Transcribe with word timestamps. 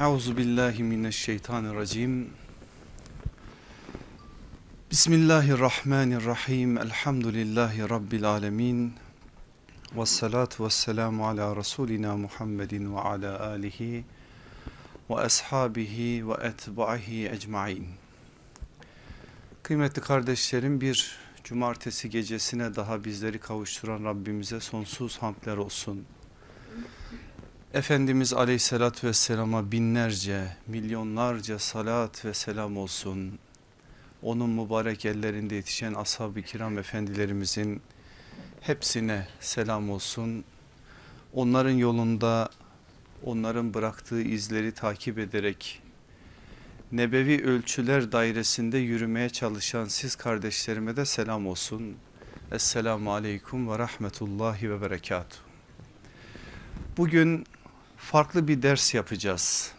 Euzu 0.00 0.36
billahi 0.36 0.82
mineşşeytanirracim. 0.82 2.30
Bismillahirrahmanirrahim. 4.90 6.78
Elhamdülillahi 6.78 7.88
rabbil 7.88 8.24
alamin. 8.24 8.94
Ves 9.96 10.08
salatu 10.08 10.64
vesselamu 10.64 11.28
ala 11.28 11.56
rasulina 11.56 12.16
Muhammedin 12.16 12.94
ve 12.96 13.00
ala 13.00 13.46
alihi 13.46 14.04
ve 15.10 15.14
ashabihi 15.14 16.28
ve 16.28 16.34
etbahi 16.46 17.28
ecmaîn. 17.28 17.86
Kıymetli 19.62 20.02
kardeşlerim 20.02 20.80
bir 20.80 21.16
cumartesi 21.44 22.10
gecesine 22.10 22.76
daha 22.76 23.04
bizleri 23.04 23.38
kavuşturan 23.38 24.04
Rabbimize 24.04 24.60
sonsuz 24.60 25.18
hamdler 25.18 25.56
olsun. 25.56 26.04
Efendimiz 27.74 28.32
aleyhissalatü 28.32 29.06
vesselama 29.06 29.72
binlerce, 29.72 30.56
milyonlarca 30.66 31.58
salat 31.58 32.24
ve 32.24 32.34
selam 32.34 32.76
olsun. 32.76 33.38
Onun 34.22 34.50
mübarek 34.50 35.04
ellerinde 35.04 35.54
yetişen 35.54 35.94
ashab-ı 35.94 36.42
kiram 36.42 36.78
efendilerimizin 36.78 37.82
hepsine 38.60 39.26
selam 39.40 39.90
olsun. 39.90 40.44
Onların 41.32 41.70
yolunda, 41.70 42.48
onların 43.24 43.74
bıraktığı 43.74 44.22
izleri 44.22 44.72
takip 44.72 45.18
ederek 45.18 45.82
nebevi 46.92 47.44
ölçüler 47.44 48.12
dairesinde 48.12 48.78
yürümeye 48.78 49.28
çalışan 49.28 49.84
siz 49.84 50.16
kardeşlerime 50.16 50.96
de 50.96 51.04
selam 51.04 51.46
olsun. 51.46 51.96
Esselamu 52.52 53.12
aleyküm 53.12 53.68
ve 53.68 53.78
rahmetullahi 53.78 54.70
ve 54.70 54.80
berekatuhu. 54.80 55.46
Bugün 56.96 57.46
farklı 58.06 58.48
bir 58.48 58.62
ders 58.62 58.94
yapacağız. 58.94 59.72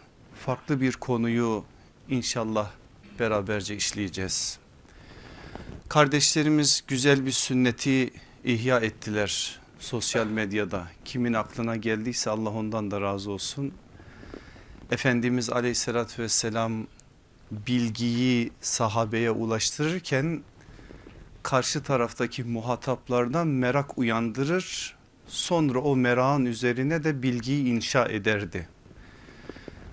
Farklı 0.44 0.80
bir 0.80 0.92
konuyu 0.92 1.64
inşallah 2.08 2.70
beraberce 3.18 3.76
işleyeceğiz. 3.76 4.58
Kardeşlerimiz 5.88 6.84
güzel 6.86 7.26
bir 7.26 7.32
sünneti 7.32 8.10
ihya 8.44 8.80
ettiler 8.80 9.60
sosyal 9.78 10.26
medyada. 10.26 10.88
Kimin 11.04 11.32
aklına 11.32 11.76
geldiyse 11.76 12.30
Allah 12.30 12.50
ondan 12.50 12.90
da 12.90 13.00
razı 13.00 13.30
olsun. 13.30 13.72
Efendimiz 14.90 15.50
aleyhissalatü 15.50 16.22
vesselam 16.22 16.86
bilgiyi 17.50 18.50
sahabeye 18.60 19.30
ulaştırırken 19.30 20.42
karşı 21.42 21.82
taraftaki 21.82 22.44
muhataplardan 22.44 23.46
merak 23.46 23.98
uyandırır 23.98 24.97
sonra 25.28 25.78
o 25.78 25.96
merakın 25.96 26.44
üzerine 26.44 27.04
de 27.04 27.22
bilgiyi 27.22 27.64
inşa 27.64 28.04
ederdi. 28.08 28.68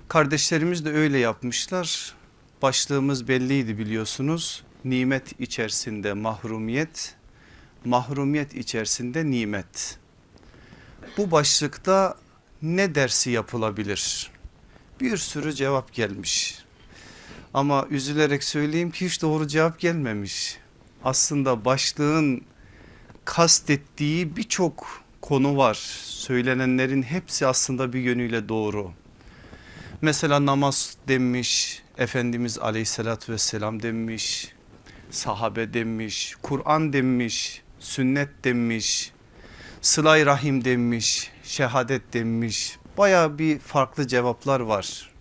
Kardeşlerimiz 0.07 0.85
de 0.85 0.89
öyle 0.89 1.17
yapmışlar. 1.17 2.15
Başlığımız 2.61 3.27
belliydi 3.27 3.77
biliyorsunuz. 3.77 4.63
Nimet 4.85 5.39
içerisinde 5.39 6.13
mahrumiyet, 6.13 7.15
mahrumiyet 7.85 8.55
içerisinde 8.55 9.25
nimet. 9.31 9.99
Bu 11.17 11.31
başlıkta 11.31 12.17
ne 12.61 12.95
dersi 12.95 13.31
yapılabilir? 13.31 14.31
Bir 15.01 15.17
sürü 15.17 15.53
cevap 15.53 15.93
gelmiş. 15.93 16.59
Ama 17.53 17.87
üzülerek 17.89 18.43
söyleyeyim 18.43 18.91
ki 18.91 19.05
hiç 19.05 19.21
doğru 19.21 19.47
cevap 19.47 19.79
gelmemiş. 19.79 20.57
Aslında 21.03 21.65
başlığın 21.65 22.41
kastettiği 23.25 24.35
birçok 24.37 25.04
konu 25.25 25.57
var. 25.57 25.75
Söylenenlerin 26.03 27.03
hepsi 27.03 27.47
aslında 27.47 27.93
bir 27.93 27.99
yönüyle 27.99 28.49
doğru. 28.49 28.91
Mesela 30.01 30.45
namaz 30.45 30.97
demiş, 31.07 31.81
Efendimiz 31.97 32.59
aleyhissalatü 32.59 33.33
vesselam 33.33 33.81
demiş, 33.81 34.51
sahabe 35.11 35.73
demiş, 35.73 36.35
Kur'an 36.41 36.93
demiş, 36.93 37.61
sünnet 37.79 38.29
demiş, 38.43 39.11
sılay 39.81 40.25
rahim 40.25 40.65
demiş, 40.65 41.31
şehadet 41.43 42.13
demiş. 42.13 42.77
Baya 42.97 43.37
bir 43.37 43.59
farklı 43.59 44.07
cevaplar 44.07 44.59
var. 44.59 45.11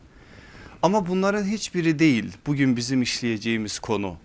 Ama 0.82 1.06
bunların 1.06 1.44
hiçbiri 1.44 1.98
değil 1.98 2.32
bugün 2.46 2.76
bizim 2.76 3.02
işleyeceğimiz 3.02 3.78
konu. 3.78 4.16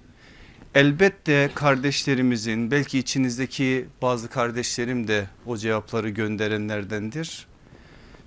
Elbette 0.76 1.50
kardeşlerimizin 1.56 2.72
belki 2.72 3.00
içinizdeki 3.00 3.86
bazı 4.02 4.30
kardeşlerim 4.30 5.08
de 5.08 5.28
o 5.46 5.58
cevapları 5.58 6.10
gönderenlerdendir. 6.10 7.48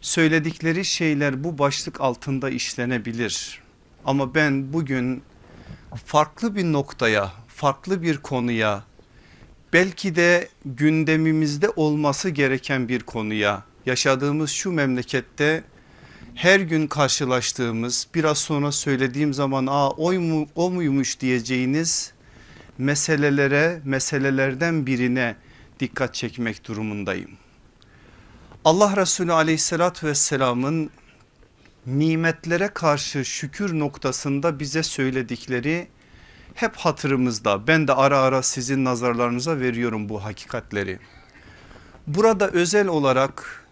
Söyledikleri 0.01 0.85
şeyler 0.85 1.45
bu 1.45 1.59
başlık 1.59 2.01
altında 2.01 2.51
işlenebilir. 2.51 3.61
Ama 4.05 4.35
ben 4.35 4.73
bugün 4.73 5.23
farklı 6.05 6.57
bir 6.57 6.65
noktaya, 6.65 7.33
farklı 7.49 8.03
bir 8.03 8.19
konuya, 8.19 8.85
belki 9.73 10.17
de 10.17 10.49
gündemimizde 10.65 11.69
olması 11.69 12.29
gereken 12.29 12.89
bir 12.89 13.01
konuya, 13.01 13.65
yaşadığımız 13.87 14.51
şu 14.51 14.73
memlekette 14.73 15.65
her 16.35 16.61
gün 16.61 16.87
karşılaştığımız 16.87 18.09
biraz 18.15 18.39
sonra 18.39 18.73
söylediğim 18.73 19.35
zaman 19.35 19.67
aa 19.67 19.91
o, 19.91 20.13
mu, 20.13 20.47
o 20.55 20.71
muymuş 20.71 21.21
diyeceğiniz 21.21 22.13
meselelere 22.79 23.81
meselelerden 23.85 24.87
birine 24.87 25.37
dikkat 25.81 26.15
çekmek 26.15 26.69
durumundayım. 26.69 27.31
Allah 28.65 28.97
Resulü 28.97 29.33
aleyhissalatü 29.33 30.07
vesselamın 30.07 30.91
nimetlere 31.87 32.69
karşı 32.69 33.25
şükür 33.25 33.79
noktasında 33.79 34.61
bize 34.61 34.83
söyledikleri 34.83 35.89
hep 36.55 36.77
hatırımızda. 36.77 37.67
Ben 37.67 37.89
de 37.89 37.93
ara 37.93 38.19
ara 38.19 38.43
sizin 38.43 38.85
nazarlarınıza 38.85 39.61
veriyorum 39.61 40.09
bu 40.09 40.25
hakikatleri. 40.25 40.99
Burada 42.07 42.49
özel 42.49 42.87
olarak 42.87 43.65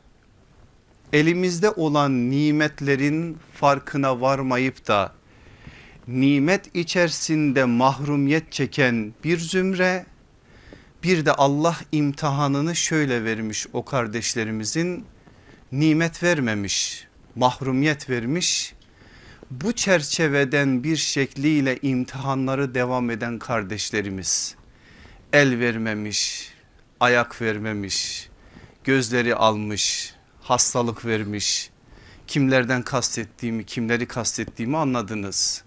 elimizde 1.12 1.70
olan 1.70 2.30
nimetlerin 2.30 3.38
farkına 3.54 4.20
varmayıp 4.20 4.88
da 4.88 5.12
nimet 6.08 6.76
içerisinde 6.76 7.64
mahrumiyet 7.64 8.52
çeken 8.52 9.14
bir 9.24 9.38
zümre 9.38 10.06
bir 11.02 11.26
de 11.26 11.32
Allah 11.32 11.76
imtihanını 11.92 12.76
şöyle 12.76 13.24
vermiş 13.24 13.66
o 13.72 13.84
kardeşlerimizin 13.84 15.04
nimet 15.72 16.22
vermemiş 16.22 17.06
mahrumiyet 17.36 18.10
vermiş 18.10 18.74
bu 19.50 19.72
çerçeveden 19.72 20.84
bir 20.84 20.96
şekliyle 20.96 21.78
imtihanları 21.82 22.74
devam 22.74 23.10
eden 23.10 23.38
kardeşlerimiz 23.38 24.54
el 25.32 25.58
vermemiş 25.58 26.50
ayak 27.00 27.42
vermemiş 27.42 28.28
gözleri 28.84 29.34
almış 29.34 30.14
hastalık 30.40 31.04
vermiş 31.04 31.70
kimlerden 32.26 32.82
kastettiğimi 32.82 33.66
kimleri 33.66 34.06
kastettiğimi 34.06 34.76
anladınız 34.76 35.64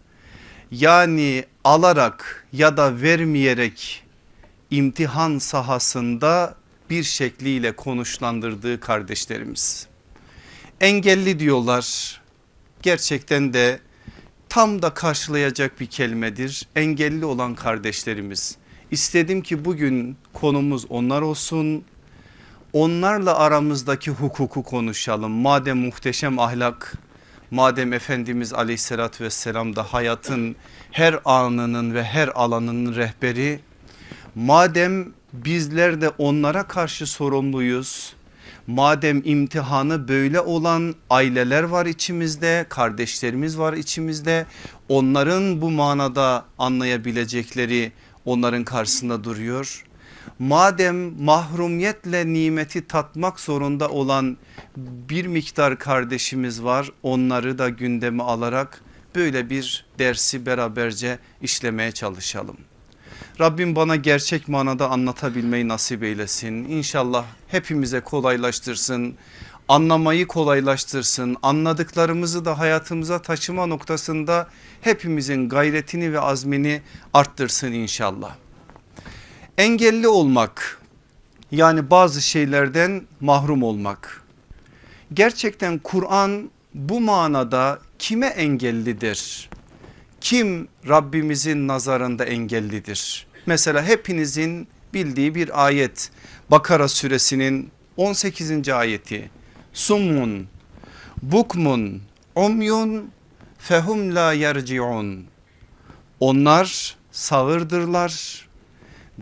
yani 0.74 1.46
alarak 1.64 2.48
ya 2.54 2.78
da 2.78 3.02
vermeyerek 3.02 4.04
imtihan 4.72 5.38
sahasında 5.38 6.56
bir 6.90 7.04
şekliyle 7.04 7.72
konuşlandırdığı 7.72 8.80
kardeşlerimiz. 8.80 9.88
Engelli 10.82 11.40
diyorlar 11.40 12.22
gerçekten 12.82 13.54
de 13.54 13.80
tam 14.50 14.82
da 14.82 14.94
karşılayacak 14.94 15.80
bir 15.80 15.86
kelimedir. 15.86 16.68
Engelli 16.76 17.26
olan 17.26 17.56
kardeşlerimiz. 17.56 18.58
İstedim 18.92 19.42
ki 19.42 19.66
bugün 19.66 20.18
konumuz 20.34 20.86
onlar 20.90 21.22
olsun. 21.22 21.84
Onlarla 22.74 23.38
aramızdaki 23.40 24.12
hukuku 24.12 24.64
konuşalım. 24.64 25.32
Madem 25.32 25.78
muhteşem 25.78 26.40
ahlak 26.40 26.94
Madem 27.54 27.94
Efendimiz 27.94 28.54
aleyhissalatü 28.54 29.24
vesselam 29.24 29.76
da 29.76 29.84
hayatın 29.84 30.56
her 30.92 31.20
anının 31.26 31.94
ve 31.94 32.04
her 32.04 32.28
alanının 32.28 32.96
rehberi. 32.96 33.60
Madem 34.36 35.14
bizler 35.34 36.02
de 36.02 36.10
onlara 36.10 36.64
karşı 36.64 37.08
sorumluyuz. 37.08 38.14
Madem 38.68 39.22
imtihanı 39.26 40.08
böyle 40.08 40.40
olan 40.40 40.96
aileler 41.10 41.64
var 41.64 41.86
içimizde, 41.86 42.66
kardeşlerimiz 42.70 43.58
var 43.58 43.74
içimizde. 43.74 44.46
Onların 44.90 45.62
bu 45.62 45.72
manada 45.72 46.46
anlayabilecekleri 46.58 47.92
onların 48.26 48.64
karşısında 48.64 49.24
duruyor 49.24 49.84
madem 50.40 51.24
mahrumiyetle 51.24 52.34
nimeti 52.34 52.88
tatmak 52.88 53.40
zorunda 53.40 53.90
olan 53.90 54.38
bir 54.78 55.28
miktar 55.28 55.80
kardeşimiz 55.80 56.64
var 56.64 56.92
onları 57.04 57.58
da 57.58 57.70
gündeme 57.70 58.24
alarak 58.24 58.82
böyle 59.16 59.50
bir 59.50 59.86
dersi 60.00 60.46
beraberce 60.46 61.20
işlemeye 61.42 61.92
çalışalım. 61.92 62.58
Rabbim 63.40 63.76
bana 63.76 63.96
gerçek 63.96 64.48
manada 64.48 64.90
anlatabilmeyi 64.90 65.68
nasip 65.68 66.04
eylesin. 66.04 66.54
İnşallah 66.54 67.26
hepimize 67.48 68.00
kolaylaştırsın. 68.00 69.16
anlamayı 69.68 70.28
kolaylaştırsın. 70.28 71.38
Anladıklarımızı 71.44 72.46
da 72.46 72.60
hayatımıza 72.60 73.22
taşıma 73.22 73.66
noktasında 73.66 74.50
hepimizin 74.82 75.50
gayretini 75.50 76.14
ve 76.14 76.20
azmini 76.20 76.82
arttırsın 77.14 77.72
inşallah. 77.72 78.43
Engelli 79.58 80.08
olmak 80.08 80.82
yani 81.52 81.90
bazı 81.90 82.22
şeylerden 82.22 83.08
mahrum 83.22 83.64
olmak. 83.64 84.24
Gerçekten 85.14 85.80
Kur'an 85.80 86.50
bu 86.74 87.02
manada 87.02 87.80
kime 88.00 88.28
engellidir? 88.28 89.50
Kim 90.22 90.68
Rabbimizin 90.88 91.68
nazarında 91.68 92.26
engellidir? 92.26 93.28
Mesela 93.46 93.86
hepinizin 93.86 94.68
bildiği 94.94 95.36
bir 95.36 95.66
ayet 95.66 96.12
Bakara 96.52 96.88
suresinin 96.88 97.72
18. 97.98 98.70
ayeti 98.70 99.30
Summun 99.74 100.48
bukmun 101.22 102.02
umyun 102.36 103.12
fehum 103.58 104.16
la 104.16 104.34
yerciun 104.34 105.26
onlar 106.20 106.96
sağırdırlar 107.12 108.44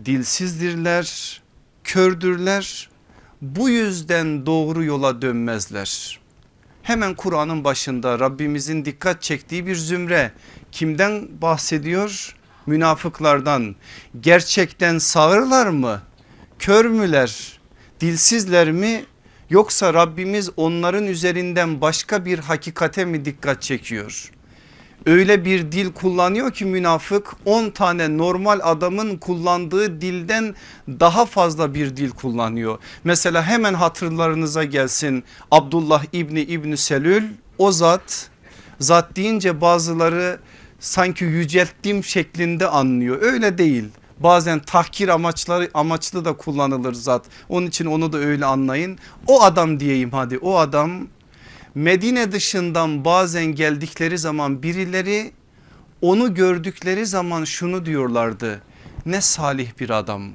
dilsizdirler 0.04 1.40
kördürler 1.84 2.90
bu 3.42 3.68
yüzden 3.68 4.46
doğru 4.46 4.84
yola 4.84 5.22
dönmezler. 5.22 6.20
Hemen 6.82 7.14
Kur'an'ın 7.14 7.64
başında 7.64 8.18
Rabbimizin 8.18 8.84
dikkat 8.84 9.22
çektiği 9.22 9.66
bir 9.66 9.74
zümre 9.74 10.32
kimden 10.72 11.28
bahsediyor? 11.42 12.36
Münafıklardan 12.66 13.76
gerçekten 14.20 14.98
sağırlar 14.98 15.66
mı? 15.66 16.02
Kör 16.58 16.84
müler? 16.84 17.60
Dilsizler 18.00 18.72
mi? 18.72 19.04
Yoksa 19.50 19.94
Rabbimiz 19.94 20.50
onların 20.56 21.06
üzerinden 21.06 21.80
başka 21.80 22.24
bir 22.24 22.38
hakikate 22.38 23.04
mi 23.04 23.24
dikkat 23.24 23.62
çekiyor? 23.62 24.32
Öyle 25.06 25.44
bir 25.44 25.72
dil 25.72 25.92
kullanıyor 25.92 26.50
ki 26.50 26.64
münafık 26.64 27.36
10 27.44 27.70
tane 27.70 28.18
normal 28.18 28.60
adamın 28.62 29.16
kullandığı 29.16 30.00
dilden 30.00 30.54
daha 30.88 31.26
fazla 31.26 31.74
bir 31.74 31.96
dil 31.96 32.10
kullanıyor. 32.10 32.78
Mesela 33.04 33.42
hemen 33.42 33.74
hatırlarınıza 33.74 34.64
gelsin 34.64 35.24
Abdullah 35.50 36.04
İbni 36.12 36.40
İbni 36.40 36.76
Selül 36.76 37.24
o 37.58 37.72
zat 37.72 38.30
zat 38.80 39.16
deyince 39.16 39.60
bazıları 39.60 40.38
sanki 40.80 41.24
yücelttiğim 41.24 42.04
şeklinde 42.04 42.68
anlıyor 42.68 43.22
öyle 43.22 43.58
değil. 43.58 43.84
Bazen 44.20 44.58
tahkir 44.58 45.08
amaçları 45.08 45.70
amaçlı 45.74 46.24
da 46.24 46.32
kullanılır 46.32 46.94
zat. 46.94 47.24
Onun 47.48 47.66
için 47.66 47.86
onu 47.86 48.12
da 48.12 48.18
öyle 48.18 48.46
anlayın. 48.46 48.98
O 49.26 49.42
adam 49.42 49.80
diyeyim 49.80 50.10
hadi 50.12 50.38
o 50.38 50.58
adam 50.58 51.08
Medine 51.74 52.32
dışından 52.32 53.04
bazen 53.04 53.44
geldikleri 53.44 54.18
zaman 54.18 54.62
birileri 54.62 55.32
onu 56.00 56.34
gördükleri 56.34 57.06
zaman 57.06 57.44
şunu 57.44 57.86
diyorlardı. 57.86 58.62
Ne 59.06 59.20
salih 59.20 59.80
bir 59.80 59.90
adam. 59.90 60.32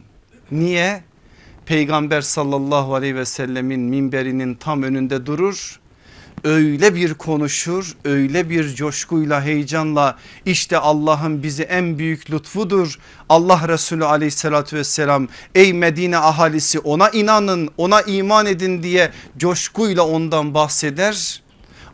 Niye? 0.51 1.03
Peygamber 1.65 2.21
sallallahu 2.21 2.95
aleyhi 2.95 3.15
ve 3.15 3.25
sellemin 3.25 3.79
minberinin 3.79 4.55
tam 4.55 4.83
önünde 4.83 5.25
durur 5.25 5.79
öyle 6.43 6.95
bir 6.95 7.13
konuşur 7.13 7.97
öyle 8.05 8.49
bir 8.49 8.75
coşkuyla 8.75 9.43
heyecanla 9.43 10.17
işte 10.45 10.77
Allah'ın 10.77 11.43
bizi 11.43 11.63
en 11.63 11.97
büyük 11.97 12.31
lütfudur. 12.31 12.99
Allah 13.29 13.67
Resulü 13.67 14.05
aleyhissalatü 14.05 14.77
vesselam 14.77 15.27
ey 15.55 15.73
Medine 15.73 16.17
ahalisi 16.17 16.79
ona 16.79 17.09
inanın 17.09 17.69
ona 17.77 18.01
iman 18.01 18.45
edin 18.45 18.83
diye 18.83 19.11
coşkuyla 19.37 20.07
ondan 20.07 20.53
bahseder. 20.53 21.41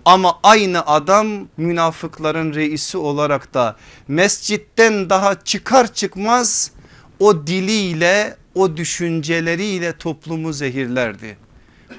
Ama 0.06 0.40
aynı 0.44 0.86
adam 0.86 1.28
münafıkların 1.58 2.54
reisi 2.54 2.98
olarak 2.98 3.54
da 3.54 3.76
mescitten 4.08 5.10
daha 5.10 5.44
çıkar 5.44 5.94
çıkmaz 5.94 6.72
o 7.20 7.48
diliyle 7.48 8.38
o 8.56 8.78
düşünceleriyle 8.78 9.98
toplumu 9.98 10.54
zehirlerdi. 10.54 11.43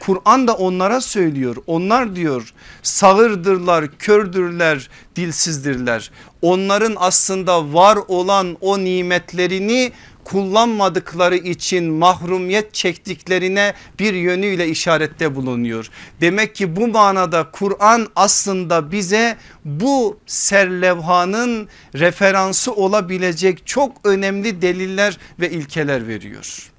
Kur'an 0.01 0.49
da 0.49 0.55
onlara 0.55 1.01
söylüyor. 1.01 1.57
Onlar 1.67 2.17
diyor 2.17 2.55
sağırdırlar, 2.83 3.99
kördürler, 3.99 4.91
dilsizdirler. 5.17 6.11
Onların 6.43 6.95
aslında 6.99 7.73
var 7.75 7.99
olan 8.09 8.57
o 8.61 8.79
nimetlerini 8.79 9.93
kullanmadıkları 10.25 11.37
için 11.37 11.85
mahrumiyet 11.85 12.75
çektiklerine 12.75 13.75
bir 13.99 14.15
yönüyle 14.15 14.69
işarette 14.69 15.35
bulunuyor. 15.35 15.91
Demek 16.21 16.55
ki 16.55 16.77
bu 16.77 16.89
manada 16.89 17.51
Kur'an 17.51 18.09
aslında 18.17 18.93
bize 18.93 19.37
bu 19.65 20.19
serlevhanın 20.27 21.69
referansı 21.95 22.73
olabilecek 22.73 23.67
çok 23.67 23.97
önemli 24.05 24.63
deliller 24.63 25.19
ve 25.41 25.51
ilkeler 25.51 26.09
veriyor. 26.09 26.74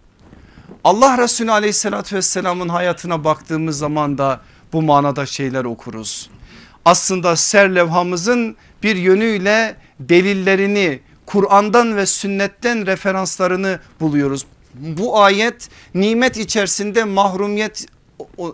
Allah 0.84 1.18
Resulü 1.18 1.52
aleyhissalatü 1.52 2.16
vesselamın 2.16 2.70
hayatına 2.70 3.24
baktığımız 3.24 3.78
zaman 3.78 4.18
da 4.18 4.42
bu 4.74 4.82
manada 4.82 5.26
şeyler 5.26 5.66
okuruz. 5.66 6.30
Aslında 6.86 7.36
serlevhamızın 7.36 8.56
bir 8.84 8.96
yönüyle 8.96 9.76
delillerini 10.00 11.00
Kur'an'dan 11.26 11.98
ve 11.98 12.06
sünnetten 12.06 12.86
referanslarını 12.86 13.80
buluyoruz. 14.00 14.46
Bu 14.74 15.20
ayet 15.20 15.70
nimet 15.94 16.38
içerisinde 16.38 17.04
mahrumiyet 17.04 17.86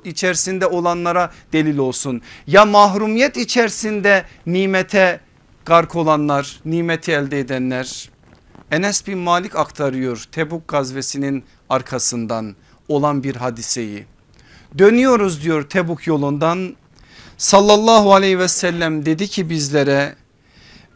içerisinde 0.05 0.67
olanlara 0.67 1.31
delil 1.53 1.77
olsun. 1.77 2.21
Ya 2.47 2.65
mahrumiyet 2.65 3.37
içerisinde 3.37 4.25
nimete 4.45 5.19
gark 5.65 5.95
olanlar, 5.95 6.59
nimeti 6.65 7.11
elde 7.11 7.39
edenler. 7.39 8.09
Enes 8.71 9.07
bin 9.07 9.17
Malik 9.17 9.55
aktarıyor 9.55 10.23
Tebuk 10.31 10.67
gazvesinin 10.67 11.43
arkasından 11.69 12.55
olan 12.87 13.23
bir 13.23 13.35
hadiseyi. 13.35 14.05
Dönüyoruz 14.77 15.43
diyor 15.43 15.69
Tebuk 15.69 16.07
yolundan 16.07 16.75
sallallahu 17.37 18.13
aleyhi 18.13 18.39
ve 18.39 18.47
sellem 18.47 19.05
dedi 19.05 19.27
ki 19.27 19.49
bizlere 19.49 20.15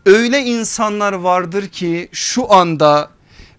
öyle 0.06 0.39
insanlar 0.39 1.13
vardır 1.13 1.68
ki 1.68 2.10
şu 2.12 2.54
anda 2.54 3.10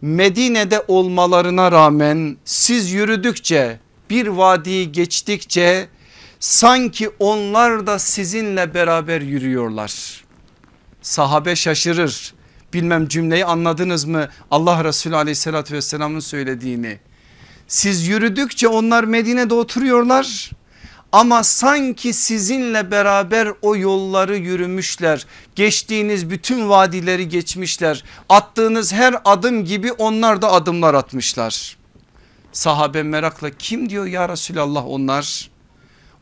Medine'de 0.01 0.85
olmalarına 0.89 1.73
rağmen 1.73 2.37
siz 2.45 2.93
yürüdükçe 2.93 3.81
bir 4.11 4.27
vadiyi 4.27 4.93
geçtikçe 4.93 5.89
sanki 6.41 7.11
onlar 7.19 7.87
da 7.87 7.99
sizinle 7.99 8.75
beraber 8.75 9.21
yürüyorlar. 9.21 10.25
Sahabe 11.03 11.57
şaşırır. 11.57 12.36
Bilmem 12.77 13.09
cümleyi 13.09 13.45
anladınız 13.45 14.05
mı? 14.05 14.29
Allah 14.51 14.85
Resulü 14.85 15.17
aleyhissalatü 15.17 15.75
vesselamın 15.75 16.21
söylediğini. 16.21 16.99
Siz 17.69 18.07
yürüdükçe 18.07 18.69
onlar 18.69 19.05
Medine'de 19.05 19.55
oturuyorlar 19.55 20.51
ama 21.13 21.45
sanki 21.45 22.13
sizinle 22.13 22.91
beraber 22.91 23.49
o 23.63 23.77
yolları 23.77 24.37
yürümüşler. 24.37 25.27
Geçtiğiniz 25.55 26.31
bütün 26.31 26.69
vadileri 26.69 27.29
geçmişler. 27.29 28.05
Attığınız 28.29 28.93
her 28.93 29.15
adım 29.25 29.65
gibi 29.65 29.93
onlar 29.93 30.43
da 30.43 30.53
adımlar 30.53 30.95
atmışlar. 30.95 31.77
Sahabe 32.53 33.03
merakla 33.03 33.51
kim 33.51 33.91
diyor 33.91 34.07
ya 34.07 34.29
Resulallah 34.29 34.87
onlar? 34.87 35.51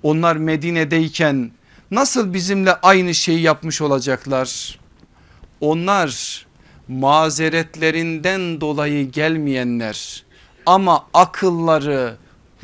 Onlar 0.03 0.37
Medine'deyken 0.37 1.51
nasıl 1.91 2.35
bizimle 2.35 2.75
aynı 2.75 3.15
şeyi 3.15 3.41
yapmış 3.41 3.81
olacaklar? 3.81 4.79
Onlar 5.61 6.47
mazeretlerinden 6.89 8.61
dolayı 8.61 9.11
gelmeyenler 9.11 10.25
ama 10.67 11.07
akılları, 11.15 12.17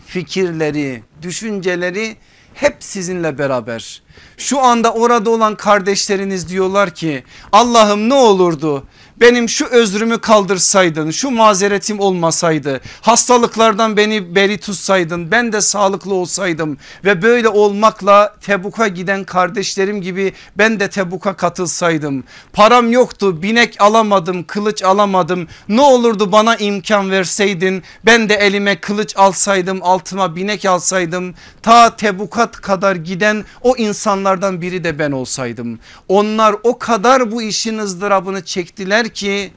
fikirleri, 0.06 1.02
düşünceleri 1.23 2.16
hep 2.54 2.76
sizinle 2.80 3.38
beraber. 3.38 4.02
Şu 4.37 4.61
anda 4.61 4.92
orada 4.92 5.30
olan 5.30 5.56
kardeşleriniz 5.56 6.49
diyorlar 6.49 6.94
ki 6.94 7.25
Allah'ım 7.52 8.09
ne 8.09 8.14
olurdu 8.14 8.87
benim 9.20 9.48
şu 9.48 9.66
özrümü 9.66 10.18
kaldırsaydın 10.18 11.10
şu 11.10 11.30
mazeretim 11.30 12.00
olmasaydı 12.00 12.80
hastalıklardan 13.00 13.96
beni 13.96 14.34
beri 14.34 14.58
tutsaydın 14.58 15.30
ben 15.30 15.52
de 15.52 15.60
sağlıklı 15.60 16.14
olsaydım 16.14 16.78
ve 17.04 17.22
böyle 17.22 17.48
olmakla 17.48 18.34
Tebuk'a 18.40 18.88
giden 18.88 19.24
kardeşlerim 19.24 20.02
gibi 20.02 20.32
ben 20.58 20.80
de 20.80 20.90
Tebuk'a 20.90 21.36
katılsaydım. 21.36 22.24
Param 22.52 22.92
yoktu 22.92 23.42
binek 23.42 23.80
alamadım 23.80 24.44
kılıç 24.44 24.82
alamadım. 24.82 25.48
Ne 25.68 25.80
olurdu 25.80 26.32
bana 26.32 26.56
imkan 26.56 27.10
verseydin 27.10 27.82
ben 28.06 28.28
de 28.28 28.34
elime 28.34 28.80
kılıç 28.80 29.16
alsaydım 29.16 29.82
altıma 29.82 30.36
binek 30.36 30.64
alsaydım. 30.64 31.34
Ta 31.62 31.96
Tebuk'a 31.96 32.50
kadar 32.50 32.96
giden 32.96 33.44
o 33.62 33.76
insanlardan 33.76 34.62
biri 34.62 34.84
de 34.84 34.98
ben 34.98 35.12
olsaydım. 35.12 35.78
Onlar 36.08 36.56
o 36.62 36.78
kadar 36.78 37.32
bu 37.32 37.42
işin 37.42 37.78
ızdırabını 37.78 38.44
çektiler 38.44 39.09
ki 39.14 39.52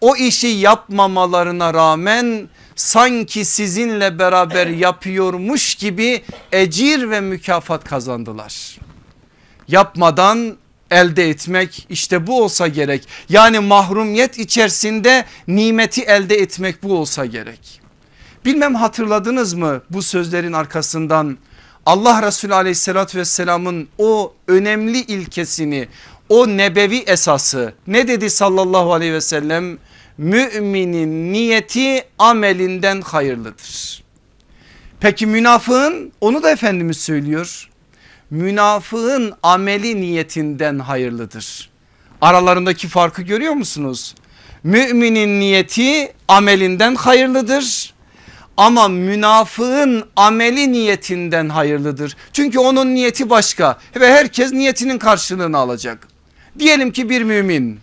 o 0.00 0.16
işi 0.16 0.46
yapmamalarına 0.46 1.74
rağmen 1.74 2.48
sanki 2.76 3.44
sizinle 3.44 4.18
beraber 4.18 4.66
yapıyormuş 4.66 5.74
gibi 5.74 6.22
ecir 6.52 7.10
ve 7.10 7.20
mükafat 7.20 7.84
kazandılar. 7.84 8.78
Yapmadan 9.68 10.56
elde 10.90 11.30
etmek 11.30 11.86
işte 11.90 12.26
bu 12.26 12.42
olsa 12.42 12.68
gerek. 12.68 13.08
Yani 13.28 13.58
mahrumiyet 13.58 14.38
içerisinde 14.38 15.24
nimeti 15.48 16.02
elde 16.02 16.36
etmek 16.36 16.82
bu 16.82 16.98
olsa 16.98 17.26
gerek. 17.26 17.80
Bilmem 18.44 18.74
hatırladınız 18.74 19.54
mı 19.54 19.82
bu 19.90 20.02
sözlerin 20.02 20.52
arkasından 20.52 21.38
Allah 21.86 22.22
Resulü 22.22 22.54
aleyhissalatü 22.54 23.18
vesselamın 23.18 23.88
o 23.98 24.34
önemli 24.48 24.98
ilkesini 24.98 25.88
o 26.28 26.48
nebevi 26.48 26.98
esası 26.98 27.74
ne 27.86 28.08
dedi 28.08 28.30
sallallahu 28.30 28.92
aleyhi 28.92 29.12
ve 29.12 29.20
sellem? 29.20 29.78
Müminin 30.18 31.32
niyeti 31.32 32.04
amelinden 32.18 33.00
hayırlıdır. 33.00 34.02
Peki 35.00 35.26
münafığın 35.26 36.12
onu 36.20 36.42
da 36.42 36.50
Efendimiz 36.50 36.96
söylüyor. 37.00 37.70
Münafığın 38.30 39.34
ameli 39.42 40.00
niyetinden 40.00 40.78
hayırlıdır. 40.78 41.70
Aralarındaki 42.20 42.88
farkı 42.88 43.22
görüyor 43.22 43.52
musunuz? 43.52 44.14
Müminin 44.62 45.40
niyeti 45.40 46.12
amelinden 46.28 46.94
hayırlıdır 46.94 47.94
ama 48.56 48.88
münafığın 48.88 50.04
ameli 50.16 50.72
niyetinden 50.72 51.48
hayırlıdır. 51.48 52.16
Çünkü 52.32 52.58
onun 52.58 52.94
niyeti 52.94 53.30
başka 53.30 53.78
ve 54.00 54.12
herkes 54.12 54.52
niyetinin 54.52 54.98
karşılığını 54.98 55.58
alacak. 55.58 56.08
Diyelim 56.58 56.92
ki 56.92 57.10
bir 57.10 57.22
mümin 57.22 57.80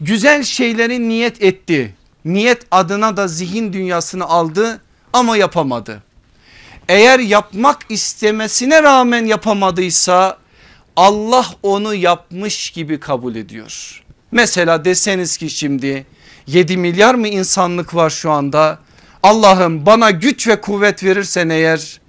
güzel 0.00 0.42
şeyleri 0.42 1.08
niyet 1.08 1.42
etti. 1.42 1.94
Niyet 2.24 2.62
adına 2.70 3.16
da 3.16 3.28
zihin 3.28 3.72
dünyasını 3.72 4.24
aldı 4.24 4.80
ama 5.12 5.36
yapamadı. 5.36 6.02
Eğer 6.88 7.18
yapmak 7.18 7.78
istemesine 7.88 8.82
rağmen 8.82 9.26
yapamadıysa 9.26 10.38
Allah 10.96 11.46
onu 11.62 11.94
yapmış 11.94 12.70
gibi 12.70 13.00
kabul 13.00 13.34
ediyor. 13.34 14.02
Mesela 14.32 14.84
deseniz 14.84 15.36
ki 15.36 15.50
şimdi 15.50 16.06
7 16.46 16.76
milyar 16.76 17.14
mı 17.14 17.28
insanlık 17.28 17.94
var 17.94 18.10
şu 18.10 18.30
anda? 18.30 18.78
Allah'ım 19.22 19.86
bana 19.86 20.10
güç 20.10 20.48
ve 20.48 20.60
kuvvet 20.60 21.04
verirsen 21.04 21.48
eğer 21.48 22.00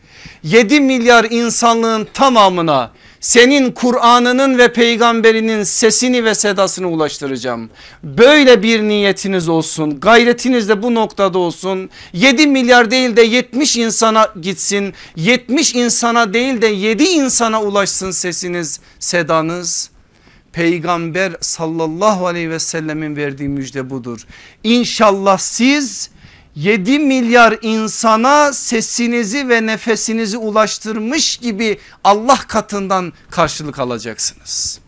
7 0.43 0.79
milyar 0.79 1.27
insanlığın 1.29 2.07
tamamına 2.13 2.91
senin 3.19 3.71
Kur'an'ının 3.71 4.57
ve 4.57 4.73
peygamberinin 4.73 5.63
sesini 5.63 6.25
ve 6.25 6.35
sedasını 6.35 6.87
ulaştıracağım. 6.87 7.69
Böyle 8.03 8.63
bir 8.63 8.81
niyetiniz 8.81 9.49
olsun 9.49 9.99
gayretiniz 9.99 10.69
de 10.69 10.83
bu 10.83 10.95
noktada 10.95 11.37
olsun 11.37 11.89
7 12.13 12.47
milyar 12.47 12.91
değil 12.91 13.15
de 13.15 13.21
70 13.21 13.77
insana 13.77 14.33
gitsin 14.41 14.93
70 15.15 15.75
insana 15.75 16.33
değil 16.33 16.61
de 16.61 16.67
7 16.67 17.03
insana 17.03 17.63
ulaşsın 17.63 18.11
sesiniz 18.11 18.79
sedanız. 18.99 19.89
Peygamber 20.53 21.33
sallallahu 21.41 22.27
aleyhi 22.27 22.49
ve 22.49 22.59
sellemin 22.59 23.15
verdiği 23.15 23.49
müjde 23.49 23.89
budur. 23.89 24.25
İnşallah 24.63 25.37
siz 25.37 26.09
7 26.55 26.99
milyar 26.99 27.57
insana 27.61 28.53
sesinizi 28.53 29.49
ve 29.49 29.65
nefesinizi 29.65 30.37
ulaştırmış 30.37 31.37
gibi 31.37 31.79
Allah 32.03 32.37
katından 32.47 33.13
karşılık 33.29 33.79
alacaksınız. 33.79 34.79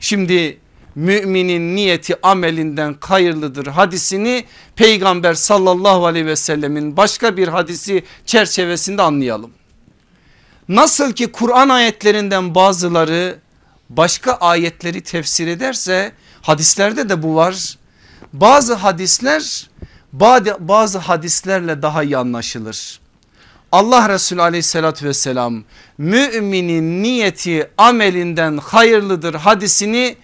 Şimdi 0.00 0.60
müminin 0.94 1.76
niyeti 1.76 2.26
amelinden 2.26 2.96
hayırlıdır 3.00 3.66
hadisini 3.66 4.44
peygamber 4.76 5.34
sallallahu 5.34 6.06
aleyhi 6.06 6.26
ve 6.26 6.36
sellemin 6.36 6.96
başka 6.96 7.36
bir 7.36 7.48
hadisi 7.48 8.04
çerçevesinde 8.26 9.02
anlayalım. 9.02 9.50
Nasıl 10.68 11.12
ki 11.12 11.32
Kur'an 11.32 11.68
ayetlerinden 11.68 12.54
bazıları 12.54 13.38
başka 13.88 14.32
ayetleri 14.32 15.00
tefsir 15.00 15.46
ederse 15.46 16.12
hadislerde 16.42 17.08
de 17.08 17.22
bu 17.22 17.34
var. 17.34 17.78
Bazı 18.32 18.74
hadisler 18.74 19.69
bazı 20.12 20.98
hadislerle 20.98 21.82
daha 21.82 22.02
iyi 22.02 22.16
anlaşılır. 22.16 23.00
Allah 23.72 24.08
Resulü 24.08 24.42
aleyhissalatü 24.42 25.06
vesselam 25.06 25.64
müminin 25.98 27.02
niyeti 27.02 27.70
amelinden 27.78 28.56
hayırlıdır 28.56 29.34
hadisini 29.34 30.16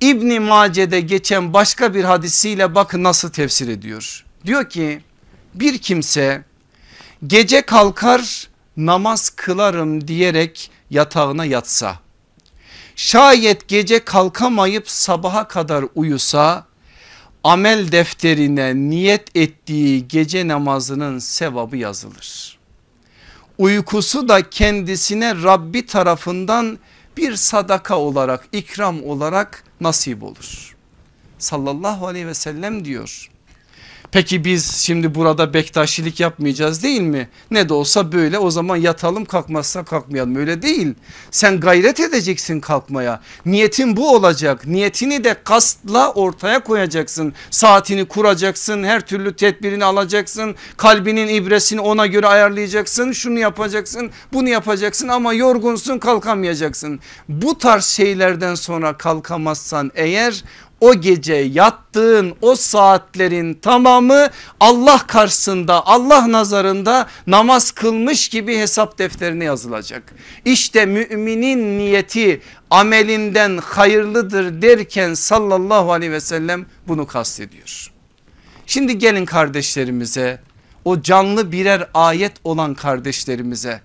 İbni 0.00 0.40
Mace'de 0.40 1.00
geçen 1.00 1.52
başka 1.52 1.94
bir 1.94 2.04
hadisiyle 2.04 2.74
bakın 2.74 3.02
nasıl 3.04 3.30
tefsir 3.30 3.68
ediyor. 3.68 4.24
Diyor 4.46 4.68
ki 4.68 5.00
bir 5.54 5.78
kimse 5.78 6.44
gece 7.26 7.62
kalkar 7.62 8.48
namaz 8.76 9.30
kılarım 9.30 10.08
diyerek 10.08 10.70
yatağına 10.90 11.44
yatsa 11.44 11.98
şayet 12.96 13.68
gece 13.68 14.04
kalkamayıp 14.04 14.90
sabaha 14.90 15.48
kadar 15.48 15.84
uyusa 15.94 16.66
amel 17.44 17.92
defterine 17.92 18.74
niyet 18.74 19.36
ettiği 19.36 20.08
gece 20.08 20.48
namazının 20.48 21.18
sevabı 21.18 21.76
yazılır. 21.76 22.58
Uykusu 23.58 24.28
da 24.28 24.50
kendisine 24.50 25.42
Rabbi 25.42 25.86
tarafından 25.86 26.78
bir 27.16 27.36
sadaka 27.36 27.98
olarak 27.98 28.48
ikram 28.52 29.04
olarak 29.04 29.64
nasip 29.80 30.22
olur. 30.22 30.76
Sallallahu 31.38 32.06
aleyhi 32.06 32.26
ve 32.26 32.34
sellem 32.34 32.84
diyor. 32.84 33.31
Peki 34.12 34.44
biz 34.44 34.72
şimdi 34.72 35.14
burada 35.14 35.54
bektaşilik 35.54 36.20
yapmayacağız 36.20 36.82
değil 36.82 37.00
mi? 37.00 37.28
Ne 37.50 37.68
de 37.68 37.74
olsa 37.74 38.12
böyle 38.12 38.38
o 38.38 38.50
zaman 38.50 38.76
yatalım 38.76 39.24
kalkmazsa 39.24 39.84
kalkmayalım 39.84 40.36
öyle 40.36 40.62
değil. 40.62 40.94
Sen 41.30 41.60
gayret 41.60 42.00
edeceksin 42.00 42.60
kalkmaya. 42.60 43.20
Niyetin 43.46 43.96
bu 43.96 44.14
olacak. 44.14 44.66
Niyetini 44.66 45.24
de 45.24 45.36
kastla 45.44 46.12
ortaya 46.12 46.60
koyacaksın. 46.64 47.32
Saatini 47.50 48.04
kuracaksın. 48.04 48.84
Her 48.84 49.06
türlü 49.06 49.36
tedbirini 49.36 49.84
alacaksın. 49.84 50.54
Kalbinin 50.76 51.28
ibresini 51.28 51.80
ona 51.80 52.06
göre 52.06 52.26
ayarlayacaksın. 52.26 53.12
Şunu 53.12 53.38
yapacaksın 53.38 54.10
bunu 54.32 54.48
yapacaksın 54.48 55.08
ama 55.08 55.32
yorgunsun 55.32 55.98
kalkamayacaksın. 55.98 57.00
Bu 57.28 57.58
tarz 57.58 57.84
şeylerden 57.84 58.54
sonra 58.54 58.98
kalkamazsan 58.98 59.90
eğer 59.94 60.44
o 60.82 60.94
gece 60.94 61.34
yattığın 61.34 62.34
o 62.40 62.56
saatlerin 62.56 63.54
tamamı 63.54 64.28
Allah 64.60 65.06
karşısında 65.06 65.86
Allah 65.86 66.32
nazarında 66.32 67.08
namaz 67.26 67.70
kılmış 67.70 68.28
gibi 68.28 68.58
hesap 68.58 68.98
defterine 68.98 69.44
yazılacak. 69.44 70.14
İşte 70.44 70.86
müminin 70.86 71.78
niyeti 71.78 72.40
amelinden 72.70 73.58
hayırlıdır 73.58 74.62
derken 74.62 75.14
sallallahu 75.14 75.92
aleyhi 75.92 76.12
ve 76.12 76.20
sellem 76.20 76.66
bunu 76.88 77.06
kastediyor. 77.06 77.92
Şimdi 78.66 78.98
gelin 78.98 79.24
kardeşlerimize 79.24 80.40
o 80.84 81.02
canlı 81.02 81.52
birer 81.52 81.88
ayet 81.94 82.32
olan 82.44 82.74
kardeşlerimize 82.74 83.80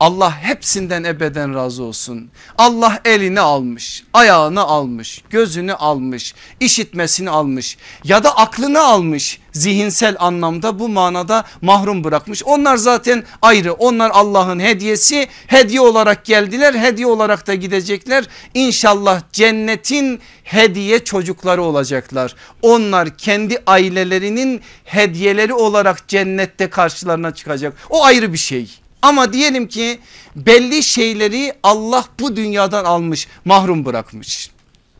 Allah 0.00 0.42
hepsinden 0.42 1.04
ebeden 1.04 1.54
razı 1.54 1.82
olsun. 1.82 2.30
Allah 2.58 3.00
elini 3.04 3.40
almış, 3.40 4.04
ayağını 4.14 4.60
almış, 4.60 5.22
gözünü 5.30 5.74
almış, 5.74 6.34
işitmesini 6.60 7.30
almış 7.30 7.78
ya 8.04 8.24
da 8.24 8.36
aklını 8.36 8.80
almış. 8.80 9.40
Zihinsel 9.52 10.16
anlamda 10.18 10.78
bu 10.78 10.88
manada 10.88 11.44
mahrum 11.62 12.04
bırakmış. 12.04 12.44
Onlar 12.44 12.76
zaten 12.76 13.24
ayrı. 13.42 13.72
Onlar 13.72 14.10
Allah'ın 14.10 14.60
hediyesi. 14.60 15.28
Hediye 15.46 15.80
olarak 15.80 16.24
geldiler, 16.24 16.74
hediye 16.74 17.06
olarak 17.06 17.46
da 17.46 17.54
gidecekler. 17.54 18.24
İnşallah 18.54 19.20
cennetin 19.32 20.20
hediye 20.44 21.04
çocukları 21.04 21.62
olacaklar. 21.62 22.34
Onlar 22.62 23.16
kendi 23.16 23.58
ailelerinin 23.66 24.60
hediyeleri 24.84 25.54
olarak 25.54 26.08
cennette 26.08 26.70
karşılarına 26.70 27.34
çıkacak. 27.34 27.74
O 27.90 28.04
ayrı 28.04 28.32
bir 28.32 28.38
şey. 28.38 28.79
Ama 29.02 29.32
diyelim 29.32 29.68
ki 29.68 29.98
belli 30.36 30.82
şeyleri 30.82 31.52
Allah 31.62 32.04
bu 32.20 32.36
dünyadan 32.36 32.84
almış 32.84 33.28
mahrum 33.44 33.84
bırakmış. 33.84 34.50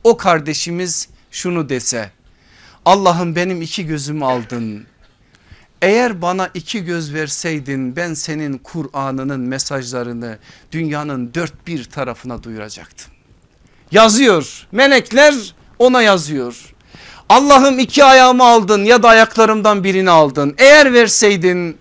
O 0.04 0.16
kardeşimiz 0.16 1.08
şunu 1.30 1.68
dese 1.68 2.10
Allah'ım 2.84 3.36
benim 3.36 3.62
iki 3.62 3.86
gözümü 3.86 4.24
aldın. 4.24 4.86
Eğer 5.82 6.22
bana 6.22 6.50
iki 6.54 6.84
göz 6.84 7.14
verseydin 7.14 7.96
ben 7.96 8.14
senin 8.14 8.58
Kur'an'ının 8.58 9.40
mesajlarını 9.40 10.38
dünyanın 10.72 11.34
dört 11.34 11.66
bir 11.66 11.84
tarafına 11.84 12.42
duyuracaktım. 12.42 13.12
Yazıyor 13.92 14.66
melekler 14.72 15.54
ona 15.78 16.02
yazıyor. 16.02 16.74
Allah'ım 17.28 17.78
iki 17.78 18.04
ayağımı 18.04 18.44
aldın 18.44 18.84
ya 18.84 19.02
da 19.02 19.08
ayaklarımdan 19.08 19.84
birini 19.84 20.10
aldın. 20.10 20.54
Eğer 20.58 20.92
verseydin 20.92 21.78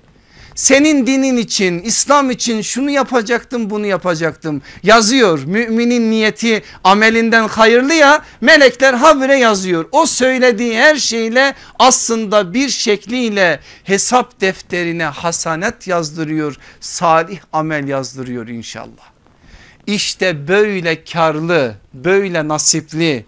senin 0.59 1.07
dinin 1.07 1.37
için 1.37 1.79
İslam 1.79 2.31
için 2.31 2.61
şunu 2.61 2.89
yapacaktım 2.89 3.69
bunu 3.69 3.85
yapacaktım 3.85 4.61
yazıyor. 4.83 5.43
Müminin 5.43 6.11
niyeti 6.11 6.63
amelinden 6.83 7.47
hayırlı 7.47 7.93
ya 7.93 8.21
melekler 8.41 8.93
habire 8.93 9.35
yazıyor. 9.35 9.85
O 9.91 10.05
söylediği 10.05 10.77
her 10.77 10.95
şeyle 10.95 11.55
aslında 11.79 12.53
bir 12.53 12.69
şekliyle 12.69 13.59
hesap 13.83 14.41
defterine 14.41 15.03
hasanet 15.03 15.87
yazdırıyor. 15.87 16.55
Salih 16.79 17.39
amel 17.53 17.87
yazdırıyor 17.87 18.47
inşallah. 18.47 19.09
İşte 19.87 20.47
böyle 20.47 21.03
karlı 21.03 21.75
böyle 21.93 22.47
nasipli 22.47 23.25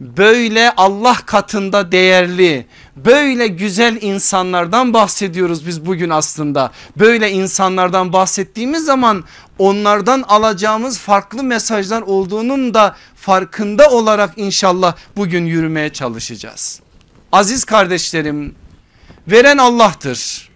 böyle 0.00 0.72
Allah 0.76 1.16
katında 1.26 1.92
değerli 1.92 2.66
böyle 3.04 3.46
güzel 3.46 4.02
insanlardan 4.02 4.94
bahsediyoruz 4.94 5.66
biz 5.66 5.86
bugün 5.86 6.10
aslında. 6.10 6.72
Böyle 6.96 7.30
insanlardan 7.30 8.12
bahsettiğimiz 8.12 8.84
zaman 8.84 9.24
onlardan 9.58 10.22
alacağımız 10.22 10.98
farklı 10.98 11.42
mesajlar 11.42 12.02
olduğunun 12.02 12.74
da 12.74 12.96
farkında 13.16 13.90
olarak 13.90 14.32
inşallah 14.36 14.96
bugün 15.16 15.46
yürümeye 15.46 15.92
çalışacağız. 15.92 16.80
Aziz 17.32 17.64
kardeşlerim 17.64 18.54
veren 19.28 19.58
Allah'tır 19.58 20.50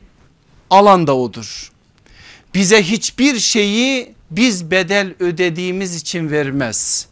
alan 0.70 1.06
da 1.06 1.16
odur. 1.16 1.72
Bize 2.54 2.82
hiçbir 2.82 3.38
şeyi 3.38 4.14
biz 4.30 4.70
bedel 4.70 5.14
ödediğimiz 5.20 5.96
için 5.96 6.30
vermez 6.30 7.06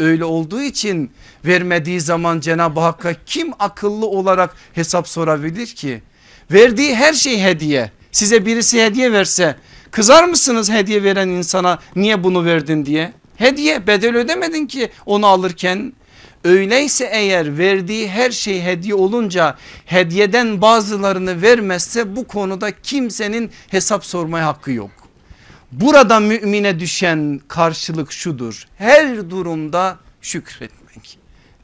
öyle 0.00 0.24
olduğu 0.24 0.62
için 0.62 1.10
vermediği 1.44 2.00
zaman 2.00 2.40
Cenab-ı 2.40 2.80
Hakk'a 2.80 3.14
kim 3.26 3.52
akıllı 3.58 4.06
olarak 4.06 4.54
hesap 4.72 5.08
sorabilir 5.08 5.66
ki? 5.66 6.02
Verdiği 6.52 6.94
her 6.94 7.12
şey 7.12 7.42
hediye. 7.42 7.90
Size 8.12 8.46
birisi 8.46 8.84
hediye 8.84 9.12
verse 9.12 9.56
kızar 9.90 10.24
mısınız 10.24 10.70
hediye 10.70 11.02
veren 11.02 11.28
insana 11.28 11.78
niye 11.96 12.24
bunu 12.24 12.44
verdin 12.44 12.86
diye? 12.86 13.12
Hediye 13.36 13.86
bedel 13.86 14.16
ödemedin 14.16 14.66
ki 14.66 14.90
onu 15.06 15.26
alırken. 15.26 15.92
Öyleyse 16.44 17.08
eğer 17.12 17.58
verdiği 17.58 18.08
her 18.08 18.30
şey 18.30 18.62
hediye 18.62 18.94
olunca 18.94 19.56
hediyeden 19.86 20.62
bazılarını 20.62 21.42
vermezse 21.42 22.16
bu 22.16 22.26
konuda 22.26 22.70
kimsenin 22.70 23.50
hesap 23.68 24.04
sormaya 24.04 24.46
hakkı 24.46 24.72
yok. 24.72 24.90
Burada 25.72 26.20
mümine 26.20 26.80
düşen 26.80 27.40
karşılık 27.48 28.12
şudur. 28.12 28.66
Her 28.78 29.30
durumda 29.30 29.98
şükretmek. 30.22 30.79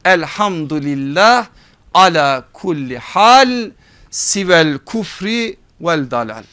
Elhamdülillah 0.07 1.47
ala 1.93 2.45
kulli 2.53 2.97
hal 2.97 3.71
sivel 4.11 4.77
kufri 4.77 5.57
vel 5.81 6.11
dalal. 6.11 6.43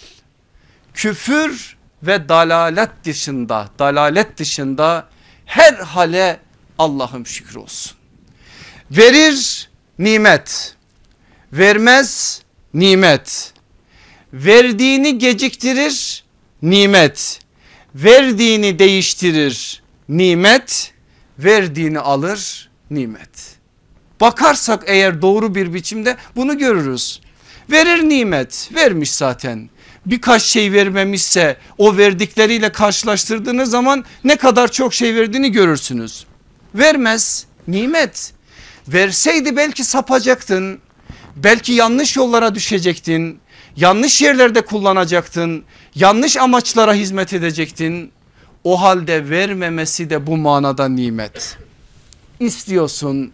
Küfür 0.94 1.76
ve 2.02 2.28
dalalet 2.28 2.90
dışında 3.04 3.68
dalalet 3.78 4.38
dışında 4.38 5.08
her 5.46 5.75
hale 5.75 6.40
Allah'ım 6.78 7.26
şükür 7.26 7.54
olsun. 7.54 7.92
Verir 8.90 9.68
nimet 9.99 10.76
vermez 11.52 12.42
nimet 12.75 13.52
verdiğini 14.32 15.18
geciktirir 15.18 16.25
nimet 16.62 17.40
verdiğini 17.94 18.78
değiştirir 18.78 19.82
nimet 20.08 20.94
verdiğini 21.38 22.00
alır 22.00 22.70
nimet. 22.90 23.56
Bakarsak 24.20 24.82
eğer 24.86 25.22
doğru 25.22 25.54
bir 25.54 25.74
biçimde 25.74 26.16
bunu 26.36 26.58
görürüz. 26.58 27.20
Verir 27.70 28.08
nimet 28.08 28.70
vermiş 28.74 29.12
zaten 29.12 29.70
birkaç 30.06 30.42
şey 30.42 30.72
vermemişse 30.72 31.56
o 31.78 31.96
verdikleriyle 31.96 32.72
karşılaştırdığınız 32.72 33.70
zaman 33.70 34.04
ne 34.24 34.36
kadar 34.36 34.72
çok 34.72 34.94
şey 34.94 35.14
verdiğini 35.14 35.52
görürsünüz. 35.52 36.26
Vermez 36.74 37.46
nimet 37.68 38.32
verseydi 38.88 39.56
belki 39.56 39.84
sapacaktın 39.84 40.78
belki 41.36 41.72
yanlış 41.72 42.16
yollara 42.16 42.54
düşecektin 42.54 43.38
yanlış 43.76 44.22
yerlerde 44.22 44.60
kullanacaktın 44.60 45.64
yanlış 45.94 46.36
amaçlara 46.36 46.94
hizmet 46.94 47.32
edecektin 47.32 48.12
o 48.64 48.82
halde 48.82 49.30
vermemesi 49.30 50.10
de 50.10 50.26
bu 50.26 50.36
manada 50.36 50.88
nimet 50.88 51.58
istiyorsun 52.40 53.32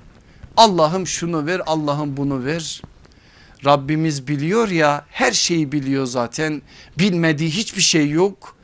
Allah'ım 0.57 1.07
şunu 1.07 1.47
ver 1.47 1.62
Allah'ım 1.66 2.16
bunu 2.16 2.45
ver 2.45 2.83
Rabbimiz 3.65 4.28
biliyor 4.28 4.69
ya 4.69 5.04
her 5.10 5.32
şeyi 5.32 5.73
biliyor 5.73 6.06
zaten 6.06 6.63
bilmediği 6.99 7.50
hiçbir 7.50 7.82
şey 7.82 8.10
yok 8.10 8.56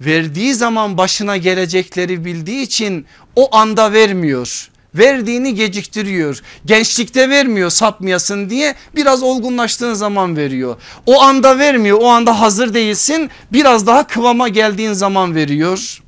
verdiği 0.00 0.54
zaman 0.54 0.98
başına 0.98 1.36
gelecekleri 1.36 2.24
bildiği 2.24 2.62
için 2.62 3.06
o 3.36 3.56
anda 3.56 3.92
vermiyor 3.92 4.70
verdiğini 4.94 5.54
geciktiriyor. 5.54 6.42
Gençlikte 6.64 7.28
vermiyor 7.28 7.70
sapmayasın 7.70 8.50
diye 8.50 8.74
biraz 8.96 9.22
olgunlaştığın 9.22 9.94
zaman 9.94 10.36
veriyor. 10.36 10.76
O 11.06 11.22
anda 11.22 11.58
vermiyor 11.58 11.98
o 12.00 12.06
anda 12.06 12.40
hazır 12.40 12.74
değilsin 12.74 13.30
biraz 13.52 13.86
daha 13.86 14.06
kıvama 14.06 14.48
geldiğin 14.48 14.92
zaman 14.92 15.34
veriyor. 15.34 16.02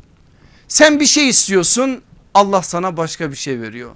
Sen 0.69 1.01
bir 1.01 1.07
şey 1.07 1.29
istiyorsun 1.29 2.03
Allah 2.35 2.63
sana 2.63 2.97
başka 2.97 3.31
bir 3.31 3.37
şey 3.37 3.61
veriyor. 3.61 3.91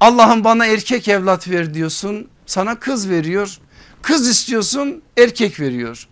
Allah'ım 0.00 0.44
bana 0.44 0.66
erkek 0.66 1.08
evlat 1.08 1.48
ver 1.48 1.74
diyorsun 1.74 2.28
sana 2.46 2.78
kız 2.78 3.10
veriyor. 3.10 3.58
Kız 4.02 4.28
istiyorsun 4.28 5.02
erkek 5.18 5.60
veriyor. 5.60 6.08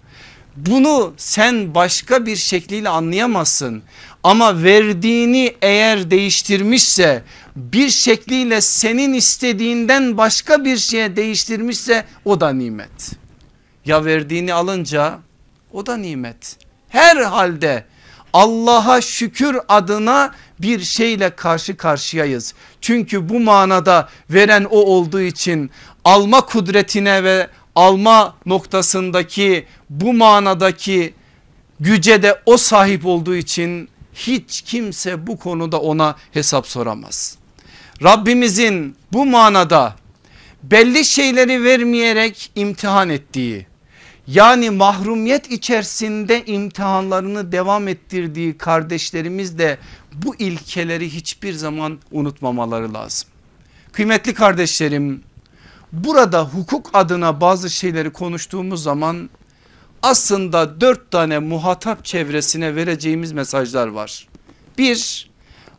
Bunu 0.57 1.15
sen 1.17 1.75
başka 1.75 2.27
bir 2.27 2.37
şekliyle 2.37 2.89
anlayamazsın. 2.89 3.83
Ama 4.23 4.63
verdiğini 4.63 5.57
eğer 5.63 6.11
değiştirmişse 6.11 7.23
bir 7.57 7.89
şekliyle 7.91 8.61
senin 8.61 9.13
istediğinden 9.13 10.17
başka 10.17 10.65
bir 10.65 10.77
şeye 10.77 11.17
değiştirmişse 11.17 12.05
o 12.25 12.41
da 12.41 12.53
nimet. 12.53 13.13
Ya 13.85 14.05
verdiğini 14.05 14.55
alınca 14.55 15.19
o 15.73 15.87
da 15.87 15.97
nimet. 15.97 16.57
Her 16.89 17.17
halde 17.17 17.85
Allah'a 18.33 19.01
şükür 19.01 19.59
adına 19.69 20.35
bir 20.59 20.81
şeyle 20.81 21.31
karşı 21.31 21.77
karşıyayız. 21.77 22.55
Çünkü 22.81 23.29
bu 23.29 23.41
manada 23.41 24.09
veren 24.31 24.65
o 24.65 24.77
olduğu 24.77 25.21
için 25.21 25.71
alma 26.05 26.41
kudretine 26.41 27.25
ve 27.25 27.49
alma 27.75 28.35
noktasındaki 28.47 29.67
bu 29.91 30.13
manadaki 30.13 31.15
güce 31.81 32.23
de 32.23 32.43
o 32.47 32.57
sahip 32.57 33.07
olduğu 33.07 33.35
için 33.35 33.89
hiç 34.15 34.61
kimse 34.61 35.27
bu 35.27 35.39
konuda 35.39 35.81
ona 35.81 36.17
hesap 36.33 36.67
soramaz. 36.67 37.39
Rabbimizin 38.03 38.97
bu 39.13 39.27
manada 39.27 39.95
belli 40.63 41.05
şeyleri 41.05 41.65
vermeyerek 41.65 42.51
imtihan 42.55 43.09
ettiği 43.09 43.68
yani 44.29 44.71
mahrumiyet 44.71 45.51
içerisinde 45.51 46.45
imtihanlarını 46.45 47.53
devam 47.53 47.89
ettirdiği 47.89 48.59
kardeşlerimiz 48.59 49.59
de 49.59 49.79
bu 50.15 50.37
ilkeleri 50.37 51.15
hiçbir 51.15 51.53
zaman 51.53 51.99
unutmamaları 52.11 52.95
lazım. 52.95 53.29
Kıymetli 53.93 54.35
kardeşlerim 54.35 55.23
burada 55.93 56.45
hukuk 56.45 56.91
adına 56.93 57.41
bazı 57.41 57.71
şeyleri 57.71 58.11
konuştuğumuz 58.11 58.83
zaman 58.83 59.31
aslında 60.03 60.81
dört 60.81 61.11
tane 61.11 61.39
muhatap 61.39 62.05
çevresine 62.05 62.75
vereceğimiz 62.75 63.33
mesajlar 63.33 63.87
var. 63.87 64.29
Bir 64.79 65.31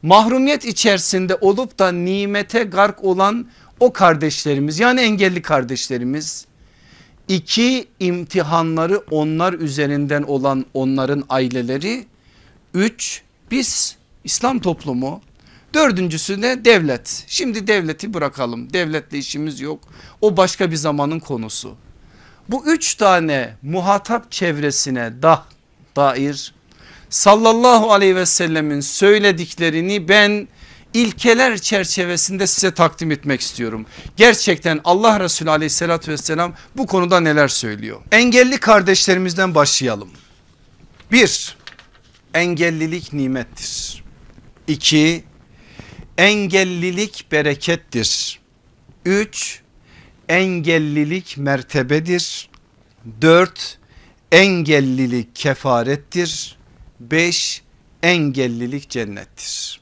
mahrumiyet 0.02 0.66
içerisinde 0.66 1.36
olup 1.36 1.80
da 1.80 1.92
nimete 1.92 2.64
gark 2.64 3.04
olan 3.04 3.48
o 3.80 3.94
kardeşlerimiz 3.94 4.80
yani 4.80 5.02
engelli 5.02 5.42
kardeşlerimiz. 5.42 6.49
İki 7.30 7.88
imtihanları 8.00 8.98
onlar 9.12 9.54
üzerinden 9.54 10.24
olan 10.24 10.65
onların 10.74 11.24
aileleri. 11.30 12.06
Üç 12.74 13.22
biz 13.52 13.98
İslam 14.24 14.60
toplumu. 14.60 15.22
Dördüncüsü 15.74 16.42
de 16.42 16.65
devlet. 16.65 17.24
Şimdi 17.28 17.68
devleti 17.68 18.13
bırakalım. 18.13 18.74
Devletle 18.74 19.18
işimiz 19.18 19.62
yok. 19.62 19.80
O 20.22 20.38
başka 20.38 20.72
bir 20.72 20.76
zamanın 20.76 21.20
konusu. 21.20 21.76
Bu 22.50 22.65
üç 22.65 22.96
tane 22.96 23.54
muhatap 23.62 24.32
çevresine 24.32 25.22
da 25.22 25.46
dair 25.96 26.54
sallallahu 27.10 27.92
aleyhi 27.92 28.15
ve 28.15 28.26
sellemin 28.26 28.80
söylediklerini 28.80 30.08
ben 30.08 30.48
ilkeler 30.93 31.58
çerçevesinde 31.58 32.47
size 32.47 32.73
takdim 32.73 33.12
etmek 33.12 33.41
istiyorum. 33.41 33.86
Gerçekten 34.17 34.82
Allah 34.84 35.19
Resulü 35.19 35.49
aleyhissalatü 35.49 36.12
vesselam 36.12 36.54
bu 36.78 36.88
konuda 36.88 37.19
neler 37.19 37.47
söylüyor? 37.47 38.02
Engelli 38.12 38.60
kardeşlerimizden 38.60 39.56
başlayalım. 39.56 40.10
Bir, 41.12 41.58
engellilik 42.34 43.13
nimettir. 43.13 44.04
İki, 44.67 45.23
engellilik 46.17 47.25
berekettir. 47.32 48.39
Üç, 49.06 49.62
engellilik 50.30 51.38
mertebedir. 51.38 52.49
Dört, 53.21 53.78
engellilik 54.32 55.36
kefarettir. 55.36 56.58
Beş 56.99 57.62
engellilik 58.04 58.89
cennettir. 58.89 59.79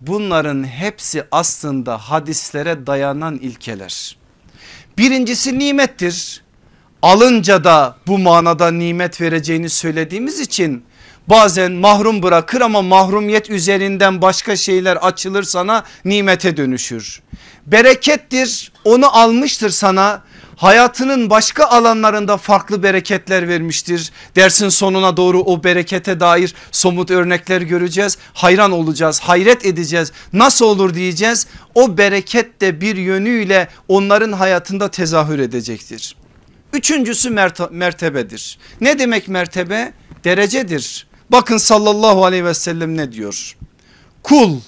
Bunların 0.00 0.64
hepsi 0.64 1.24
aslında 1.32 1.98
hadislere 1.98 2.86
dayanan 2.86 3.36
ilkeler. 3.38 4.16
Birincisi 4.98 5.58
nimettir. 5.58 6.42
Alınca 7.02 7.64
da 7.64 7.96
bu 8.06 8.18
manada 8.18 8.70
nimet 8.70 9.20
vereceğini 9.20 9.68
söylediğimiz 9.68 10.40
için 10.40 10.84
bazen 11.28 11.72
mahrum 11.72 12.22
bırakır 12.22 12.60
ama 12.60 12.82
mahrumiyet 12.82 13.50
üzerinden 13.50 14.22
başka 14.22 14.56
şeyler 14.56 14.96
açılır 14.96 15.42
sana 15.42 15.84
nimete 16.04 16.56
dönüşür. 16.56 17.22
Berekettir 17.66 18.72
onu 18.84 19.16
almıştır 19.16 19.70
sana 19.70 20.22
hayatının 20.60 21.30
başka 21.30 21.64
alanlarında 21.64 22.36
farklı 22.36 22.82
bereketler 22.82 23.48
vermiştir. 23.48 24.12
Dersin 24.36 24.68
sonuna 24.68 25.16
doğru 25.16 25.40
o 25.40 25.64
berekete 25.64 26.20
dair 26.20 26.54
somut 26.72 27.10
örnekler 27.10 27.60
göreceğiz. 27.60 28.18
Hayran 28.34 28.72
olacağız, 28.72 29.20
hayret 29.20 29.66
edeceğiz. 29.66 30.12
Nasıl 30.32 30.64
olur 30.66 30.94
diyeceğiz. 30.94 31.46
O 31.74 31.98
bereket 31.98 32.60
de 32.60 32.80
bir 32.80 32.96
yönüyle 32.96 33.68
onların 33.88 34.32
hayatında 34.32 34.90
tezahür 34.90 35.38
edecektir. 35.38 36.16
Üçüncüsü 36.72 37.30
mertebedir. 37.70 38.58
Ne 38.80 38.98
demek 38.98 39.28
mertebe? 39.28 39.92
Derecedir. 40.24 41.06
Bakın 41.32 41.56
sallallahu 41.56 42.24
aleyhi 42.24 42.44
ve 42.44 42.54
sellem 42.54 42.96
ne 42.96 43.12
diyor? 43.12 43.56
Kul 44.22 44.60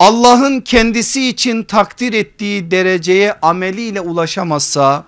Allah'ın 0.00 0.60
kendisi 0.60 1.28
için 1.28 1.62
takdir 1.62 2.12
ettiği 2.12 2.70
dereceye 2.70 3.32
ameliyle 3.32 4.00
ulaşamazsa 4.00 5.04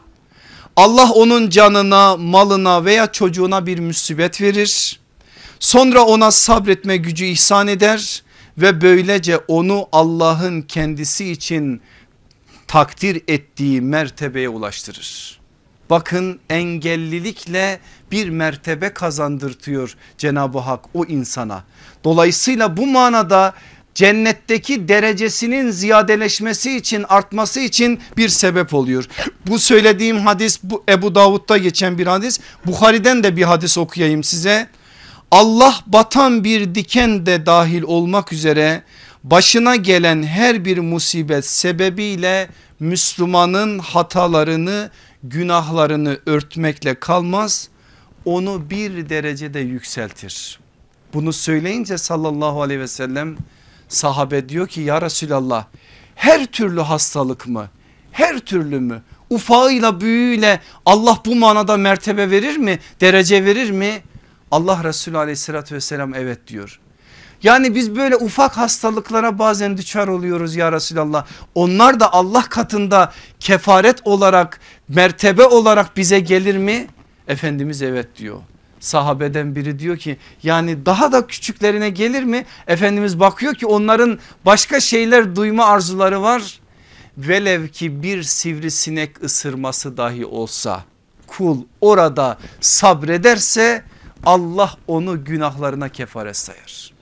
Allah 0.76 1.10
onun 1.10 1.50
canına 1.50 2.16
malına 2.16 2.84
veya 2.84 3.12
çocuğuna 3.12 3.66
bir 3.66 3.78
musibet 3.78 4.40
verir. 4.40 5.00
Sonra 5.60 6.02
ona 6.02 6.30
sabretme 6.30 6.96
gücü 6.96 7.24
ihsan 7.24 7.68
eder 7.68 8.22
ve 8.58 8.80
böylece 8.80 9.36
onu 9.36 9.88
Allah'ın 9.92 10.62
kendisi 10.62 11.30
için 11.30 11.80
takdir 12.66 13.22
ettiği 13.28 13.80
mertebeye 13.80 14.48
ulaştırır. 14.48 15.39
Bakın 15.90 16.40
engellilikle 16.50 17.80
bir 18.12 18.28
mertebe 18.28 18.94
kazandırtıyor 18.94 19.96
Cenab-ı 20.18 20.58
Hak 20.58 20.84
o 20.94 21.04
insana. 21.04 21.64
Dolayısıyla 22.04 22.76
bu 22.76 22.86
manada 22.86 23.54
cennetteki 23.94 24.88
derecesinin 24.88 25.70
ziyadeleşmesi 25.70 26.76
için 26.76 27.04
artması 27.08 27.60
için 27.60 28.00
bir 28.16 28.28
sebep 28.28 28.74
oluyor. 28.74 29.04
Bu 29.46 29.58
söylediğim 29.58 30.18
hadis 30.18 30.58
bu 30.62 30.84
Ebu 30.88 31.14
Davud'da 31.14 31.58
geçen 31.58 31.98
bir 31.98 32.06
hadis. 32.06 32.40
Bukhari'den 32.66 33.24
de 33.24 33.36
bir 33.36 33.42
hadis 33.42 33.78
okuyayım 33.78 34.24
size. 34.24 34.68
Allah 35.30 35.74
batan 35.86 36.44
bir 36.44 36.74
diken 36.74 37.26
de 37.26 37.46
dahil 37.46 37.82
olmak 37.82 38.32
üzere 38.32 38.82
başına 39.24 39.76
gelen 39.76 40.22
her 40.22 40.64
bir 40.64 40.78
musibet 40.78 41.46
sebebiyle 41.46 42.48
Müslümanın 42.80 43.78
hatalarını 43.78 44.90
günahlarını 45.24 46.18
örtmekle 46.26 46.94
kalmaz 46.94 47.68
onu 48.24 48.70
bir 48.70 49.08
derecede 49.08 49.60
yükseltir. 49.60 50.60
Bunu 51.14 51.32
söyleyince 51.32 51.98
sallallahu 51.98 52.62
aleyhi 52.62 52.80
ve 52.80 52.88
sellem 52.88 53.36
sahabe 53.88 54.48
diyor 54.48 54.68
ki 54.68 54.80
ya 54.80 55.02
Resulallah 55.02 55.64
her 56.14 56.46
türlü 56.46 56.80
hastalık 56.80 57.46
mı 57.46 57.68
her 58.12 58.38
türlü 58.38 58.80
mü 58.80 59.02
ufağıyla 59.30 60.00
büyüğüyle 60.00 60.60
Allah 60.86 61.18
bu 61.26 61.34
manada 61.34 61.76
mertebe 61.76 62.30
verir 62.30 62.56
mi 62.56 62.78
derece 63.00 63.44
verir 63.44 63.70
mi? 63.70 64.02
Allah 64.50 64.84
Resulü 64.84 65.18
aleyhissalatü 65.18 65.74
vesselam 65.74 66.14
evet 66.14 66.46
diyor. 66.46 66.80
Yani 67.42 67.74
biz 67.74 67.96
böyle 67.96 68.16
ufak 68.16 68.56
hastalıklara 68.56 69.38
bazen 69.38 69.76
düşer 69.76 70.08
oluyoruz 70.08 70.56
ya 70.56 70.72
Resulallah. 70.72 71.26
Onlar 71.54 72.00
da 72.00 72.12
Allah 72.12 72.42
katında 72.42 73.12
kefaret 73.40 74.00
olarak 74.04 74.60
mertebe 74.94 75.44
olarak 75.44 75.96
bize 75.96 76.20
gelir 76.20 76.56
mi? 76.56 76.86
Efendimiz 77.28 77.82
evet 77.82 78.16
diyor 78.16 78.40
sahabeden 78.80 79.56
biri 79.56 79.78
diyor 79.78 79.96
ki 79.96 80.16
yani 80.42 80.86
daha 80.86 81.12
da 81.12 81.26
küçüklerine 81.26 81.90
gelir 81.90 82.22
mi? 82.22 82.44
Efendimiz 82.66 83.20
bakıyor 83.20 83.54
ki 83.54 83.66
onların 83.66 84.18
başka 84.46 84.80
şeyler 84.80 85.36
duyma 85.36 85.64
arzuları 85.64 86.22
var. 86.22 86.60
Velev 87.18 87.68
ki 87.68 88.02
bir 88.02 88.22
sivrisinek 88.22 89.24
ısırması 89.24 89.96
dahi 89.96 90.26
olsa 90.26 90.84
kul 91.26 91.64
orada 91.80 92.38
sabrederse 92.60 93.84
Allah 94.24 94.74
onu 94.86 95.24
günahlarına 95.24 95.88
kefaret 95.88 96.36
sayar. 96.36 96.92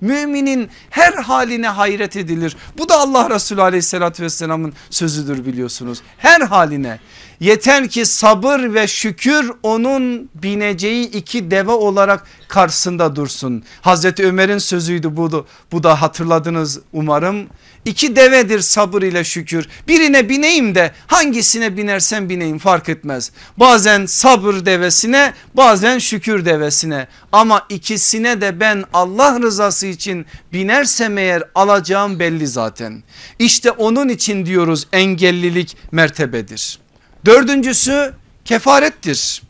Müminin 0.00 0.70
her 0.90 1.12
haline 1.12 1.68
hayret 1.68 2.16
edilir. 2.16 2.56
Bu 2.78 2.88
da 2.88 2.98
Allah 2.98 3.30
Resulü 3.30 3.62
aleyhissalatü 3.62 4.22
vesselamın 4.22 4.72
sözüdür 4.90 5.46
biliyorsunuz. 5.46 6.02
Her 6.18 6.40
haline 6.40 6.98
yeter 7.40 7.88
ki 7.88 8.06
sabır 8.06 8.74
ve 8.74 8.86
şükür 8.88 9.52
onun 9.62 10.30
bineceği 10.34 11.10
iki 11.10 11.50
deve 11.50 11.72
olarak 11.72 12.26
karşısında 12.50 13.16
dursun. 13.16 13.64
Hazreti 13.80 14.26
Ömer'in 14.26 14.58
sözüydü 14.58 15.16
bu, 15.16 15.46
bu 15.72 15.82
da 15.82 16.02
hatırladınız 16.02 16.80
umarım. 16.92 17.46
İki 17.84 18.16
devedir 18.16 18.60
sabır 18.60 19.02
ile 19.02 19.24
şükür. 19.24 19.68
Birine 19.88 20.28
bineyim 20.28 20.74
de 20.74 20.92
hangisine 21.06 21.76
binersen 21.76 22.28
bineyim 22.28 22.58
fark 22.58 22.88
etmez. 22.88 23.32
Bazen 23.56 24.06
sabır 24.06 24.54
devesine 24.66 25.34
bazen 25.54 25.98
şükür 25.98 26.44
devesine. 26.44 27.08
Ama 27.32 27.66
ikisine 27.68 28.40
de 28.40 28.60
ben 28.60 28.84
Allah 28.92 29.40
rızası 29.40 29.86
için 29.86 30.26
binersem 30.52 31.18
eğer 31.18 31.42
alacağım 31.54 32.18
belli 32.18 32.46
zaten. 32.46 33.02
İşte 33.38 33.70
onun 33.70 34.08
için 34.08 34.46
diyoruz 34.46 34.86
engellilik 34.92 35.76
mertebedir. 35.92 36.78
Dördüncüsü 37.24 38.12
kefarettir. 38.44 39.42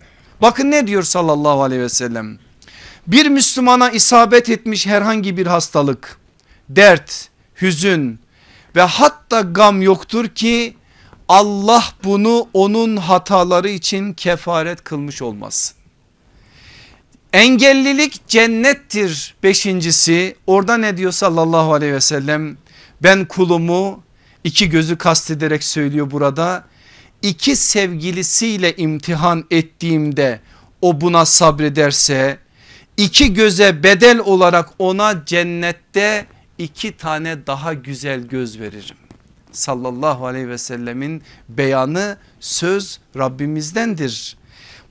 Bakın 0.42 0.70
ne 0.70 0.86
diyor 0.86 1.02
sallallahu 1.02 1.62
aleyhi 1.62 1.82
ve 1.82 1.88
sellem. 1.88 2.38
Bir 3.10 3.26
Müslümana 3.26 3.90
isabet 3.90 4.48
etmiş 4.48 4.86
herhangi 4.86 5.36
bir 5.36 5.46
hastalık, 5.46 6.18
dert, 6.68 7.28
hüzün 7.62 8.20
ve 8.76 8.82
hatta 8.82 9.40
gam 9.40 9.82
yoktur 9.82 10.28
ki 10.28 10.76
Allah 11.28 11.84
bunu 12.04 12.48
onun 12.54 12.96
hataları 12.96 13.68
için 13.68 14.12
kefaret 14.12 14.84
kılmış 14.84 15.22
olmasın. 15.22 15.76
Engellilik 17.32 18.28
cennettir 18.28 19.34
beşincisi. 19.42 20.36
Orada 20.46 20.76
ne 20.76 20.96
diyor 20.96 21.12
sallallahu 21.12 21.72
aleyhi 21.72 21.92
ve 21.94 22.00
sellem? 22.00 22.56
Ben 23.02 23.24
kulumu 23.24 24.02
iki 24.44 24.70
gözü 24.70 24.98
kastederek 24.98 25.64
söylüyor 25.64 26.10
burada. 26.10 26.64
İki 27.22 27.56
sevgilisiyle 27.56 28.76
imtihan 28.76 29.44
ettiğimde 29.50 30.40
o 30.82 31.00
buna 31.00 31.24
sabrederse 31.24 32.38
iki 33.00 33.34
göze 33.34 33.82
bedel 33.82 34.18
olarak 34.18 34.68
ona 34.78 35.24
cennette 35.24 36.26
iki 36.58 36.96
tane 36.96 37.46
daha 37.46 37.74
güzel 37.74 38.20
göz 38.20 38.60
veririm. 38.60 38.96
Sallallahu 39.52 40.26
aleyhi 40.26 40.48
ve 40.48 40.58
sellemin 40.58 41.22
beyanı 41.48 42.16
söz 42.40 43.00
Rabbimizdendir. 43.18 44.36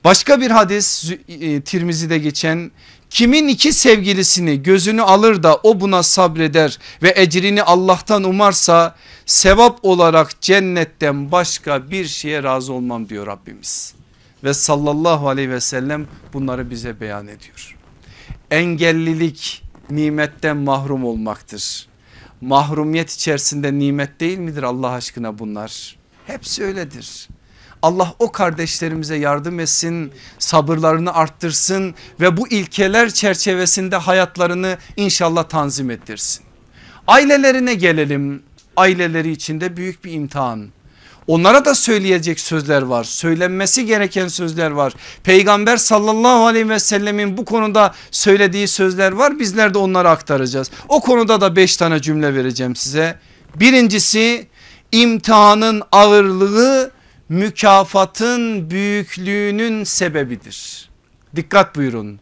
Başka 0.04 0.40
bir 0.40 0.50
hadis 0.50 1.12
e, 1.28 1.60
Tirmizi'de 1.60 2.18
geçen 2.18 2.70
kimin 3.10 3.48
iki 3.48 3.72
sevgilisini 3.72 4.62
gözünü 4.62 5.02
alır 5.02 5.42
da 5.42 5.56
o 5.62 5.80
buna 5.80 6.02
sabreder 6.02 6.78
ve 7.02 7.14
ecrini 7.16 7.62
Allah'tan 7.62 8.24
umarsa 8.24 8.96
sevap 9.26 9.78
olarak 9.82 10.40
cennetten 10.40 11.32
başka 11.32 11.90
bir 11.90 12.06
şeye 12.06 12.42
razı 12.42 12.72
olmam 12.72 13.08
diyor 13.08 13.26
Rabbimiz. 13.26 13.94
Ve 14.44 14.54
sallallahu 14.54 15.28
aleyhi 15.28 15.50
ve 15.50 15.60
sellem 15.60 16.06
bunları 16.32 16.70
bize 16.70 17.00
beyan 17.00 17.28
ediyor. 17.28 17.79
Engellilik 18.50 19.62
nimetten 19.90 20.56
mahrum 20.56 21.04
olmaktır. 21.04 21.88
Mahrumiyet 22.40 23.10
içerisinde 23.10 23.78
nimet 23.78 24.20
değil 24.20 24.38
midir 24.38 24.62
Allah 24.62 24.90
aşkına 24.90 25.38
bunlar? 25.38 25.96
Hepsi 26.26 26.64
öyledir. 26.64 27.28
Allah 27.82 28.14
o 28.18 28.32
kardeşlerimize 28.32 29.16
yardım 29.16 29.60
etsin, 29.60 30.12
sabırlarını 30.38 31.14
arttırsın 31.14 31.94
ve 32.20 32.36
bu 32.36 32.48
ilkeler 32.48 33.10
çerçevesinde 33.10 33.96
hayatlarını 33.96 34.78
inşallah 34.96 35.44
tanzim 35.44 35.90
ettirsin. 35.90 36.44
Ailelerine 37.06 37.74
gelelim. 37.74 38.42
Aileleri 38.76 39.30
içinde 39.30 39.76
büyük 39.76 40.04
bir 40.04 40.12
imtihan. 40.12 40.68
Onlara 41.30 41.64
da 41.64 41.74
söyleyecek 41.74 42.40
sözler 42.40 42.82
var. 42.82 43.04
Söylenmesi 43.04 43.86
gereken 43.86 44.28
sözler 44.28 44.70
var. 44.70 44.92
Peygamber 45.24 45.76
sallallahu 45.76 46.46
aleyhi 46.46 46.68
ve 46.68 46.78
sellemin 46.78 47.36
bu 47.36 47.44
konuda 47.44 47.94
söylediği 48.10 48.68
sözler 48.68 49.12
var. 49.12 49.38
Bizler 49.38 49.74
de 49.74 49.78
onları 49.78 50.08
aktaracağız. 50.10 50.70
O 50.88 51.00
konuda 51.00 51.40
da 51.40 51.56
beş 51.56 51.76
tane 51.76 52.02
cümle 52.02 52.34
vereceğim 52.34 52.76
size. 52.76 53.18
Birincisi 53.56 54.46
imtihanın 54.92 55.82
ağırlığı 55.92 56.90
mükafatın 57.28 58.70
büyüklüğünün 58.70 59.84
sebebidir. 59.84 60.88
Dikkat 61.36 61.76
buyurun. 61.76 62.20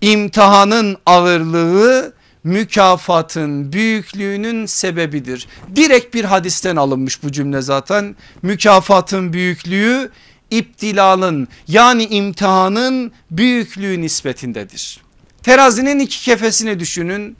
İmtihanın 0.00 0.96
ağırlığı 1.06 2.12
mükafatın 2.46 3.72
büyüklüğünün 3.72 4.66
sebebidir. 4.66 5.48
Direkt 5.76 6.14
bir 6.14 6.24
hadisten 6.24 6.76
alınmış 6.76 7.22
bu 7.22 7.32
cümle 7.32 7.62
zaten. 7.62 8.16
Mükafatın 8.42 9.32
büyüklüğü 9.32 10.10
iptilalın 10.50 11.48
yani 11.68 12.04
imtihanın 12.04 13.12
büyüklüğü 13.30 14.00
nispetindedir. 14.00 15.00
Terazinin 15.42 15.98
iki 15.98 16.20
kefesini 16.20 16.80
düşünün. 16.80 17.36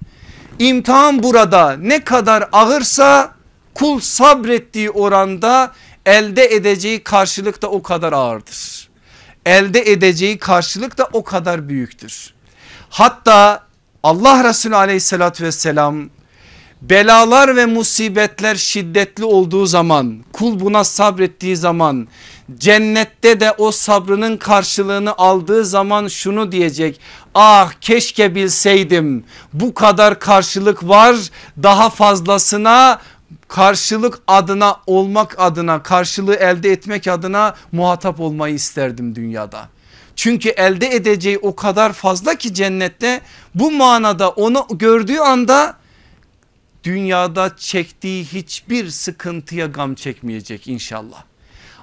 İmtihan 0.59 1.23
burada 1.23 1.77
ne 1.77 2.05
kadar 2.05 2.49
ağırsa 2.53 3.35
kul 3.75 4.01
sabrettiği 4.01 4.90
oranda 4.90 5.73
elde 6.07 6.45
edeceği 6.45 7.03
karşılık 7.05 7.62
da 7.62 7.71
o 7.71 7.83
kadar 7.83 8.12
ağırdır. 8.12 8.88
Elde 9.47 9.92
edeceği 9.92 10.38
karşılık 10.38 10.99
da 10.99 11.09
o 11.12 11.25
kadar 11.25 11.69
büyüktür. 11.69 12.35
Hatta 12.90 13.66
Allah 14.07 14.45
Resulü 14.45 14.77
aleyhissalatü 14.77 15.45
vesselam 15.45 16.09
belalar 16.83 17.57
ve 17.57 17.66
musibetler 17.66 18.55
şiddetli 18.55 19.25
olduğu 19.25 19.66
zaman 19.66 20.25
kul 20.33 20.61
buna 20.61 20.85
sabrettiği 20.85 21.57
zaman 21.57 22.09
cennette 22.59 23.40
de 23.40 23.53
o 23.53 23.73
sabrının 23.73 24.37
karşılığını 24.37 25.14
aldığı 25.19 25.64
zaman 25.64 26.09
şunu 26.09 26.53
diyecek 26.53 27.01
ah 27.35 27.73
keşke 27.81 28.35
bilseydim 28.35 29.25
bu 29.53 29.75
kadar 29.75 30.19
karşılık 30.21 30.88
var 30.88 31.16
daha 31.62 31.90
fazlasına 31.90 33.01
karşılık 33.49 34.19
adına 34.27 34.77
olmak 34.87 35.35
adına 35.38 35.83
karşılığı 35.83 36.35
elde 36.35 36.73
etmek 36.73 37.09
adına 37.09 37.55
muhatap 37.73 38.21
olmayı 38.21 38.55
isterdim 38.55 39.14
dünyada. 39.14 39.69
Çünkü 40.17 40.49
elde 40.49 40.95
edeceği 40.95 41.39
o 41.39 41.57
kadar 41.57 41.93
fazla 41.93 42.35
ki 42.35 42.55
cennette 42.55 43.21
bu 43.55 43.71
manada 43.71 44.29
onu 44.29 44.67
gördüğü 44.71 45.19
anda 45.19 45.77
dünyada 46.85 47.57
çektiği 47.57 48.25
hiçbir 48.25 48.91
sıkıntıya 48.91 49.67
gam 49.67 49.95
çekmeyecek 49.95 50.69
inşallah. 50.69 51.25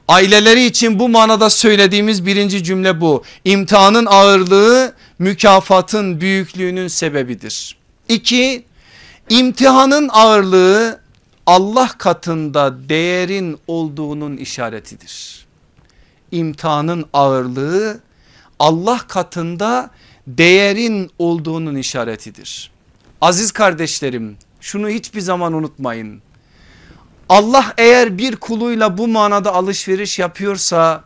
Aileleri 0.08 0.66
için 0.66 1.00
bu 1.00 1.10
manada 1.10 1.50
söylediğimiz 1.50 2.26
birinci 2.26 2.64
cümle 2.64 3.02
bu. 3.02 3.24
İmtihanın 3.46 4.06
ağırlığı 4.06 4.94
mükafatın 5.20 6.22
büyüklüğünün 6.22 6.88
sebebidir. 6.88 7.78
İki, 8.10 8.66
imtihanın 9.30 10.10
ağırlığı 10.14 11.00
Allah 11.46 11.88
katında 11.98 12.90
değerin 12.90 13.58
olduğunun 13.68 14.38
işaretidir. 14.38 15.46
İmtihanın 16.32 17.06
ağırlığı 17.14 18.00
Allah 18.60 19.00
katında 19.08 19.90
değerin 20.28 21.12
olduğunun 21.20 21.76
işaretidir. 21.76 22.72
Aziz 23.22 23.52
kardeşlerim 23.52 24.38
şunu 24.62 24.90
hiçbir 24.90 25.22
zaman 25.22 25.54
unutmayın. 25.54 26.22
Allah 27.30 27.74
eğer 27.78 28.18
bir 28.18 28.36
kuluyla 28.36 28.98
bu 28.98 29.08
manada 29.08 29.54
alışveriş 29.54 30.20
yapıyorsa 30.20 31.04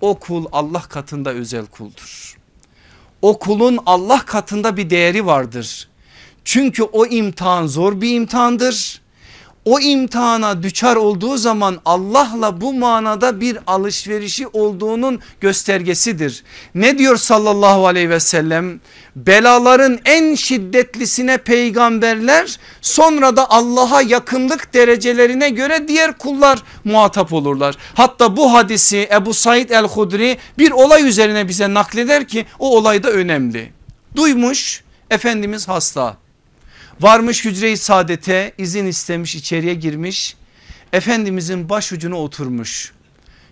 o 0.00 0.18
kul 0.18 0.46
Allah 0.52 0.82
katında 0.82 1.32
özel 1.32 1.66
kuldur. 1.66 2.36
O 3.22 3.38
kulun 3.38 3.78
Allah 3.86 4.24
katında 4.24 4.76
bir 4.76 4.90
değeri 4.90 5.26
vardır. 5.26 5.88
Çünkü 6.44 6.82
o 6.82 7.06
imtihan 7.06 7.66
zor 7.66 8.00
bir 8.00 8.14
imtihandır 8.14 9.00
o 9.68 9.80
imtihana 9.80 10.62
düçar 10.62 10.96
olduğu 10.96 11.36
zaman 11.36 11.80
Allah'la 11.84 12.60
bu 12.60 12.74
manada 12.74 13.40
bir 13.40 13.58
alışverişi 13.66 14.46
olduğunun 14.46 15.20
göstergesidir. 15.40 16.44
Ne 16.74 16.98
diyor 16.98 17.16
sallallahu 17.16 17.86
aleyhi 17.86 18.10
ve 18.10 18.20
sellem? 18.20 18.80
Belaların 19.16 19.98
en 20.04 20.34
şiddetlisine 20.34 21.38
peygamberler 21.38 22.58
sonra 22.80 23.36
da 23.36 23.50
Allah'a 23.50 24.02
yakınlık 24.02 24.74
derecelerine 24.74 25.48
göre 25.48 25.88
diğer 25.88 26.18
kullar 26.18 26.62
muhatap 26.84 27.32
olurlar. 27.32 27.74
Hatta 27.94 28.36
bu 28.36 28.54
hadisi 28.54 29.08
Ebu 29.12 29.34
Said 29.34 29.70
el-Hudri 29.70 30.38
bir 30.58 30.70
olay 30.70 31.08
üzerine 31.08 31.48
bize 31.48 31.74
nakleder 31.74 32.28
ki 32.28 32.46
o 32.58 32.76
olay 32.76 33.02
da 33.02 33.10
önemli. 33.10 33.72
Duymuş 34.16 34.82
Efendimiz 35.10 35.68
hasta 35.68 36.16
Varmış 37.00 37.44
hücre-i 37.44 37.76
saadete 37.76 38.52
izin 38.58 38.86
istemiş 38.86 39.34
içeriye 39.34 39.74
girmiş. 39.74 40.36
Efendimizin 40.92 41.68
başucuna 41.68 42.16
oturmuş. 42.16 42.92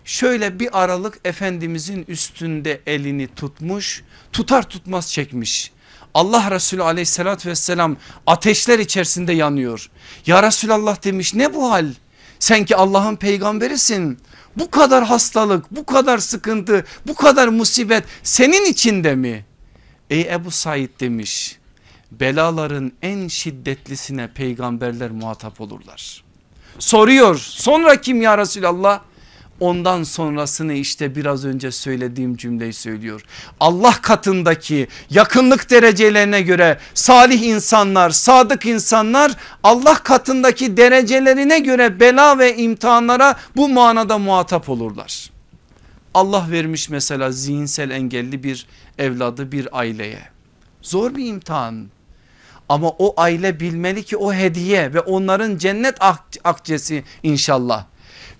Şöyle 0.04 0.60
bir 0.60 0.82
aralık 0.82 1.18
Efendimizin 1.24 2.04
üstünde 2.08 2.80
elini 2.86 3.28
tutmuş 3.34 4.02
tutar 4.32 4.68
tutmaz 4.68 5.12
çekmiş. 5.12 5.72
Allah 6.14 6.50
Resulü 6.50 6.82
aleyhissalatü 6.82 7.48
vesselam 7.48 7.96
ateşler 8.26 8.78
içerisinde 8.78 9.32
yanıyor. 9.32 9.90
Ya 10.26 10.42
Resulallah 10.42 11.04
demiş 11.04 11.34
ne 11.34 11.54
bu 11.54 11.70
hal? 11.70 11.92
Sen 12.38 12.64
ki 12.64 12.76
Allah'ın 12.76 13.16
peygamberisin. 13.16 14.18
Bu 14.56 14.70
kadar 14.70 15.04
hastalık, 15.04 15.70
bu 15.70 15.86
kadar 15.86 16.18
sıkıntı, 16.18 16.84
bu 17.06 17.14
kadar 17.14 17.48
musibet 17.48 18.04
senin 18.22 18.64
içinde 18.64 19.14
mi? 19.14 19.44
Ey 20.10 20.20
Ebu 20.20 20.50
Said 20.50 21.00
demiş 21.00 21.55
belaların 22.10 22.92
en 23.02 23.28
şiddetlisine 23.28 24.28
peygamberler 24.28 25.10
muhatap 25.10 25.60
olurlar. 25.60 26.24
Soruyor 26.78 27.34
sonra 27.36 28.00
kim 28.00 28.22
ya 28.22 28.38
Resulallah? 28.38 29.00
Ondan 29.60 30.02
sonrasını 30.02 30.72
işte 30.72 31.16
biraz 31.16 31.44
önce 31.44 31.70
söylediğim 31.70 32.36
cümleyi 32.36 32.72
söylüyor. 32.72 33.24
Allah 33.60 33.92
katındaki 34.02 34.88
yakınlık 35.10 35.70
derecelerine 35.70 36.42
göre 36.42 36.78
salih 36.94 37.42
insanlar, 37.42 38.10
sadık 38.10 38.66
insanlar 38.66 39.32
Allah 39.62 39.94
katındaki 39.94 40.76
derecelerine 40.76 41.58
göre 41.58 42.00
bela 42.00 42.38
ve 42.38 42.56
imtihanlara 42.56 43.36
bu 43.56 43.68
manada 43.68 44.18
muhatap 44.18 44.68
olurlar. 44.68 45.30
Allah 46.14 46.46
vermiş 46.50 46.88
mesela 46.88 47.30
zihinsel 47.30 47.90
engelli 47.90 48.42
bir 48.42 48.66
evladı 48.98 49.52
bir 49.52 49.78
aileye. 49.78 50.22
Zor 50.82 51.14
bir 51.14 51.26
imtihan. 51.26 51.86
Ama 52.68 52.88
o 52.98 53.14
aile 53.16 53.60
bilmeli 53.60 54.02
ki 54.02 54.16
o 54.16 54.32
hediye 54.32 54.94
ve 54.94 55.00
onların 55.00 55.58
cennet 55.58 55.96
akçesi 56.44 57.04
inşallah. 57.22 57.84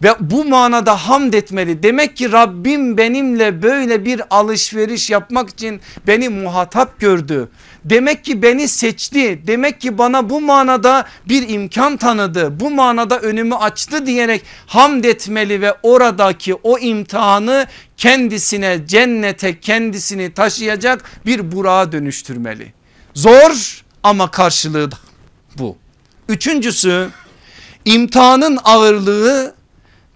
Ve 0.03 0.15
bu 0.21 0.45
manada 0.45 0.97
hamd 1.09 1.33
etmeli. 1.33 1.83
Demek 1.83 2.17
ki 2.17 2.33
Rabbim 2.33 2.97
benimle 2.97 3.63
böyle 3.63 4.05
bir 4.05 4.23
alışveriş 4.31 5.11
yapmak 5.11 5.51
için 5.51 5.81
beni 6.07 6.29
muhatap 6.29 7.01
gördü. 7.01 7.49
Demek 7.85 8.25
ki 8.25 8.43
beni 8.43 8.69
seçti. 8.69 9.47
Demek 9.47 9.81
ki 9.81 9.99
bana 9.99 10.31
bu 10.31 10.41
manada 10.41 11.07
bir 11.29 11.49
imkan 11.49 11.97
tanıdı. 11.97 12.61
Bu 12.61 12.71
manada 12.71 13.19
önümü 13.21 13.55
açtı 13.55 14.07
diyerek 14.07 14.43
hamd 14.67 15.05
etmeli 15.05 15.61
ve 15.61 15.75
oradaki 15.83 16.55
o 16.55 16.79
imtihanı 16.79 17.67
kendisine 17.97 18.87
cennete 18.87 19.61
kendisini 19.61 20.35
taşıyacak 20.35 21.05
bir 21.27 21.53
burağa 21.53 21.93
dönüştürmeli. 21.93 22.73
Zor 23.15 23.85
ama 24.03 24.31
karşılığı 24.31 24.91
da 24.91 24.97
bu. 25.59 25.77
Üçüncüsü 26.29 27.11
imtihanın 27.85 28.59
ağırlığı 28.65 29.55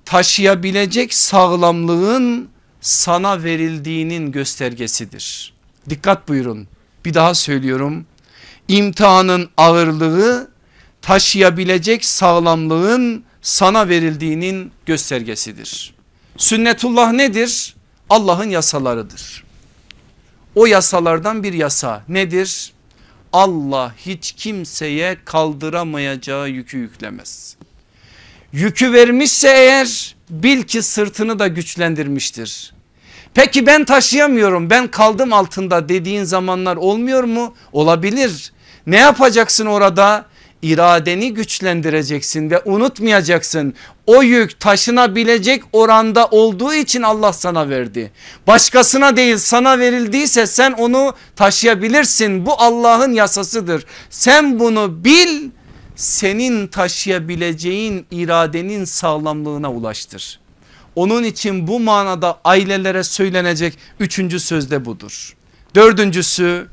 taşıyabilecek 0.05 1.15
sağlamlığın 1.15 2.49
sana 2.81 3.43
verildiğinin 3.43 4.33
göstergesidir. 4.33 5.53
Dikkat 5.91 6.29
buyurun 6.29 6.69
bir 7.05 7.15
daha 7.15 7.35
söylüyorum. 7.35 8.07
İmtihanın 8.69 9.51
ağırlığı 9.57 10.51
taşıyabilecek 11.03 12.05
sağlamlığın 12.05 13.25
sana 13.43 13.89
verildiğinin 13.89 14.73
göstergesidir. 14.87 15.95
Sünnetullah 16.37 17.13
nedir? 17.13 17.75
Allah'ın 18.11 18.51
yasalarıdır. 18.51 19.45
O 20.55 20.67
yasalardan 20.67 21.43
bir 21.43 21.53
yasa 21.53 22.05
nedir? 22.09 22.73
Allah 23.33 23.95
hiç 23.97 24.33
kimseye 24.33 25.17
kaldıramayacağı 25.25 26.49
yükü 26.49 26.79
yüklemez. 26.79 27.57
Yükü 28.53 28.93
vermişse 28.93 29.49
eğer 29.49 30.17
bil 30.31 30.63
ki 30.63 30.83
sırtını 30.83 31.39
da 31.39 31.49
güçlendirmiştir. 31.49 32.73
Peki 33.35 33.67
ben 33.67 33.85
taşıyamıyorum 33.85 34.71
ben 34.71 34.89
kaldım 34.89 35.33
altında 35.33 35.89
dediğin 35.89 36.25
zamanlar 36.25 36.77
olmuyor 36.77 37.25
mu? 37.25 37.55
Olabilir. 37.73 38.53
Ne 38.87 38.97
yapacaksın 38.97 39.67
orada? 39.67 40.25
İradeni 40.63 41.35
güçlendireceksin 41.35 42.51
ve 42.51 42.63
unutmayacaksın. 42.65 43.75
O 44.07 44.23
yük 44.23 44.61
taşınabilecek 44.61 45.63
oranda 45.73 46.27
olduğu 46.27 46.75
için 46.75 47.03
Allah 47.03 47.33
sana 47.33 47.69
verdi. 47.69 48.13
Başkasına 48.47 49.17
değil 49.17 49.37
sana 49.37 49.79
verildiyse 49.79 50.47
sen 50.47 50.73
onu 50.73 51.15
taşıyabilirsin. 51.37 52.47
Bu 52.47 52.53
Allah'ın 52.53 53.13
yasasıdır. 53.13 53.85
Sen 54.11 54.59
bunu 54.61 55.05
bil 55.05 55.51
senin 55.97 56.67
taşıyabileceğin 56.67 58.07
iradenin 58.11 58.85
sağlamlığına 58.85 59.73
ulaştır. 59.73 60.41
Onun 60.97 61.25
için 61.25 61.67
bu 61.67 61.81
manada 61.81 62.41
ailelere 62.45 63.05
söylenecek 63.05 63.79
üçüncü 64.01 64.41
sözde 64.41 64.85
budur. 64.85 65.37
Dördüncüsü 65.75 66.67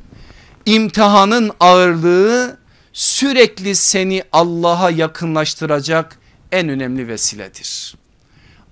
imtihanın 0.65 1.51
ağırlığı 1.59 2.57
sürekli 2.97 3.75
seni 3.75 4.23
Allah'a 4.31 4.89
yakınlaştıracak 4.89 6.19
en 6.51 6.69
önemli 6.69 7.07
vesiledir. 7.07 7.95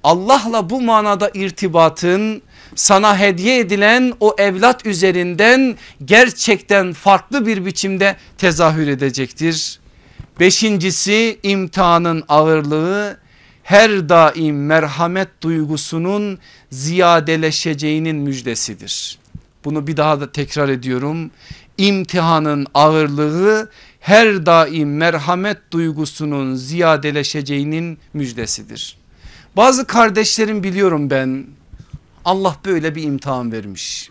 Allah'la 0.04 0.70
bu 0.70 0.82
manada 0.82 1.32
irtibatın 1.34 2.42
sana 2.76 3.20
hediye 3.20 3.60
edilen 3.60 4.14
o 4.20 4.36
evlat 4.38 4.86
üzerinden 4.86 5.76
gerçekten 6.06 6.94
farklı 6.94 7.48
bir 7.48 7.66
biçimde 7.66 8.16
tezahür 8.38 8.88
edecektir. 8.88 9.80
Beşincisi 10.40 11.40
imtihanın 11.44 12.24
ağırlığı 12.28 13.18
her 13.64 14.10
daim 14.10 14.66
merhamet 14.66 15.44
duygusunun 15.44 16.40
ziyadeleşeceğinin 16.72 18.16
müjdesidir. 18.16 19.20
Bunu 19.66 19.88
bir 19.88 19.98
daha 19.98 20.22
da 20.22 20.32
tekrar 20.32 20.70
ediyorum. 20.70 21.32
İmtihanın 21.78 22.68
ağırlığı 22.74 23.70
her 24.06 24.46
daim 24.46 24.98
merhamet 24.98 25.58
duygusunun 25.72 26.56
ziyadeleşeceğinin 26.56 27.98
müjdesidir. 28.14 28.98
Bazı 29.58 29.88
kardeşlerim 29.88 30.64
biliyorum 30.64 31.10
ben 31.10 31.46
Allah 32.26 32.56
böyle 32.66 32.96
bir 32.96 33.04
imtihan 33.04 33.52
vermiş. 33.52 34.10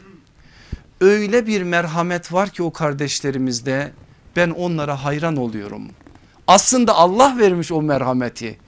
Öyle 1.01 1.47
bir 1.47 1.63
merhamet 1.63 2.33
var 2.33 2.51
ki 2.51 2.63
o 2.63 2.73
kardeşlerimizde 2.73 3.93
ben 4.37 4.51
onlara 4.51 5.05
hayran 5.05 5.37
oluyorum. 5.37 5.89
Aslında 6.47 6.95
Allah 6.95 7.37
vermiş 7.39 7.73
o 7.73 7.83
merhameti. 7.83 8.59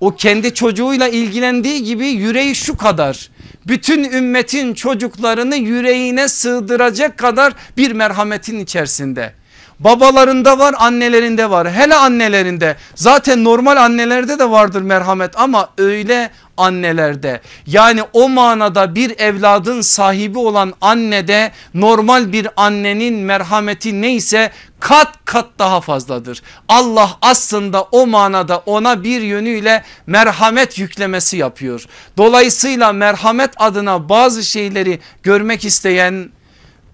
O 0.00 0.16
kendi 0.16 0.54
çocuğuyla 0.54 1.08
ilgilendiği 1.08 1.84
gibi 1.84 2.06
yüreği 2.06 2.54
şu 2.54 2.76
kadar. 2.76 3.30
Bütün 3.66 4.04
ümmetin 4.04 4.74
çocuklarını 4.74 5.56
yüreğine 5.56 6.28
sığdıracak 6.28 7.18
kadar 7.18 7.52
bir 7.76 7.92
merhametin 7.92 8.60
içerisinde. 8.60 9.37
Babalarında 9.80 10.58
var 10.58 10.74
annelerinde 10.78 11.50
var 11.50 11.72
hele 11.72 11.94
annelerinde 11.94 12.76
zaten 12.94 13.44
normal 13.44 13.76
annelerde 13.76 14.38
de 14.38 14.50
vardır 14.50 14.82
merhamet 14.82 15.40
ama 15.40 15.68
öyle 15.78 16.30
annelerde 16.56 17.40
yani 17.66 18.02
o 18.12 18.28
manada 18.28 18.94
bir 18.94 19.18
evladın 19.18 19.80
sahibi 19.80 20.38
olan 20.38 20.74
annede 20.80 21.52
normal 21.74 22.32
bir 22.32 22.48
annenin 22.56 23.14
merhameti 23.14 24.02
neyse 24.02 24.50
kat 24.80 25.08
kat 25.24 25.46
daha 25.58 25.80
fazladır. 25.80 26.42
Allah 26.68 27.18
aslında 27.22 27.82
o 27.82 28.06
manada 28.06 28.58
ona 28.58 29.04
bir 29.04 29.20
yönüyle 29.20 29.84
merhamet 30.06 30.78
yüklemesi 30.78 31.36
yapıyor. 31.36 31.84
Dolayısıyla 32.16 32.92
merhamet 32.92 33.50
adına 33.56 34.08
bazı 34.08 34.44
şeyleri 34.44 35.00
görmek 35.22 35.64
isteyen 35.64 36.30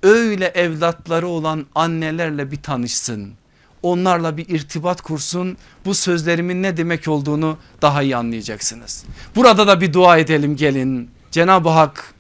öyle 0.05 0.47
evlatları 0.47 1.29
olan 1.29 1.67
annelerle 1.75 2.51
bir 2.51 2.63
tanışsın. 2.63 3.33
Onlarla 3.83 4.37
bir 4.37 4.49
irtibat 4.49 5.01
kursun. 5.01 5.57
Bu 5.85 5.95
sözlerimin 5.95 6.63
ne 6.63 6.77
demek 6.77 7.09
olduğunu 7.09 7.59
daha 7.83 8.03
iyi 8.03 8.17
anlayacaksınız. 8.17 9.05
Burada 9.37 9.67
da 9.67 9.81
bir 9.81 9.93
dua 9.93 10.19
edelim 10.19 10.57
gelin. 10.57 11.11
Cenab-ı 11.31 11.69
Hak 11.69 12.14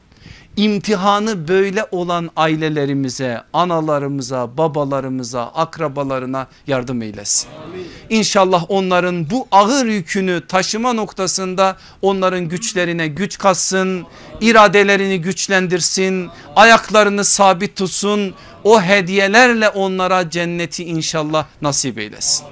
imtihanı 0.56 1.48
böyle 1.48 1.86
olan 1.90 2.30
ailelerimize, 2.36 3.40
analarımıza, 3.52 4.56
babalarımıza, 4.56 5.42
akrabalarına 5.42 6.46
yardım 6.66 7.02
eylesin. 7.02 7.48
Amin. 7.64 7.86
İnşallah 8.10 8.64
onların 8.68 9.30
bu 9.30 9.48
ağır 9.50 9.86
yükünü 9.86 10.42
taşıma 10.48 10.92
noktasında 10.92 11.76
onların 12.02 12.48
güçlerine 12.48 13.08
güç 13.08 13.38
katsın, 13.38 14.06
iradelerini 14.40 15.20
güçlendirsin, 15.20 16.30
ayaklarını 16.56 17.24
sabit 17.24 17.76
tutsun. 17.76 18.34
O 18.64 18.82
hediyelerle 18.82 19.68
onlara 19.68 20.30
cenneti 20.30 20.84
inşallah 20.84 21.46
nasip 21.62 21.98
eylesin. 21.98 22.46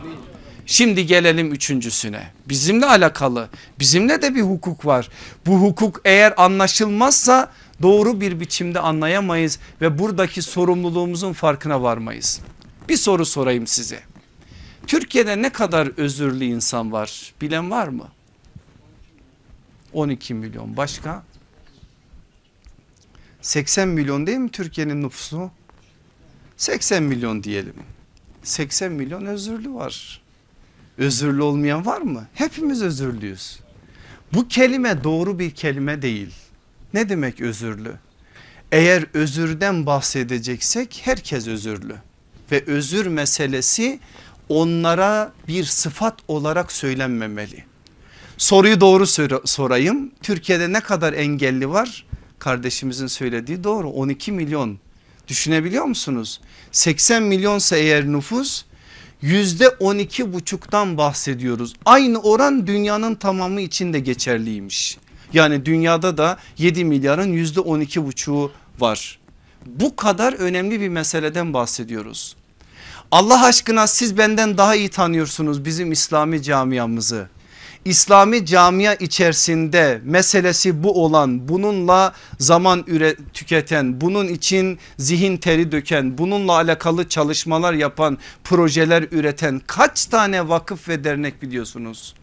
Şimdi 0.67 1.07
gelelim 1.07 1.53
üçüncüsüne 1.53 2.23
bizimle 2.49 2.87
alakalı 2.87 3.49
bizimle 3.79 4.23
de 4.23 4.35
bir 4.35 4.43
hukuk 4.43 4.87
var. 4.87 5.09
Bu 5.47 5.55
hukuk 5.55 6.01
eğer 6.05 6.35
anlaşılmazsa 6.37 7.51
doğru 7.83 8.21
bir 8.21 8.41
biçimde 8.41 8.81
anlayamayız 8.81 9.59
ve 9.81 9.99
buradaki 9.99 10.43
sorumluluğumuzun 10.43 11.33
farkına 11.33 11.83
varmayız. 11.83 12.41
Bir 12.89 12.97
soru 12.97 13.27
sorayım 13.27 13.67
size. 13.67 14.01
Türkiye'de 14.87 15.43
ne 15.43 15.51
kadar 15.51 15.99
özürlü 15.99 16.45
insan 16.45 16.93
var 16.93 17.35
bilen 17.41 17.71
var 17.71 17.89
mı? 17.89 18.09
12 19.93 20.35
milyon 20.35 20.77
başka? 20.77 21.23
80 23.43 23.89
milyon 23.89 24.27
değil 24.27 24.39
mi 24.39 24.51
Türkiye'nin 24.51 25.03
nüfusu? 25.03 25.51
80 26.57 27.03
milyon 27.03 27.43
diyelim. 27.43 27.75
80 28.43 28.93
milyon 28.93 29.27
özürlü 29.27 29.75
var. 29.75 30.23
Özürlü 30.99 31.43
olmayan 31.43 31.87
var 31.87 32.01
mı? 32.01 32.27
Hepimiz 32.35 32.83
özürlüyüz. 32.83 33.61
Bu 34.33 34.49
kelime 34.49 35.05
doğru 35.05 35.39
bir 35.39 35.51
kelime 35.51 36.03
değil. 36.03 36.35
Ne 36.95 37.09
demek 37.09 37.41
özürlü? 37.41 37.95
Eğer 38.73 39.05
özürden 39.15 39.87
bahsedeceksek 39.87 41.01
herkes 41.05 41.49
özürlü 41.49 41.97
ve 42.53 42.65
özür 42.67 43.07
meselesi 43.07 44.01
onlara 44.49 45.33
bir 45.49 45.65
sıfat 45.65 46.19
olarak 46.29 46.73
söylenmemeli. 46.73 47.65
Soruyu 48.37 48.81
doğru 48.81 49.07
sorayım. 49.47 50.11
Türkiye'de 50.23 50.73
ne 50.73 50.81
kadar 50.81 51.13
engelli 51.13 51.69
var? 51.69 52.07
Kardeşimizin 52.39 53.07
söylediği 53.07 53.65
doğru 53.65 53.91
12 53.91 54.33
milyon. 54.33 54.79
Düşünebiliyor 55.29 55.85
musunuz? 55.85 56.41
80 56.73 57.23
milyonsa 57.23 57.77
eğer 57.77 58.07
nüfus 58.07 58.65
yüzde 59.23 59.69
12 59.69 60.33
buçuktan 60.33 60.99
bahsediyoruz. 60.99 61.75
Aynı 61.85 62.19
oran 62.19 62.67
dünyanın 62.67 63.15
tamamı 63.15 63.61
için 63.61 63.93
de 63.93 64.01
geçerliymiş. 64.01 64.99
Yani 65.33 65.67
dünyada 65.67 66.19
da 66.19 66.39
7 66.59 66.85
milyarın 66.85 67.33
yüzde 67.33 67.61
12 67.61 68.07
buçuğu 68.07 68.53
var. 68.79 69.19
Bu 69.67 69.97
kadar 69.97 70.33
önemli 70.33 70.81
bir 70.81 70.89
meseleden 70.89 71.55
bahsediyoruz. 71.55 72.37
Allah 73.11 73.45
aşkına 73.45 73.87
siz 73.87 74.19
benden 74.19 74.59
daha 74.59 74.75
iyi 74.75 74.89
tanıyorsunuz 74.89 75.65
bizim 75.65 75.93
İslami 75.93 76.43
camiamızı. 76.43 77.29
İslami 77.85 78.47
camia 78.47 78.95
içerisinde 78.95 80.01
meselesi 80.05 80.83
bu 80.83 81.05
olan 81.05 81.49
bununla 81.49 82.13
zaman 82.39 82.85
üre, 82.87 83.17
tüketen 83.35 84.01
bunun 84.01 84.29
için 84.29 84.79
zihin 84.99 85.37
teri 85.37 85.73
döken 85.73 86.19
bununla 86.19 86.53
alakalı 86.53 87.09
çalışmalar 87.09 87.73
yapan 87.73 88.19
projeler 88.45 89.05
üreten 89.11 89.61
kaç 89.67 90.07
tane 90.07 90.49
vakıf 90.49 90.89
ve 90.89 91.05
dernek 91.05 91.43
biliyorsunuz? 91.43 92.15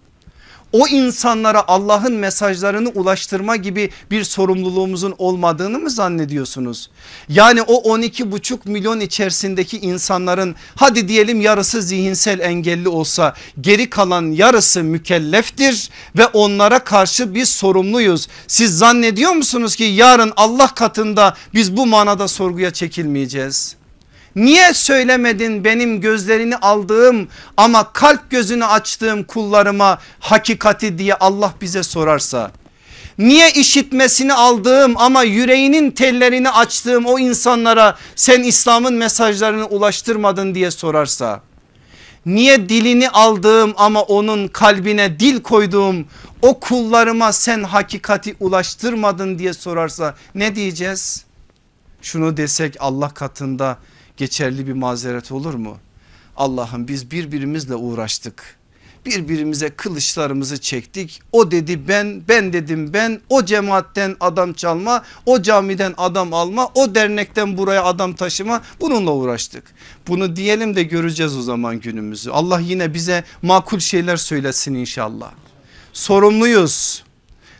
O 0.71 0.87
insanlara 0.87 1.63
Allah'ın 1.67 2.13
mesajlarını 2.13 2.89
ulaştırma 2.89 3.55
gibi 3.55 3.89
bir 4.11 4.23
sorumluluğumuzun 4.23 5.15
olmadığını 5.17 5.79
mı 5.79 5.89
zannediyorsunuz? 5.89 6.89
Yani 7.29 7.61
o 7.61 7.75
12 7.75 8.31
buçuk 8.31 8.65
milyon 8.65 8.99
içerisindeki 8.99 9.79
insanların 9.79 10.55
hadi 10.75 11.07
diyelim 11.07 11.41
yarısı 11.41 11.81
zihinsel 11.81 12.39
engelli 12.39 12.89
olsa 12.89 13.33
geri 13.61 13.89
kalan 13.89 14.31
yarısı 14.31 14.83
mükelleftir 14.83 15.89
ve 16.17 16.25
onlara 16.25 16.79
karşı 16.79 17.35
biz 17.35 17.49
sorumluyuz. 17.49 18.27
Siz 18.47 18.77
zannediyor 18.77 19.31
musunuz 19.31 19.75
ki 19.75 19.83
yarın 19.83 20.33
Allah 20.37 20.67
katında 20.67 21.35
biz 21.53 21.77
bu 21.77 21.85
manada 21.85 22.27
sorguya 22.27 22.71
çekilmeyeceğiz? 22.71 23.78
Niye 24.35 24.73
söylemedin 24.73 25.63
benim 25.63 26.01
gözlerini 26.01 26.57
aldığım 26.57 27.27
ama 27.57 27.93
kalp 27.93 28.29
gözünü 28.31 28.65
açtığım 28.65 29.23
kullarıma 29.23 29.99
hakikati 30.19 30.97
diye 30.97 31.13
Allah 31.13 31.53
bize 31.61 31.83
sorarsa? 31.83 32.51
Niye 33.17 33.51
işitmesini 33.51 34.33
aldığım 34.33 34.97
ama 34.97 35.23
yüreğinin 35.23 35.91
tellerini 35.91 36.49
açtığım 36.49 37.05
o 37.05 37.19
insanlara 37.19 37.97
sen 38.15 38.43
İslam'ın 38.43 38.93
mesajlarını 38.93 39.65
ulaştırmadın 39.65 40.55
diye 40.55 40.71
sorarsa? 40.71 41.41
Niye 42.25 42.69
dilini 42.69 43.09
aldığım 43.09 43.73
ama 43.77 44.01
onun 44.01 44.47
kalbine 44.47 45.19
dil 45.19 45.41
koyduğum 45.41 46.05
o 46.41 46.59
kullarıma 46.59 47.33
sen 47.33 47.63
hakikati 47.63 48.35
ulaştırmadın 48.39 49.39
diye 49.39 49.53
sorarsa 49.53 50.15
ne 50.35 50.55
diyeceğiz? 50.55 51.25
Şunu 52.01 52.37
desek 52.37 52.75
Allah 52.79 53.09
katında 53.09 53.77
geçerli 54.19 54.67
bir 54.67 54.73
mazeret 54.73 55.31
olur 55.31 55.53
mu? 55.53 55.77
Allah'ım 56.37 56.87
biz 56.87 57.11
birbirimizle 57.11 57.75
uğraştık. 57.75 58.59
Birbirimize 59.05 59.69
kılıçlarımızı 59.69 60.61
çektik. 60.61 61.21
O 61.31 61.51
dedi 61.51 61.87
ben, 61.87 62.21
ben 62.27 62.53
dedim 62.53 62.93
ben. 62.93 63.21
O 63.29 63.45
cemaatten 63.45 64.15
adam 64.19 64.53
çalma, 64.53 65.03
o 65.25 65.41
camiden 65.41 65.93
adam 65.97 66.33
alma, 66.33 66.71
o 66.75 66.95
dernekten 66.95 67.57
buraya 67.57 67.83
adam 67.83 68.13
taşıma. 68.13 68.61
Bununla 68.81 69.13
uğraştık. 69.13 69.63
Bunu 70.07 70.35
diyelim 70.35 70.75
de 70.75 70.83
göreceğiz 70.83 71.37
o 71.37 71.41
zaman 71.41 71.79
günümüzü. 71.79 72.31
Allah 72.31 72.59
yine 72.59 72.93
bize 72.93 73.23
makul 73.41 73.79
şeyler 73.79 74.17
söylesin 74.17 74.73
inşallah. 74.73 75.31
Sorumluyuz. 75.93 77.03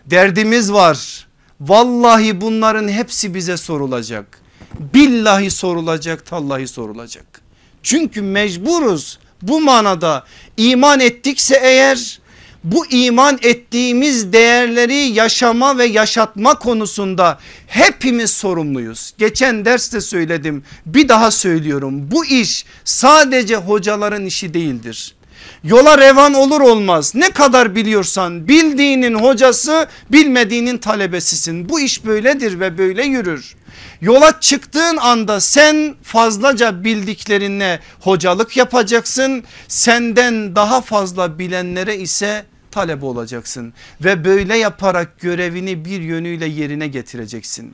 derdimiz 0.05 0.73
var. 0.73 1.27
Vallahi 1.61 2.41
bunların 2.41 2.87
hepsi 2.87 3.33
bize 3.33 3.57
sorulacak. 3.57 4.48
Billahi 4.79 5.51
sorulacak, 5.51 6.25
tallahi 6.25 6.67
sorulacak. 6.67 7.41
Çünkü 7.83 8.21
mecburuz 8.21 9.19
bu 9.41 9.61
manada 9.61 10.25
iman 10.57 10.99
ettikse 10.99 11.59
eğer 11.63 12.19
bu 12.63 12.85
iman 12.85 13.39
ettiğimiz 13.41 14.33
değerleri 14.33 14.95
yaşama 14.95 15.77
ve 15.77 15.85
yaşatma 15.85 16.59
konusunda 16.59 17.39
hepimiz 17.67 18.31
sorumluyuz. 18.31 19.13
Geçen 19.17 19.65
derste 19.65 20.01
söyledim 20.01 20.63
bir 20.85 21.09
daha 21.09 21.31
söylüyorum 21.31 22.11
bu 22.11 22.25
iş 22.25 22.65
sadece 22.83 23.55
hocaların 23.55 24.25
işi 24.25 24.53
değildir. 24.53 25.15
Yola 25.63 25.97
revan 25.97 26.33
olur 26.33 26.61
olmaz 26.61 27.15
ne 27.15 27.29
kadar 27.29 27.75
biliyorsan 27.75 28.47
bildiğinin 28.47 29.15
hocası 29.15 29.87
bilmediğinin 30.09 30.77
talebesisin. 30.77 31.69
Bu 31.69 31.79
iş 31.79 32.05
böyledir 32.05 32.59
ve 32.59 32.77
böyle 32.77 33.05
yürür. 33.05 33.55
Yola 34.01 34.39
çıktığın 34.39 34.97
anda 34.97 35.39
sen 35.39 35.95
fazlaca 36.03 36.83
bildiklerine 36.83 37.79
hocalık 37.99 38.57
yapacaksın. 38.57 39.43
Senden 39.67 40.55
daha 40.55 40.81
fazla 40.81 41.39
bilenlere 41.39 41.97
ise 41.97 42.45
talep 42.71 43.03
olacaksın 43.03 43.73
ve 44.03 44.25
böyle 44.25 44.57
yaparak 44.57 45.19
görevini 45.19 45.85
bir 45.85 46.01
yönüyle 46.01 46.45
yerine 46.45 46.87
getireceksin. 46.87 47.73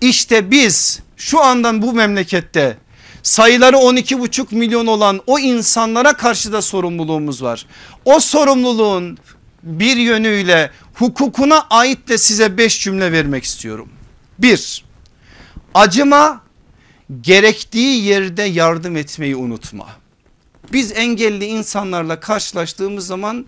İşte 0.00 0.50
biz 0.50 1.00
şu 1.16 1.40
andan 1.40 1.82
bu 1.82 1.92
memlekette 1.92 2.76
sayıları 3.28 3.76
12,5 3.76 4.54
milyon 4.54 4.86
olan 4.86 5.20
o 5.26 5.38
insanlara 5.38 6.12
karşı 6.12 6.52
da 6.52 6.62
sorumluluğumuz 6.62 7.42
var. 7.42 7.66
O 8.04 8.20
sorumluluğun 8.20 9.18
bir 9.62 9.96
yönüyle 9.96 10.70
hukukuna 10.94 11.66
ait 11.70 12.08
de 12.08 12.18
size 12.18 12.58
5 12.58 12.80
cümle 12.80 13.12
vermek 13.12 13.44
istiyorum. 13.44 13.88
Bir, 14.38 14.84
acıma 15.74 16.40
gerektiği 17.20 18.04
yerde 18.04 18.42
yardım 18.42 18.96
etmeyi 18.96 19.36
unutma. 19.36 19.86
Biz 20.72 20.92
engelli 20.92 21.44
insanlarla 21.44 22.20
karşılaştığımız 22.20 23.06
zaman 23.06 23.46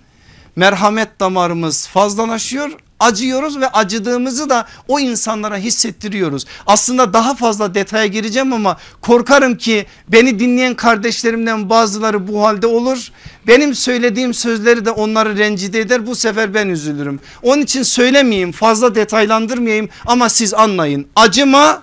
merhamet 0.56 1.20
damarımız 1.20 1.86
fazlalaşıyor 1.86 2.70
acıyoruz 3.00 3.60
ve 3.60 3.68
acıdığımızı 3.68 4.50
da 4.50 4.66
o 4.88 5.00
insanlara 5.00 5.56
hissettiriyoruz. 5.56 6.46
Aslında 6.66 7.12
daha 7.12 7.34
fazla 7.34 7.74
detaya 7.74 8.06
gireceğim 8.06 8.52
ama 8.52 8.76
korkarım 9.00 9.56
ki 9.56 9.86
beni 10.08 10.38
dinleyen 10.38 10.74
kardeşlerimden 10.74 11.70
bazıları 11.70 12.28
bu 12.28 12.44
halde 12.44 12.66
olur. 12.66 13.08
Benim 13.46 13.74
söylediğim 13.74 14.34
sözleri 14.34 14.84
de 14.84 14.90
onları 14.90 15.38
rencide 15.38 15.80
eder 15.80 16.06
bu 16.06 16.14
sefer 16.14 16.54
ben 16.54 16.68
üzülürüm. 16.68 17.20
Onun 17.42 17.62
için 17.62 17.82
söylemeyeyim 17.82 18.52
fazla 18.52 18.94
detaylandırmayayım 18.94 19.88
ama 20.06 20.28
siz 20.28 20.54
anlayın. 20.54 21.06
Acıma 21.16 21.82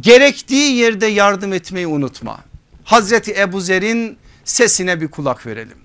gerektiği 0.00 0.72
yerde 0.76 1.06
yardım 1.06 1.52
etmeyi 1.52 1.86
unutma. 1.86 2.38
Hazreti 2.84 3.34
Ebu 3.38 3.60
Zer'in 3.60 4.16
sesine 4.44 5.00
bir 5.00 5.08
kulak 5.08 5.46
verelim. 5.46 5.76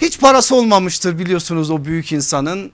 Hiç 0.00 0.20
parası 0.20 0.54
olmamıştır 0.54 1.18
biliyorsunuz 1.18 1.70
o 1.70 1.84
büyük 1.84 2.12
insanın. 2.12 2.72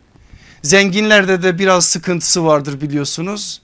Zenginlerde 0.66 1.42
de 1.42 1.58
biraz 1.58 1.84
sıkıntısı 1.86 2.44
vardır 2.44 2.80
biliyorsunuz. 2.80 3.62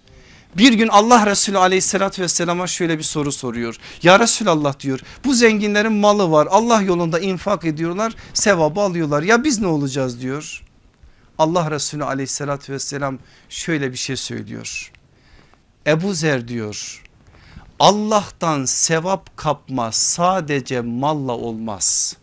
Bir 0.57 0.73
gün 0.73 0.89
Allah 0.89 1.27
Resulü 1.27 1.59
aleyhissalatü 1.59 2.23
vesselama 2.23 2.67
şöyle 2.67 2.99
bir 2.99 3.03
soru 3.03 3.33
soruyor. 3.33 3.77
Ya 4.03 4.19
Resulallah 4.21 4.81
diyor 4.81 5.01
bu 5.25 5.35
zenginlerin 5.35 5.93
malı 5.93 6.31
var 6.31 6.49
Allah 6.51 6.83
yolunda 6.83 7.21
infak 7.21 7.65
ediyorlar 7.65 8.13
sevabı 8.35 8.81
alıyorlar 8.81 9.23
ya 9.23 9.45
biz 9.45 9.59
ne 9.59 9.67
olacağız 9.67 10.21
diyor. 10.21 10.63
Allah 11.39 11.71
Resulü 11.71 12.05
aleyhissalatü 12.05 12.73
vesselam 12.73 13.19
şöyle 13.49 13.93
bir 13.93 13.99
şey 13.99 14.17
söylüyor. 14.17 14.93
Ebu 15.87 16.15
Zer 16.15 16.49
diyor 16.49 17.03
Allah'tan 17.79 18.65
sevap 18.65 19.37
kapma 19.37 19.93
sadece 19.93 20.81
malla 20.81 21.33
olmaz. 21.33 22.17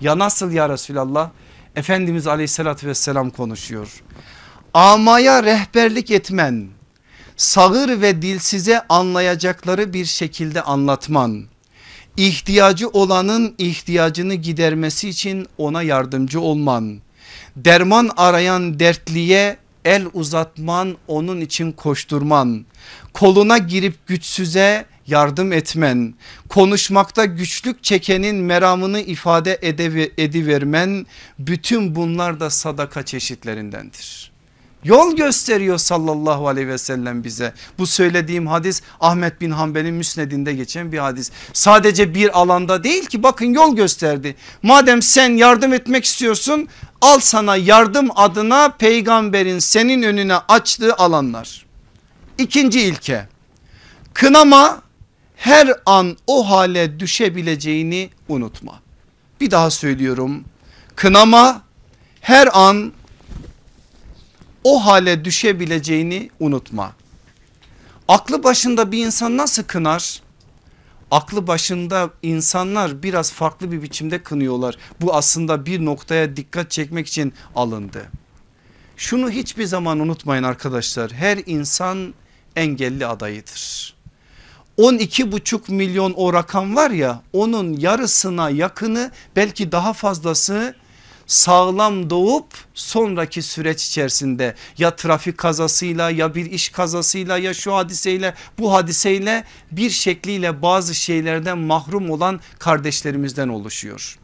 Ya 0.00 0.18
nasıl 0.18 0.50
ya 0.50 0.68
Resulallah? 0.68 1.30
Efendimiz 1.76 2.26
aleyhissalatü 2.26 2.86
vesselam 2.86 3.30
konuşuyor. 3.30 4.02
Amaya 4.74 5.42
rehberlik 5.42 6.10
etmen, 6.10 6.68
sağır 7.36 8.00
ve 8.00 8.22
dilsize 8.22 8.80
anlayacakları 8.88 9.92
bir 9.92 10.04
şekilde 10.04 10.62
anlatman, 10.62 11.44
ihtiyacı 12.16 12.88
olanın 12.88 13.54
ihtiyacını 13.58 14.34
gidermesi 14.34 15.08
için 15.08 15.46
ona 15.58 15.82
yardımcı 15.82 16.40
olman, 16.40 16.98
derman 17.56 18.10
arayan 18.16 18.78
dertliye 18.78 19.56
el 19.84 20.06
uzatman 20.12 20.96
onun 21.08 21.40
için 21.40 21.72
koşturman, 21.72 22.66
koluna 23.12 23.58
girip 23.58 24.06
güçsüze 24.06 24.84
yardım 25.06 25.52
etmen, 25.52 26.14
konuşmakta 26.48 27.24
güçlük 27.24 27.84
çekenin 27.84 28.36
meramını 28.36 29.00
ifade 29.00 29.58
edivermen 30.16 31.06
bütün 31.38 31.94
bunlar 31.94 32.40
da 32.40 32.50
sadaka 32.50 33.02
çeşitlerindendir. 33.02 34.32
Yol 34.84 35.16
gösteriyor 35.16 35.78
sallallahu 35.78 36.48
aleyhi 36.48 36.68
ve 36.68 36.78
sellem 36.78 37.24
bize. 37.24 37.52
Bu 37.78 37.86
söylediğim 37.86 38.46
hadis 38.46 38.82
Ahmet 39.00 39.40
bin 39.40 39.50
Hanbel'in 39.50 39.94
müsnedinde 39.94 40.54
geçen 40.54 40.92
bir 40.92 40.98
hadis. 40.98 41.30
Sadece 41.52 42.14
bir 42.14 42.40
alanda 42.40 42.84
değil 42.84 43.06
ki 43.06 43.22
bakın 43.22 43.46
yol 43.46 43.76
gösterdi. 43.76 44.36
Madem 44.62 45.02
sen 45.02 45.30
yardım 45.30 45.72
etmek 45.72 46.04
istiyorsun 46.04 46.68
al 47.00 47.18
sana 47.20 47.56
yardım 47.56 48.08
adına 48.14 48.68
peygamberin 48.68 49.58
senin 49.58 50.02
önüne 50.02 50.36
açtığı 50.36 50.94
alanlar. 50.94 51.66
İkinci 52.38 52.80
ilke 52.80 53.28
kınama 54.14 54.82
her 55.42 55.68
an 55.86 56.16
o 56.26 56.50
hale 56.50 57.00
düşebileceğini 57.00 58.10
unutma. 58.28 58.82
Bir 59.40 59.50
daha 59.50 59.70
söylüyorum. 59.70 60.44
Kınama 60.96 61.62
her 62.20 62.48
an 62.52 62.92
o 64.64 64.86
hale 64.86 65.24
düşebileceğini 65.24 66.30
unutma. 66.40 66.92
Aklı 68.08 68.44
başında 68.44 68.92
bir 68.92 69.06
insan 69.06 69.36
nasıl 69.36 69.62
kınar? 69.62 70.22
Aklı 71.10 71.46
başında 71.46 72.10
insanlar 72.22 73.02
biraz 73.02 73.32
farklı 73.32 73.72
bir 73.72 73.82
biçimde 73.82 74.22
kınıyorlar. 74.22 74.76
Bu 75.00 75.14
aslında 75.14 75.66
bir 75.66 75.84
noktaya 75.84 76.36
dikkat 76.36 76.70
çekmek 76.70 77.06
için 77.06 77.34
alındı. 77.56 78.02
Şunu 78.96 79.30
hiçbir 79.30 79.64
zaman 79.64 80.00
unutmayın 80.00 80.42
arkadaşlar. 80.42 81.12
Her 81.12 81.38
insan 81.46 82.14
engelli 82.56 83.06
adayıdır. 83.06 83.91
12,5 84.78 85.72
milyon 85.72 86.14
o 86.16 86.32
rakam 86.32 86.76
var 86.76 86.90
ya 86.90 87.22
onun 87.32 87.72
yarısına 87.72 88.50
yakını 88.50 89.10
belki 89.36 89.72
daha 89.72 89.92
fazlası 89.92 90.74
sağlam 91.26 92.10
doğup 92.10 92.46
sonraki 92.74 93.42
süreç 93.42 93.86
içerisinde 93.86 94.54
ya 94.78 94.96
trafik 94.96 95.38
kazasıyla 95.38 96.10
ya 96.10 96.34
bir 96.34 96.50
iş 96.50 96.68
kazasıyla 96.68 97.38
ya 97.38 97.54
şu 97.54 97.74
hadiseyle 97.74 98.34
bu 98.58 98.72
hadiseyle 98.72 99.44
bir 99.72 99.90
şekliyle 99.90 100.62
bazı 100.62 100.94
şeylerden 100.94 101.58
mahrum 101.58 102.10
olan 102.10 102.40
kardeşlerimizden 102.58 103.48
oluşuyor. 103.48 104.18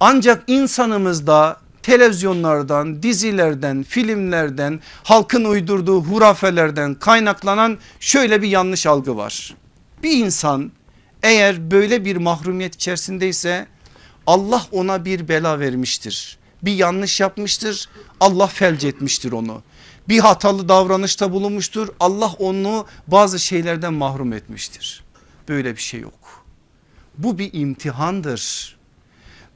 Ancak 0.00 0.44
insanımızda 0.46 1.60
televizyonlardan, 1.88 3.02
dizilerden, 3.02 3.82
filmlerden, 3.82 4.80
halkın 5.02 5.44
uydurduğu 5.44 6.02
hurafelerden 6.02 6.94
kaynaklanan 6.94 7.78
şöyle 8.00 8.42
bir 8.42 8.48
yanlış 8.48 8.86
algı 8.86 9.16
var. 9.16 9.54
Bir 10.02 10.10
insan 10.10 10.72
eğer 11.22 11.70
böyle 11.70 12.04
bir 12.04 12.16
mahrumiyet 12.16 12.74
içerisindeyse 12.74 13.66
Allah 14.26 14.66
ona 14.72 15.04
bir 15.04 15.28
bela 15.28 15.60
vermiştir. 15.60 16.38
Bir 16.62 16.72
yanlış 16.72 17.20
yapmıştır 17.20 17.88
Allah 18.20 18.46
felç 18.46 18.84
etmiştir 18.84 19.32
onu. 19.32 19.62
Bir 20.08 20.18
hatalı 20.18 20.68
davranışta 20.68 21.32
bulunmuştur 21.32 21.88
Allah 22.00 22.32
onu 22.38 22.86
bazı 23.06 23.38
şeylerden 23.38 23.94
mahrum 23.94 24.32
etmiştir. 24.32 25.04
Böyle 25.48 25.76
bir 25.76 25.82
şey 25.82 26.00
yok. 26.00 26.44
Bu 27.18 27.38
bir 27.38 27.50
imtihandır. 27.52 28.77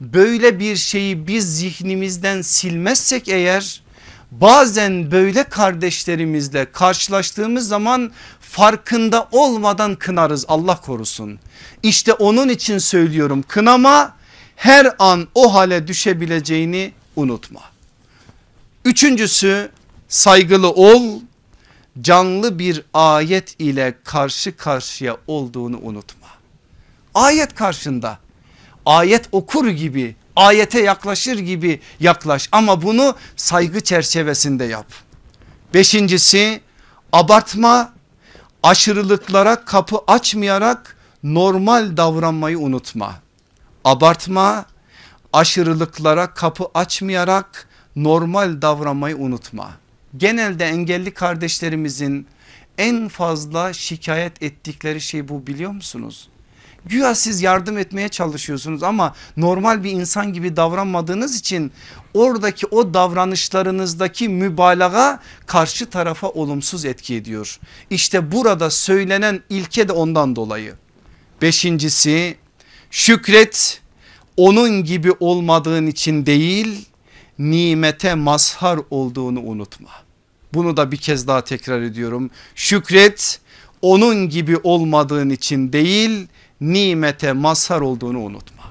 Böyle 0.03 0.59
bir 0.59 0.75
şeyi 0.75 1.27
biz 1.27 1.57
zihnimizden 1.57 2.41
silmezsek 2.41 3.27
eğer 3.27 3.81
bazen 4.31 5.11
böyle 5.11 5.43
kardeşlerimizle 5.43 6.71
karşılaştığımız 6.71 7.67
zaman 7.67 8.11
farkında 8.39 9.27
olmadan 9.31 9.95
kınarız 9.95 10.45
Allah 10.47 10.81
korusun. 10.81 11.39
İşte 11.83 12.13
onun 12.13 12.49
için 12.49 12.77
söylüyorum 12.77 13.43
kınama 13.47 14.15
her 14.55 14.95
an 14.99 15.27
o 15.35 15.53
hale 15.53 15.87
düşebileceğini 15.87 16.91
unutma. 17.15 17.61
Üçüncüsü 18.85 19.71
saygılı 20.07 20.71
ol 20.71 21.19
canlı 22.01 22.59
bir 22.59 22.83
ayet 22.93 23.59
ile 23.59 23.97
karşı 24.03 24.57
karşıya 24.57 25.17
olduğunu 25.27 25.79
unutma. 25.81 26.27
Ayet 27.13 27.55
karşında 27.55 28.19
ayet 28.85 29.29
okur 29.31 29.67
gibi 29.67 30.15
ayete 30.35 30.81
yaklaşır 30.81 31.39
gibi 31.39 31.79
yaklaş 31.99 32.49
ama 32.51 32.81
bunu 32.81 33.15
saygı 33.35 33.81
çerçevesinde 33.81 34.63
yap. 34.63 34.85
Beşincisi 35.73 36.61
abartma 37.11 37.93
aşırılıklara 38.63 39.65
kapı 39.65 39.97
açmayarak 40.07 40.97
normal 41.23 41.97
davranmayı 41.97 42.59
unutma. 42.59 43.15
Abartma 43.85 44.65
aşırılıklara 45.33 46.33
kapı 46.33 46.67
açmayarak 46.73 47.67
normal 47.95 48.61
davranmayı 48.61 49.17
unutma. 49.17 49.71
Genelde 50.17 50.65
engelli 50.65 51.13
kardeşlerimizin 51.13 52.27
en 52.77 53.07
fazla 53.07 53.73
şikayet 53.73 54.43
ettikleri 54.43 55.01
şey 55.01 55.27
bu 55.27 55.47
biliyor 55.47 55.71
musunuz? 55.71 56.29
Güya 56.85 57.15
siz 57.15 57.41
yardım 57.41 57.77
etmeye 57.77 58.09
çalışıyorsunuz 58.09 58.83
ama 58.83 59.15
normal 59.37 59.83
bir 59.83 59.91
insan 59.91 60.33
gibi 60.33 60.55
davranmadığınız 60.55 61.39
için 61.39 61.71
oradaki 62.13 62.67
o 62.67 62.93
davranışlarınızdaki 62.93 64.29
mübalağa 64.29 65.19
karşı 65.45 65.89
tarafa 65.89 66.29
olumsuz 66.29 66.85
etki 66.85 67.15
ediyor. 67.15 67.59
İşte 67.89 68.31
burada 68.31 68.69
söylenen 68.69 69.41
ilke 69.49 69.87
de 69.87 69.91
ondan 69.91 70.35
dolayı. 70.35 70.73
Beşincisi 71.41 72.37
şükret 72.91 73.81
onun 74.37 74.83
gibi 74.83 75.11
olmadığın 75.19 75.87
için 75.87 76.25
değil 76.25 76.85
nimete 77.39 78.15
mazhar 78.15 78.79
olduğunu 78.89 79.41
unutma. 79.41 79.89
Bunu 80.53 80.77
da 80.77 80.91
bir 80.91 80.97
kez 80.97 81.27
daha 81.27 81.43
tekrar 81.43 81.81
ediyorum. 81.81 82.29
Şükret 82.55 83.39
onun 83.81 84.29
gibi 84.29 84.57
olmadığın 84.63 85.29
için 85.29 85.73
değil 85.73 86.27
nimete 86.63 87.31
mazhar 87.33 87.81
olduğunu 87.81 88.19
unutma. 88.19 88.63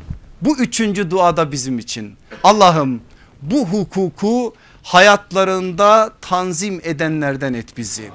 Bu 0.42 0.58
üçüncü 0.58 1.10
dua 1.10 1.36
da 1.36 1.52
bizim 1.52 1.78
için. 1.78 2.14
Allah'ım 2.44 3.00
bu 3.42 3.66
hukuku 3.66 4.54
hayatlarında 4.82 6.12
tanzim 6.20 6.80
edenlerden 6.84 7.54
et 7.54 7.76
bizi. 7.76 8.10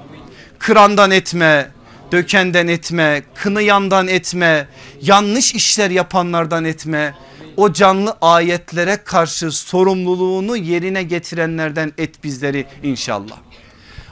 Kırandan 0.58 1.10
etme, 1.10 1.70
dökenden 2.12 2.68
etme, 2.68 3.22
kınıyandan 3.34 4.08
etme, 4.08 4.68
yanlış 5.02 5.54
işler 5.54 5.90
yapanlardan 5.90 6.64
etme. 6.64 7.14
O 7.56 7.72
canlı 7.72 8.16
ayetlere 8.20 8.96
karşı 8.96 9.50
sorumluluğunu 9.50 10.56
yerine 10.56 11.02
getirenlerden 11.02 11.92
et 11.98 12.24
bizleri 12.24 12.66
inşallah. 12.82 13.36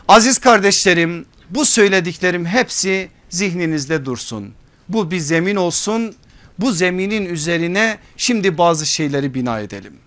Aziz 0.09 0.39
kardeşlerim 0.39 1.27
bu 1.51 1.65
söylediklerim 1.65 2.47
hepsi 2.47 3.09
zihninizde 3.29 4.05
dursun. 4.05 4.55
Bu 4.89 5.11
bir 5.11 5.19
zemin 5.19 5.57
olsun. 5.57 6.15
Bu 6.59 6.73
zeminin 6.73 7.27
üzerine 7.27 7.99
şimdi 8.17 8.59
bazı 8.59 8.87
şeyleri 8.87 9.35
bina 9.35 9.61
edelim. 9.61 9.99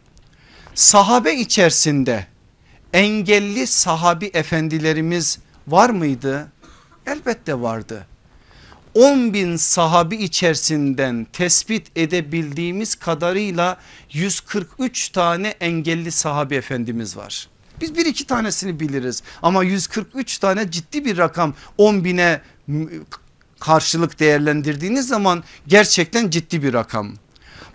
Sahabe 0.76 1.36
içerisinde 1.36 2.28
engelli 2.94 3.68
sahabi 3.68 4.32
efendilerimiz 4.34 5.40
var 5.68 5.90
mıydı? 5.90 6.52
Elbette 7.06 7.62
vardı. 7.62 8.08
10 8.94 9.34
bin 9.34 9.56
sahabi 9.56 10.16
içerisinden 10.16 11.28
tespit 11.34 11.88
edebildiğimiz 11.96 12.96
kadarıyla 12.96 13.78
143 14.12 15.10
tane 15.10 15.48
engelli 15.48 16.12
sahabi 16.12 16.56
efendimiz 16.56 17.18
var. 17.18 17.48
Biz 17.82 17.96
bir 17.96 18.06
iki 18.06 18.28
tanesini 18.28 18.80
biliriz 18.80 19.24
ama 19.42 19.64
143 19.64 20.38
tane 20.38 20.72
ciddi 20.72 21.06
bir 21.06 21.18
rakam 21.18 21.54
10 21.78 22.04
bine 22.04 22.42
karşılık 23.60 24.20
değerlendirdiğiniz 24.20 25.08
zaman 25.08 25.44
gerçekten 25.68 26.30
ciddi 26.30 26.64
bir 26.64 26.74
rakam. 26.74 27.14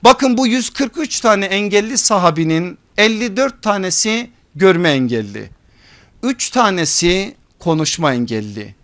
Bakın 0.04 0.36
bu 0.36 0.46
143 0.46 1.20
tane 1.20 1.44
engelli 1.44 1.98
sahabinin 1.98 2.78
54 2.98 3.62
tanesi 3.62 4.30
görme 4.54 4.90
engelli. 4.90 5.50
3 6.22 6.50
tanesi 6.50 7.34
konuşma 7.58 8.14
engelli. 8.14 8.74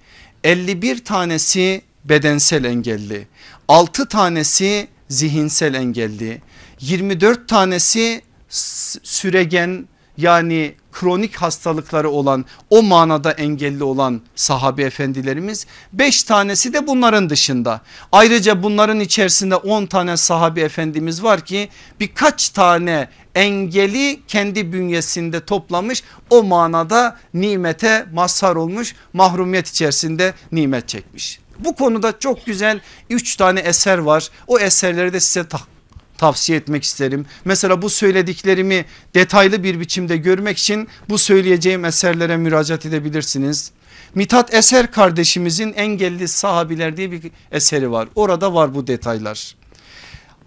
51 0.44 1.04
tanesi 1.04 1.82
bedensel 2.04 2.64
engelli. 2.64 3.28
6 3.68 4.08
tanesi 4.08 4.88
zihinsel 5.08 5.74
engelli. 5.74 6.40
24 6.80 7.48
tanesi 7.48 8.22
süregen 9.02 9.88
yani 10.16 10.74
kronik 10.92 11.36
hastalıkları 11.36 12.10
olan 12.10 12.44
o 12.70 12.82
manada 12.82 13.32
engelli 13.32 13.84
olan 13.84 14.20
sahabe 14.34 14.82
efendilerimiz 14.82 15.66
5 15.92 16.22
tanesi 16.22 16.72
de 16.72 16.86
bunların 16.86 17.30
dışında. 17.30 17.80
Ayrıca 18.12 18.62
bunların 18.62 19.00
içerisinde 19.00 19.56
10 19.56 19.86
tane 19.86 20.16
sahabe 20.16 20.60
efendimiz 20.60 21.22
var 21.22 21.40
ki 21.40 21.68
birkaç 22.00 22.48
tane 22.48 23.08
engeli 23.34 24.20
kendi 24.28 24.72
bünyesinde 24.72 25.44
toplamış 25.44 26.02
o 26.30 26.42
manada 26.42 27.16
nimete 27.34 28.06
mazhar 28.12 28.56
olmuş 28.56 28.94
mahrumiyet 29.12 29.68
içerisinde 29.68 30.34
nimet 30.52 30.88
çekmiş. 30.88 31.40
Bu 31.58 31.74
konuda 31.74 32.18
çok 32.18 32.46
güzel 32.46 32.80
3 33.10 33.36
tane 33.36 33.60
eser 33.60 33.98
var 33.98 34.28
o 34.46 34.58
eserleri 34.58 35.12
de 35.12 35.20
size 35.20 35.48
tavsiye 36.20 36.58
etmek 36.58 36.84
isterim. 36.84 37.26
Mesela 37.44 37.82
bu 37.82 37.90
söylediklerimi 37.90 38.84
detaylı 39.14 39.62
bir 39.62 39.80
biçimde 39.80 40.16
görmek 40.16 40.58
için 40.58 40.88
bu 41.08 41.18
söyleyeceğim 41.18 41.84
eserlere 41.84 42.36
müracaat 42.36 42.86
edebilirsiniz. 42.86 43.70
Mithat 44.14 44.54
Eser 44.54 44.92
kardeşimizin 44.92 45.72
engelli 45.72 46.28
sahabiler 46.28 46.96
diye 46.96 47.12
bir 47.12 47.30
eseri 47.52 47.90
var. 47.90 48.08
Orada 48.14 48.54
var 48.54 48.74
bu 48.74 48.86
detaylar. 48.86 49.56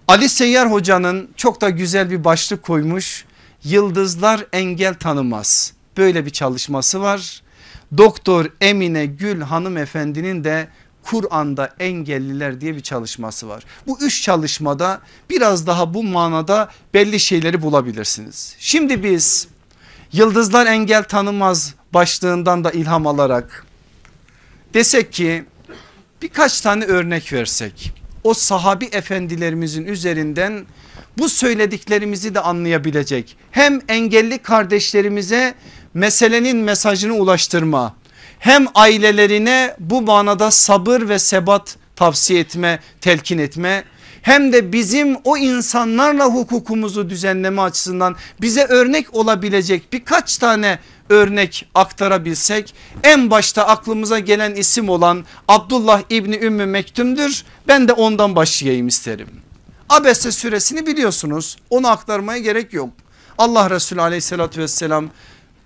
Ali 0.08 0.30
Seyyar 0.30 0.72
hocanın 0.72 1.30
çok 1.38 1.62
da 1.62 1.70
güzel 1.70 2.12
bir 2.12 2.24
başlık 2.24 2.64
koymuş. 2.64 3.26
Yıldızlar 3.64 4.46
engel 4.54 4.94
tanımaz. 4.94 5.74
Böyle 5.98 6.26
bir 6.26 6.30
çalışması 6.32 7.02
var. 7.02 7.42
Doktor 7.98 8.46
Emine 8.62 9.06
Gül 9.06 9.42
hanımefendinin 9.42 10.44
de 10.44 10.68
Kur'an'da 11.04 11.76
engelliler 11.80 12.62
diye 12.62 12.76
bir 12.76 12.82
çalışması 12.82 13.48
var. 13.48 13.64
Bu 13.88 13.98
üç 14.02 14.22
çalışmada 14.22 15.02
biraz 15.30 15.68
daha 15.68 15.94
bu 15.94 16.04
manada 16.04 16.70
belli 16.94 17.20
şeyleri 17.20 17.62
bulabilirsiniz. 17.62 18.56
Şimdi 18.60 19.04
biz 19.04 19.48
yıldızlar 20.12 20.66
engel 20.66 21.04
tanımaz 21.04 21.74
başlığından 21.94 22.64
da 22.64 22.72
ilham 22.72 23.08
alarak 23.08 23.66
desek 24.74 25.14
ki 25.14 25.46
birkaç 26.22 26.62
tane 26.62 26.86
örnek 26.86 27.34
versek 27.34 27.94
o 28.24 28.34
sahabi 28.34 28.86
efendilerimizin 28.86 29.86
üzerinden 29.86 30.66
bu 31.18 31.30
söylediklerimizi 31.30 32.36
de 32.36 32.40
anlayabilecek 32.40 33.38
hem 33.52 33.80
engelli 33.88 34.38
kardeşlerimize 34.38 35.54
meselenin 35.94 36.58
mesajını 36.58 37.14
ulaştırma 37.14 37.96
hem 38.44 38.68
ailelerine 38.76 39.76
bu 39.80 40.02
manada 40.02 40.52
sabır 40.52 41.10
ve 41.10 41.20
sebat 41.20 41.76
tavsiye 41.96 42.40
etme, 42.40 42.80
telkin 43.02 43.38
etme 43.38 43.84
hem 44.22 44.54
de 44.54 44.74
bizim 44.74 45.18
o 45.24 45.38
insanlarla 45.38 46.26
hukukumuzu 46.26 47.10
düzenleme 47.10 47.62
açısından 47.62 48.16
bize 48.42 48.64
örnek 48.64 49.16
olabilecek 49.16 49.94
birkaç 49.94 50.38
tane 50.38 50.80
örnek 51.10 51.70
aktarabilsek 51.76 52.76
en 53.04 53.30
başta 53.30 53.68
aklımıza 53.68 54.20
gelen 54.20 54.56
isim 54.56 54.90
olan 54.90 55.26
Abdullah 55.48 56.02
İbni 56.10 56.38
Ümmü 56.38 56.66
Mektum'dur. 56.66 57.44
Ben 57.68 57.88
de 57.88 57.94
ondan 57.94 58.36
başlayayım 58.36 58.88
isterim. 58.88 59.30
Abese 59.90 60.32
suresini 60.32 60.88
biliyorsunuz 60.88 61.58
onu 61.70 61.88
aktarmaya 61.88 62.40
gerek 62.40 62.74
yok. 62.74 62.90
Allah 63.38 63.70
Resulü 63.70 64.02
aleyhissalatü 64.02 64.62
vesselam 64.62 65.10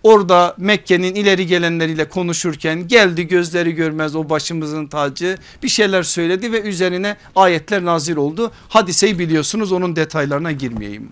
orada 0.08 0.56
Mekke'nin 0.58 1.16
ileri 1.16 1.48
gelenleriyle 1.48 2.10
konuşurken 2.10 2.88
geldi 2.88 3.28
gözleri 3.28 3.72
görmez 3.72 4.16
o 4.16 4.30
başımızın 4.30 4.88
tacı 4.88 5.38
bir 5.64 5.70
şeyler 5.70 6.04
söyledi 6.04 6.52
ve 6.52 6.62
üzerine 6.62 7.18
ayetler 7.36 7.86
nazil 7.86 8.16
oldu. 8.16 8.52
Hadiseyi 8.70 9.20
biliyorsunuz 9.20 9.72
onun 9.72 9.96
detaylarına 9.96 10.52
girmeyeyim. 10.52 11.12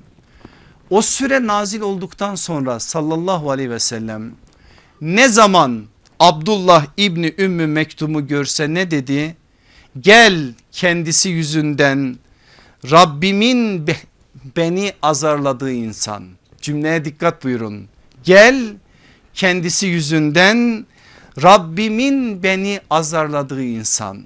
O 0.90 1.02
süre 1.02 1.48
nazil 1.48 1.82
olduktan 1.82 2.36
sonra 2.36 2.80
sallallahu 2.80 3.52
aleyhi 3.52 3.70
ve 3.70 3.80
sellem 3.80 4.32
ne 5.02 5.28
zaman 5.28 5.86
Abdullah 6.20 6.86
İbni 6.98 7.34
Ümmü 7.38 7.68
Mektum'u 7.68 8.28
görse 8.28 8.74
ne 8.74 8.92
dedi? 8.92 9.36
Gel 10.00 10.54
kendisi 10.72 11.30
yüzünden 11.30 12.18
Rabbimin 12.92 13.88
beni 14.58 14.94
azarladığı 15.02 15.72
insan. 15.72 16.24
Cümleye 16.62 17.06
dikkat 17.06 17.44
buyurun. 17.44 17.88
Gel 18.24 18.76
kendisi 19.36 19.88
yüzünden 19.88 20.86
Rabbimin 21.44 22.44
beni 22.44 22.80
azarladığı 22.90 23.64
insan. 23.64 24.24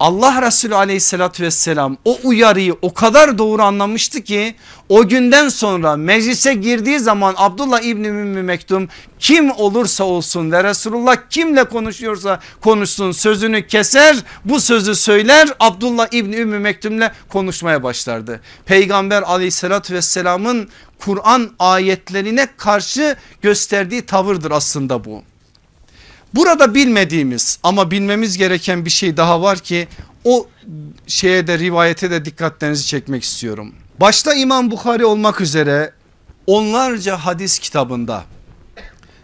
Allah 0.00 0.42
Resulü 0.42 0.74
aleyhissalatü 0.74 1.42
vesselam 1.42 1.96
o 2.04 2.18
uyarıyı 2.24 2.76
o 2.82 2.94
kadar 2.94 3.38
doğru 3.38 3.62
anlamıştı 3.62 4.20
ki 4.20 4.54
o 4.88 5.08
günden 5.08 5.48
sonra 5.48 5.96
meclise 5.96 6.54
girdiği 6.54 6.98
zaman 6.98 7.34
Abdullah 7.36 7.80
İbni 7.80 8.06
Ümmü 8.06 8.42
Mektum 8.42 8.88
kim 9.18 9.50
olursa 9.50 10.04
olsun 10.04 10.52
ve 10.52 10.64
Resulullah 10.64 11.16
kimle 11.30 11.64
konuşuyorsa 11.64 12.40
konuşsun 12.60 13.12
sözünü 13.12 13.66
keser 13.66 14.16
bu 14.44 14.60
sözü 14.60 14.94
söyler 14.94 15.48
Abdullah 15.60 16.08
İbni 16.12 16.36
Ümmü 16.36 16.58
Mektum'le 16.58 17.10
konuşmaya 17.28 17.82
başlardı. 17.82 18.40
Peygamber 18.66 19.22
aleyhissalatü 19.22 19.94
vesselamın 19.94 20.68
Kur'an 20.98 21.50
ayetlerine 21.58 22.48
karşı 22.56 23.16
gösterdiği 23.42 24.02
tavırdır 24.02 24.50
aslında 24.50 25.04
bu. 25.04 25.22
Burada 26.34 26.74
bilmediğimiz 26.74 27.58
ama 27.62 27.90
bilmemiz 27.90 28.38
gereken 28.38 28.84
bir 28.84 28.90
şey 28.90 29.16
daha 29.16 29.42
var 29.42 29.58
ki 29.58 29.88
o 30.24 30.46
şeye 31.06 31.46
de 31.46 31.58
rivayete 31.58 32.10
de 32.10 32.24
dikkatlerinizi 32.24 32.86
çekmek 32.86 33.22
istiyorum. 33.22 33.74
Başta 34.00 34.34
İmam 34.34 34.70
Bukhari 34.70 35.04
olmak 35.04 35.40
üzere 35.40 35.92
onlarca 36.46 37.16
hadis 37.16 37.58
kitabında 37.58 38.24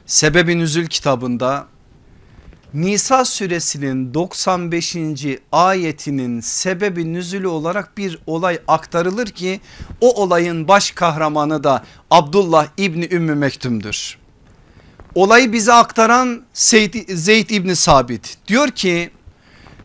Sebebi 0.06 0.58
Nüzül 0.58 0.86
kitabında 0.86 1.66
Nisa 2.74 3.24
suresinin 3.24 4.14
95. 4.14 4.96
ayetinin 5.52 6.40
sebebi 6.40 7.12
nüzülü 7.12 7.48
olarak 7.48 7.98
bir 7.98 8.18
olay 8.26 8.58
aktarılır 8.68 9.26
ki 9.26 9.60
o 10.00 10.22
olayın 10.22 10.68
baş 10.68 10.90
kahramanı 10.90 11.64
da 11.64 11.84
Abdullah 12.10 12.66
İbni 12.76 13.08
Ümmü 13.10 13.34
Mektum'dur. 13.34 14.19
Olayı 15.14 15.52
bize 15.52 15.72
aktaran 15.72 16.42
Zeyd, 16.52 16.94
Zeyd 17.08 17.50
İbni 17.50 17.76
Sabit 17.76 18.36
diyor 18.48 18.68
ki 18.68 19.10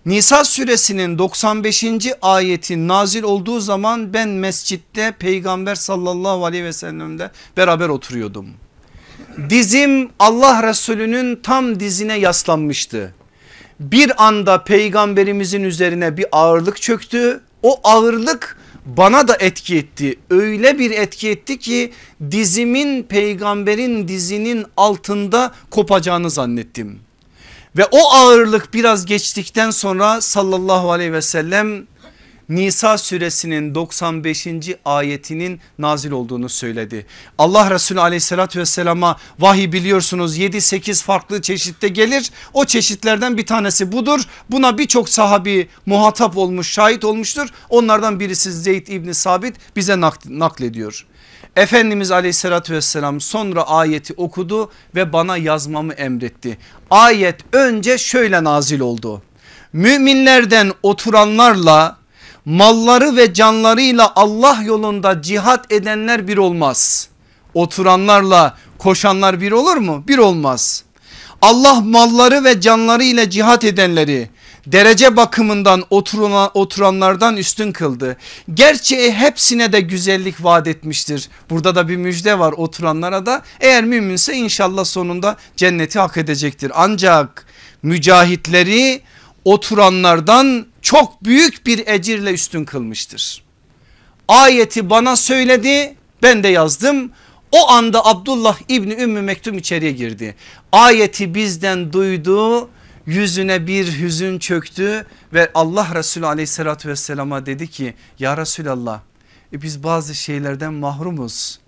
Nisa 0.06 0.44
suresinin 0.44 1.18
95. 1.18 1.86
ayeti 2.22 2.88
nazil 2.88 3.24
olduğu 3.24 3.60
zaman 3.60 4.14
ben 4.14 4.30
mescitte 4.30 5.12
peygamber 5.20 5.76
sallallahu 5.76 6.46
aleyhi 6.46 6.64
ve 6.64 6.74
sellem'de 6.74 7.32
beraber 7.58 7.90
oturuyordum. 7.90 8.48
Dizim 9.50 10.10
Allah 10.20 10.70
Resulü'nün 10.70 11.36
tam 11.36 11.80
dizine 11.80 12.20
yaslanmıştı. 12.20 13.14
Bir 13.80 14.26
anda 14.26 14.64
peygamberimizin 14.64 15.64
üzerine 15.64 16.18
bir 16.18 16.26
ağırlık 16.32 16.82
çöktü. 16.82 17.42
O 17.64 17.80
ağırlık 17.84 18.58
bana 18.86 19.28
da 19.28 19.38
etki 19.40 19.78
etti. 19.78 20.20
Öyle 20.30 20.80
bir 20.80 20.92
etki 20.92 21.30
etti 21.30 21.60
ki 21.60 21.92
dizimin 22.32 23.04
peygamberin 23.04 24.08
dizinin 24.08 24.66
altında 24.78 25.52
kopacağını 25.72 26.30
zannettim. 26.30 27.00
Ve 27.78 27.86
o 27.92 28.10
ağırlık 28.12 28.74
biraz 28.74 29.06
geçtikten 29.06 29.72
sonra 29.72 30.22
sallallahu 30.22 30.92
aleyhi 30.92 31.14
ve 31.14 31.22
sellem 31.22 31.88
Nisa 32.50 32.98
suresinin 32.98 33.76
95. 33.76 34.48
ayetinin 34.86 35.60
nazil 35.80 36.12
olduğunu 36.12 36.50
söyledi. 36.50 37.06
Allah 37.38 37.72
Resulü 37.72 38.02
aleyhissalatü 38.02 38.60
vesselama 38.60 39.18
vahiy 39.40 39.72
biliyorsunuz 39.72 40.38
7-8 40.38 41.04
farklı 41.04 41.42
çeşitte 41.42 41.88
gelir. 41.88 42.32
O 42.54 42.66
çeşitlerden 42.66 43.38
bir 43.38 43.46
tanesi 43.46 43.92
budur. 43.92 44.22
Buna 44.52 44.78
birçok 44.78 45.10
sahabi 45.10 45.68
muhatap 45.86 46.38
olmuş 46.38 46.72
şahit 46.72 47.06
olmuştur. 47.06 47.50
Onlardan 47.70 48.20
birisi 48.20 48.52
Zeyd 48.52 48.88
İbni 48.88 49.14
Sabit 49.14 49.56
bize 49.76 50.00
naklediyor. 50.26 51.06
Efendimiz 51.56 52.12
aleyhissalatü 52.12 52.74
vesselam 52.74 53.22
sonra 53.22 53.64
ayeti 53.64 54.14
okudu 54.18 54.72
ve 54.96 55.14
bana 55.14 55.38
yazmamı 55.38 55.94
emretti. 55.94 56.58
Ayet 56.90 57.36
önce 57.54 57.98
şöyle 57.98 58.44
nazil 58.44 58.80
oldu. 58.80 59.22
Müminlerden 59.74 60.72
oturanlarla 60.84 62.05
malları 62.46 63.16
ve 63.16 63.34
canlarıyla 63.34 64.14
Allah 64.16 64.60
yolunda 64.64 65.22
cihat 65.22 65.72
edenler 65.72 66.28
bir 66.28 66.38
olmaz. 66.38 67.10
Oturanlarla 67.54 68.58
koşanlar 68.78 69.42
bir 69.42 69.52
olur 69.52 69.78
mu? 69.78 70.04
Bir 70.08 70.18
olmaz. 70.18 70.84
Allah 71.42 71.82
malları 71.82 72.44
ve 72.44 72.62
canları 72.62 73.04
ile 73.04 73.30
cihat 73.30 73.64
edenleri 73.64 74.30
derece 74.68 75.18
bakımından 75.18 75.84
oturan, 75.90 76.52
oturanlardan 76.54 77.38
üstün 77.38 77.72
kıldı. 77.72 78.18
Gerçi 78.54 79.12
hepsine 79.12 79.72
de 79.72 79.82
güzellik 79.82 80.44
vaat 80.44 80.68
etmiştir. 80.68 81.30
Burada 81.50 81.76
da 81.76 81.88
bir 81.90 81.98
müjde 81.98 82.40
var 82.40 82.52
oturanlara 82.58 83.26
da 83.26 83.42
eğer 83.60 83.84
müminse 83.84 84.34
inşallah 84.34 84.86
sonunda 84.86 85.38
cenneti 85.56 86.00
hak 86.00 86.18
edecektir. 86.18 86.72
Ancak 86.76 87.46
mücahitleri 87.84 89.02
oturanlardan 89.46 90.66
çok 90.86 91.24
büyük 91.24 91.66
bir 91.66 91.88
ecirle 91.88 92.34
üstün 92.34 92.66
kılmıştır. 92.66 93.44
Ayeti 94.28 94.90
bana 94.90 95.16
söyledi 95.16 95.96
ben 96.24 96.44
de 96.44 96.48
yazdım. 96.48 97.12
O 97.52 97.70
anda 97.70 98.06
Abdullah 98.06 98.58
İbni 98.70 98.94
Ümmü 98.94 99.22
Mektum 99.22 99.58
içeriye 99.58 99.92
girdi. 99.92 100.36
Ayeti 100.72 101.36
bizden 101.36 101.94
duydu 101.94 102.70
yüzüne 103.06 103.68
bir 103.68 104.00
hüzün 104.00 104.40
çöktü 104.40 105.06
ve 105.34 105.52
Allah 105.54 105.88
Resulü 105.96 106.26
aleyhissalatü 106.26 106.90
vesselama 106.90 107.46
dedi 107.46 107.68
ki 107.68 107.94
ya 108.20 108.38
Resulallah 108.38 109.00
e 109.54 109.62
biz 109.62 109.84
bazı 109.84 110.16
şeylerden 110.16 110.74
mahrumuz. 110.74 111.60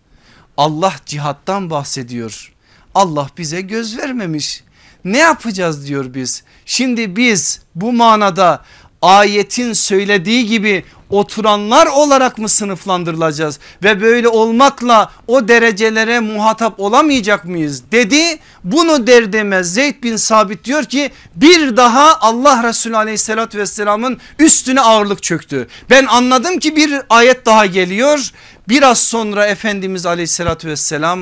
Allah 0.58 0.94
cihattan 1.06 1.70
bahsediyor. 1.70 2.54
Allah 2.96 3.30
bize 3.38 3.62
göz 3.62 3.98
vermemiş. 3.98 4.64
Ne 5.06 5.18
yapacağız 5.18 5.88
diyor 5.88 6.14
biz. 6.14 6.44
Şimdi 6.66 7.16
biz 7.16 7.62
bu 7.76 7.94
manada 7.94 8.64
ayetin 9.02 9.74
söylediği 9.74 10.46
gibi 10.46 10.84
oturanlar 11.10 11.88
olarak 11.88 12.38
mı 12.38 12.50
sınıflandırılacağız 12.50 13.60
ve 13.84 14.02
böyle 14.02 14.28
olmakla 14.28 15.12
o 15.28 15.48
derecelere 15.48 16.20
muhatap 16.20 16.80
olamayacak 16.80 17.46
mıyız 17.46 17.92
dedi. 17.92 18.40
Bunu 18.64 19.08
der 19.08 19.34
demez 19.34 19.74
Zeyd 19.74 20.04
bin 20.04 20.16
Sabit 20.16 20.64
diyor 20.64 20.84
ki 20.84 21.12
bir 21.36 21.78
daha 21.78 22.20
Allah 22.22 22.64
Resulü 22.64 22.98
aleyhissalatü 22.98 23.58
vesselamın 23.58 24.18
üstüne 24.40 24.82
ağırlık 24.82 25.24
çöktü. 25.24 25.68
Ben 25.90 26.06
anladım 26.06 26.60
ki 26.60 26.76
bir 26.76 27.02
ayet 27.10 27.46
daha 27.46 27.66
geliyor. 27.66 28.32
Biraz 28.70 29.00
sonra 29.00 29.46
Efendimiz 29.46 30.06
aleyhissalatü 30.06 30.68
vesselam 30.68 31.20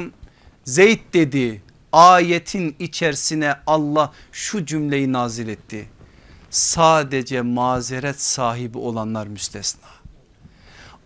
Zeyd 0.66 1.00
dedi 1.14 1.62
ayetin 1.92 2.76
içerisine 2.80 3.56
Allah 3.68 4.12
şu 4.32 4.66
cümleyi 4.66 5.14
nazil 5.14 5.48
etti 5.48 5.95
sadece 6.56 7.42
mazeret 7.42 8.22
sahibi 8.22 8.78
olanlar 8.78 9.28
müstesna. 9.28 9.88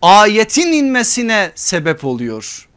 Ayetin 0.02 0.72
inmesine 0.72 1.52
sebep 1.54 2.04
oluyor. 2.04 2.68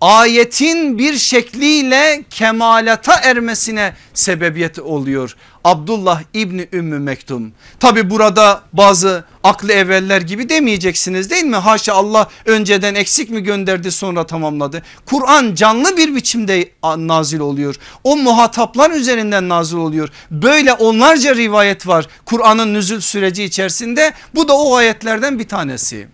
Ayetin 0.00 0.98
bir 0.98 1.18
şekliyle 1.18 2.24
kemalata 2.30 3.14
ermesine 3.22 3.94
sebebiyet 4.14 4.78
oluyor. 4.78 5.36
Abdullah 5.64 6.22
İbni 6.34 6.68
Ümmü 6.72 6.98
Mektum. 6.98 7.52
Tabi 7.80 8.10
burada 8.10 8.62
bazı 8.72 9.24
aklı 9.44 9.72
evveller 9.72 10.20
gibi 10.20 10.48
demeyeceksiniz 10.48 11.30
değil 11.30 11.44
mi? 11.44 11.56
Haşa 11.56 11.94
Allah 11.94 12.28
önceden 12.46 12.94
eksik 12.94 13.30
mi 13.30 13.42
gönderdi 13.42 13.92
sonra 13.92 14.26
tamamladı. 14.26 14.82
Kur'an 15.06 15.54
canlı 15.54 15.96
bir 15.96 16.14
biçimde 16.14 16.68
nazil 16.96 17.40
oluyor. 17.40 17.74
O 18.04 18.16
muhataplar 18.16 18.90
üzerinden 18.90 19.48
nazil 19.48 19.76
oluyor. 19.76 20.08
Böyle 20.30 20.72
onlarca 20.72 21.34
rivayet 21.34 21.86
var 21.86 22.06
Kur'an'ın 22.24 22.74
nüzül 22.74 23.00
süreci 23.00 23.44
içerisinde. 23.44 24.12
Bu 24.34 24.48
da 24.48 24.56
o 24.56 24.74
ayetlerden 24.74 25.38
bir 25.38 25.48
tanesi. 25.48 26.08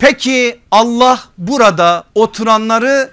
Peki 0.00 0.60
Allah 0.70 1.20
burada 1.38 2.04
oturanları 2.14 3.10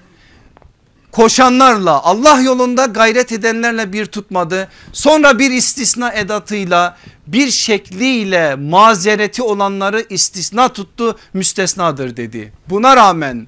koşanlarla 1.12 2.04
Allah 2.04 2.42
yolunda 2.42 2.86
gayret 2.86 3.32
edenlerle 3.32 3.94
bir 3.94 4.06
tutmadı. 4.06 4.70
Sonra 4.94 5.40
bir 5.40 5.52
istisna 5.52 6.14
edatıyla 6.14 6.98
bir 7.28 7.52
şekliyle 7.52 8.56
mazereti 8.56 9.44
olanları 9.44 10.06
istisna 10.10 10.70
tuttu 10.70 11.18
müstesnadır 11.34 12.18
dedi. 12.18 12.54
Buna 12.70 12.96
rağmen 12.96 13.48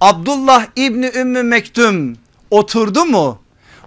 Abdullah 0.00 0.66
İbni 0.76 1.10
Ümmü 1.14 1.42
Mektum 1.42 2.16
oturdu 2.50 3.04
mu? 3.04 3.38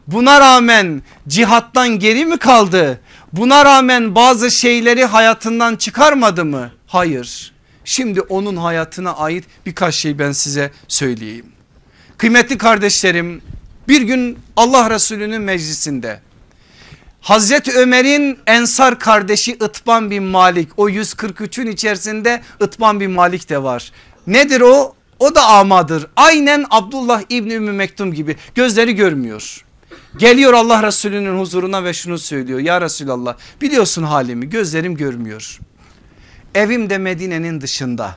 Buna 0.07 0.39
rağmen 0.39 1.01
cihattan 1.27 1.99
geri 1.99 2.25
mi 2.25 2.37
kaldı? 2.37 3.01
Buna 3.33 3.65
rağmen 3.65 4.15
bazı 4.15 4.51
şeyleri 4.51 5.05
hayatından 5.05 5.75
çıkarmadı 5.75 6.45
mı? 6.45 6.71
Hayır. 6.87 7.51
Şimdi 7.91 8.21
onun 8.21 8.55
hayatına 8.55 9.13
ait 9.13 9.45
birkaç 9.65 9.95
şey 9.95 10.19
ben 10.19 10.31
size 10.31 10.71
söyleyeyim. 10.87 11.45
Kıymetli 12.17 12.57
kardeşlerim 12.57 13.41
bir 13.87 14.01
gün 14.01 14.39
Allah 14.55 14.89
Resulü'nün 14.89 15.41
meclisinde 15.41 16.19
Hazreti 17.21 17.71
Ömer'in 17.71 18.39
Ensar 18.47 18.99
kardeşi 18.99 19.51
Itban 19.51 20.11
bin 20.11 20.23
Malik 20.23 20.69
o 20.77 20.89
143'ün 20.89 21.67
içerisinde 21.67 22.41
Itban 22.61 22.99
bin 22.99 23.11
Malik 23.11 23.49
de 23.49 23.63
var. 23.63 23.91
Nedir 24.27 24.61
o? 24.61 24.95
O 25.19 25.35
da 25.35 25.45
amadır. 25.45 26.07
Aynen 26.15 26.65
Abdullah 26.69 27.21
İbni 27.29 27.53
Ümmü 27.53 27.71
Mektum 27.71 28.13
gibi 28.13 28.35
gözleri 28.55 28.95
görmüyor. 28.95 29.65
Geliyor 30.17 30.53
Allah 30.53 30.83
Resulü'nün 30.83 31.39
huzuruna 31.39 31.83
ve 31.83 31.93
şunu 31.93 32.17
söylüyor. 32.17 32.59
Ya 32.59 32.81
Resulallah 32.81 33.35
biliyorsun 33.61 34.03
halimi 34.03 34.49
gözlerim 34.49 34.95
görmüyor. 34.95 35.59
Evim 36.55 36.89
de 36.89 36.97
Medine'nin 36.97 37.61
dışında. 37.61 38.15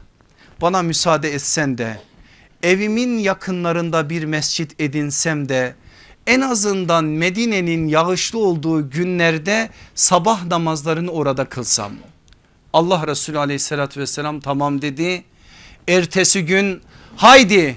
Bana 0.60 0.82
müsaade 0.82 1.34
etsen 1.34 1.78
de 1.78 2.00
evimin 2.62 3.18
yakınlarında 3.18 4.10
bir 4.10 4.24
mescit 4.24 4.80
edinsem 4.80 5.48
de 5.48 5.74
en 6.26 6.40
azından 6.40 7.04
Medine'nin 7.04 7.88
yağışlı 7.88 8.38
olduğu 8.38 8.90
günlerde 8.90 9.70
sabah 9.94 10.44
namazlarını 10.44 11.10
orada 11.10 11.44
kılsam. 11.44 11.92
Allah 12.72 13.06
Resulü 13.06 13.38
aleyhissalatü 13.38 14.00
vesselam 14.00 14.40
tamam 14.40 14.82
dedi. 14.82 15.24
Ertesi 15.88 16.44
gün 16.46 16.80
haydi 17.16 17.76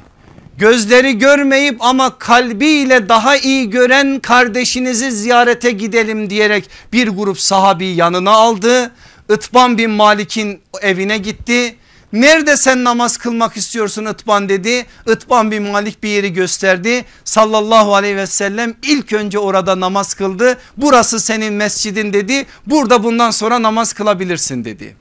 gözleri 0.57 1.17
görmeyip 1.17 1.81
ama 1.81 2.17
kalbiyle 2.17 3.09
daha 3.09 3.37
iyi 3.37 3.69
gören 3.69 4.19
kardeşinizi 4.19 5.11
ziyarete 5.11 5.71
gidelim 5.71 6.29
diyerek 6.29 6.69
bir 6.93 7.07
grup 7.07 7.39
sahabi 7.39 7.85
yanına 7.85 8.31
aldı. 8.31 8.91
Itban 9.29 9.77
bin 9.77 9.91
Malik'in 9.91 10.61
evine 10.81 11.17
gitti. 11.17 11.75
Nerede 12.13 12.57
sen 12.57 12.83
namaz 12.83 13.17
kılmak 13.17 13.57
istiyorsun 13.57 14.05
Itban 14.05 14.49
dedi. 14.49 14.85
Itban 15.07 15.51
bin 15.51 15.63
Malik 15.63 16.03
bir 16.03 16.09
yeri 16.09 16.33
gösterdi. 16.33 17.05
Sallallahu 17.23 17.95
aleyhi 17.95 18.15
ve 18.15 18.27
sellem 18.27 18.73
ilk 18.83 19.13
önce 19.13 19.39
orada 19.39 19.79
namaz 19.79 20.13
kıldı. 20.13 20.57
Burası 20.77 21.19
senin 21.19 21.53
mescidin 21.53 22.13
dedi. 22.13 22.45
Burada 22.65 23.03
bundan 23.03 23.31
sonra 23.31 23.61
namaz 23.61 23.93
kılabilirsin 23.93 24.65
dedi. 24.65 24.95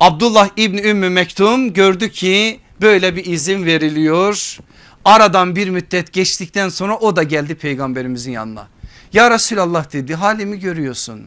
Abdullah 0.00 0.48
İbni 0.56 0.80
Ümmü 0.80 1.08
Mektum 1.08 1.72
gördü 1.72 2.10
ki 2.10 2.60
böyle 2.80 3.16
bir 3.16 3.24
izin 3.24 3.64
veriliyor. 3.64 4.58
Aradan 5.04 5.56
bir 5.56 5.70
müddet 5.70 6.12
geçtikten 6.12 6.68
sonra 6.68 6.96
o 6.96 7.16
da 7.16 7.22
geldi 7.22 7.54
peygamberimizin 7.54 8.32
yanına. 8.32 8.68
Ya 9.12 9.30
Resulallah 9.30 9.92
dedi 9.92 10.14
halimi 10.14 10.60
görüyorsun. 10.60 11.26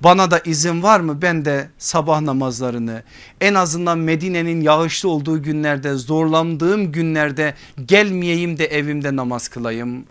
Bana 0.00 0.30
da 0.30 0.38
izin 0.38 0.82
var 0.82 1.00
mı 1.00 1.22
ben 1.22 1.44
de 1.44 1.68
sabah 1.78 2.20
namazlarını 2.20 3.02
en 3.40 3.54
azından 3.54 3.98
Medine'nin 3.98 4.60
yağışlı 4.60 5.08
olduğu 5.08 5.42
günlerde 5.42 5.94
zorlandığım 5.94 6.92
günlerde 6.92 7.54
gelmeyeyim 7.86 8.58
de 8.58 8.66
evimde 8.66 9.16
namaz 9.16 9.48
kılayım. 9.48 10.04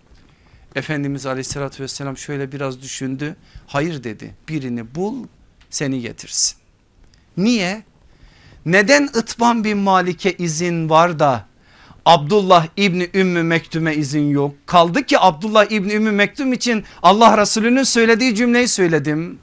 Efendimiz 0.76 1.26
aleyhissalatü 1.26 1.84
vesselam 1.84 2.18
şöyle 2.18 2.52
biraz 2.52 2.82
düşündü. 2.82 3.36
Hayır 3.68 4.04
dedi 4.04 4.36
birini 4.50 4.96
bul 4.96 5.28
seni 5.70 6.02
getirsin. 6.02 6.58
Niye? 7.38 7.84
Neden 8.66 9.10
Itban 9.16 9.64
bin 9.64 9.78
Malik'e 9.78 10.34
izin 10.34 10.90
var 10.90 11.20
da 11.20 11.46
Abdullah 12.06 12.68
İbni 12.78 13.10
Ümmü 13.14 13.44
Mektum'e 13.44 13.96
izin 13.96 14.30
yok. 14.30 14.56
Kaldı 14.66 15.04
ki 15.04 15.20
Abdullah 15.20 15.72
İbni 15.72 15.94
Ümmü 15.94 16.12
Mektum 16.12 16.54
için 16.54 16.84
Allah 17.04 17.38
Resulü'nün 17.38 17.84
söylediği 17.84 18.36
cümleyi 18.36 18.68
söyledim. 18.68 19.40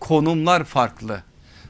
Konumlar 0.00 0.64
farklı 0.64 1.22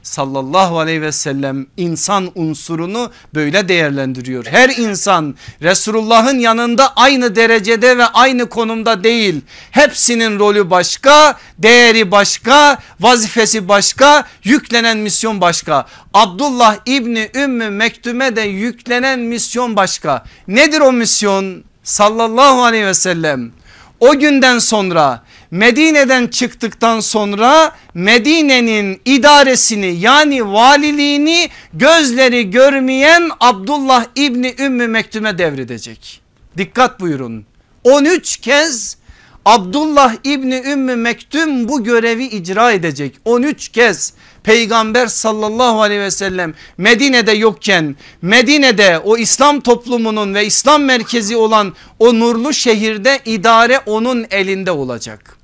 sallallahu 0.03 0.79
aleyhi 0.79 1.01
ve 1.01 1.11
sellem 1.11 1.67
insan 1.77 2.31
unsurunu 2.35 3.11
böyle 3.33 3.67
değerlendiriyor. 3.69 4.45
Her 4.45 4.69
insan 4.69 5.35
Resulullah'ın 5.61 6.39
yanında 6.39 6.93
aynı 6.95 7.35
derecede 7.35 7.97
ve 7.97 8.05
aynı 8.05 8.49
konumda 8.49 9.03
değil. 9.03 9.41
Hepsinin 9.71 10.39
rolü 10.39 10.69
başka, 10.69 11.37
değeri 11.57 12.11
başka, 12.11 12.77
vazifesi 12.99 13.67
başka, 13.67 14.23
yüklenen 14.43 14.97
misyon 14.97 15.41
başka. 15.41 15.85
Abdullah 16.13 16.77
İbni 16.85 17.29
Ümmü 17.35 17.69
Mektume 17.69 18.35
de 18.35 18.41
yüklenen 18.41 19.19
misyon 19.19 19.75
başka. 19.75 20.23
Nedir 20.47 20.81
o 20.81 20.91
misyon? 20.91 21.63
Sallallahu 21.83 22.63
aleyhi 22.63 22.85
ve 22.85 22.93
sellem 22.93 23.51
o 23.99 24.19
günden 24.19 24.59
sonra 24.59 25.23
Medine'den 25.51 26.27
çıktıktan 26.27 26.99
sonra 26.99 27.75
Medine'nin 27.93 29.01
idaresini 29.05 29.95
yani 29.99 30.53
valiliğini 30.53 31.49
gözleri 31.73 32.51
görmeyen 32.51 33.29
Abdullah 33.39 34.05
İbni 34.15 34.55
Ümmü 34.59 34.87
Mektume 34.87 35.37
devredecek. 35.37 36.21
Dikkat 36.57 36.99
buyurun 36.99 37.45
13 37.83 38.37
kez 38.37 38.97
Abdullah 39.45 40.15
İbni 40.23 40.55
Ümmü 40.55 40.95
Mektum 40.95 41.67
bu 41.67 41.83
görevi 41.83 42.25
icra 42.25 42.71
edecek 42.71 43.15
13 43.25 43.69
kez 43.69 44.13
peygamber 44.43 45.07
sallallahu 45.07 45.81
aleyhi 45.81 46.01
ve 46.01 46.11
sellem 46.11 46.53
Medine'de 46.77 47.31
yokken 47.31 47.95
Medine'de 48.21 48.99
o 48.99 49.17
İslam 49.17 49.59
toplumunun 49.59 50.33
ve 50.33 50.45
İslam 50.45 50.83
merkezi 50.83 51.35
olan 51.35 51.75
o 51.99 52.19
nurlu 52.19 52.53
şehirde 52.53 53.19
idare 53.25 53.79
onun 53.85 54.25
elinde 54.31 54.71
olacak. 54.71 55.38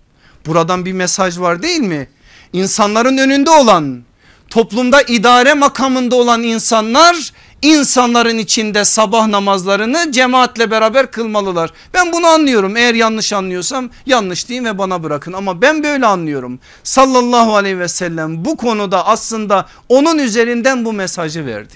Buradan 0.46 0.86
bir 0.86 0.94
mesaj 0.94 1.40
var 1.40 1.62
değil 1.62 1.82
mi? 1.82 2.08
İnsanların 2.54 3.18
önünde 3.18 3.50
olan 3.50 4.04
toplumda 4.50 5.02
idare 5.02 5.54
makamında 5.54 6.16
olan 6.16 6.44
insanlar 6.44 7.32
insanların 7.62 8.38
içinde 8.38 8.86
sabah 8.86 9.28
namazlarını 9.28 10.12
cemaatle 10.12 10.72
beraber 10.72 11.12
kılmalılar. 11.12 11.72
Ben 11.94 12.12
bunu 12.12 12.28
anlıyorum 12.28 12.78
eğer 12.78 12.94
yanlış 12.94 13.34
anlıyorsam 13.34 13.90
yanlış 14.06 14.48
diyeyim 14.48 14.66
ve 14.66 14.78
bana 14.78 15.04
bırakın 15.04 15.34
ama 15.34 15.62
ben 15.62 15.84
böyle 15.84 16.06
anlıyorum. 16.06 16.60
Sallallahu 16.84 17.56
aleyhi 17.56 17.80
ve 17.80 17.88
sellem 17.88 18.46
bu 18.46 18.58
konuda 18.58 19.08
aslında 19.08 19.66
onun 19.90 20.18
üzerinden 20.18 20.86
bu 20.86 20.94
mesajı 20.94 21.46
verdi. 21.46 21.76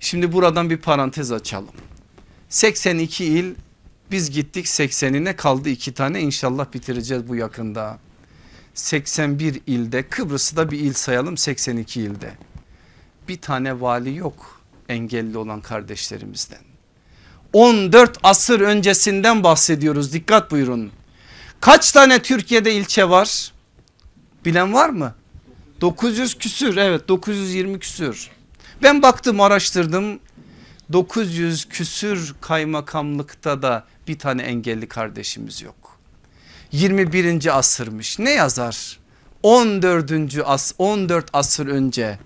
Şimdi 0.00 0.32
buradan 0.32 0.70
bir 0.70 0.76
parantez 0.76 1.32
açalım. 1.32 1.74
82 2.48 3.24
il 3.24 3.54
biz 4.10 4.30
gittik 4.30 4.66
80'ine 4.66 5.36
kaldı 5.36 5.68
iki 5.68 5.94
tane 5.94 6.20
inşallah 6.20 6.72
bitireceğiz 6.74 7.28
bu 7.28 7.36
yakında. 7.36 7.98
81 8.74 9.60
ilde 9.66 10.02
Kıbrıs'ı 10.02 10.56
da 10.56 10.70
bir 10.70 10.78
il 10.78 10.92
sayalım 10.92 11.36
82 11.36 12.00
ilde. 12.00 12.34
Bir 13.28 13.40
tane 13.40 13.80
vali 13.80 14.16
yok 14.16 14.60
engelli 14.88 15.38
olan 15.38 15.60
kardeşlerimizden. 15.60 16.58
14 17.52 18.18
asır 18.22 18.60
öncesinden 18.60 19.44
bahsediyoruz 19.44 20.12
dikkat 20.12 20.50
buyurun. 20.50 20.90
Kaç 21.60 21.92
tane 21.92 22.22
Türkiye'de 22.22 22.74
ilçe 22.74 23.08
var? 23.08 23.52
Bilen 24.44 24.72
var 24.72 24.88
mı? 24.88 25.14
900 25.80 26.38
küsür 26.38 26.76
evet 26.76 27.08
920 27.08 27.78
küsür. 27.78 28.30
Ben 28.82 29.02
baktım 29.02 29.40
araştırdım 29.40 30.20
900 30.92 31.68
küsür 31.68 32.34
kaymakamlıkta 32.40 33.62
da 33.62 33.84
bir 34.08 34.18
tane 34.18 34.42
engelli 34.42 34.88
kardeşimiz 34.88 35.62
yok. 35.62 35.98
21. 36.72 37.58
asırmış 37.58 38.18
ne 38.18 38.30
yazar? 38.30 38.98
14. 39.42 40.12
as 40.44 40.72
14 40.78 41.26
asır 41.32 41.66
önce 41.66 42.18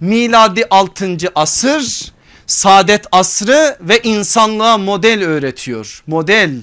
miladi 0.00 0.64
6. 0.70 1.16
asır 1.34 2.12
saadet 2.46 3.06
asrı 3.12 3.76
ve 3.80 4.00
insanlığa 4.02 4.78
model 4.78 5.24
öğretiyor. 5.24 6.02
Model 6.06 6.54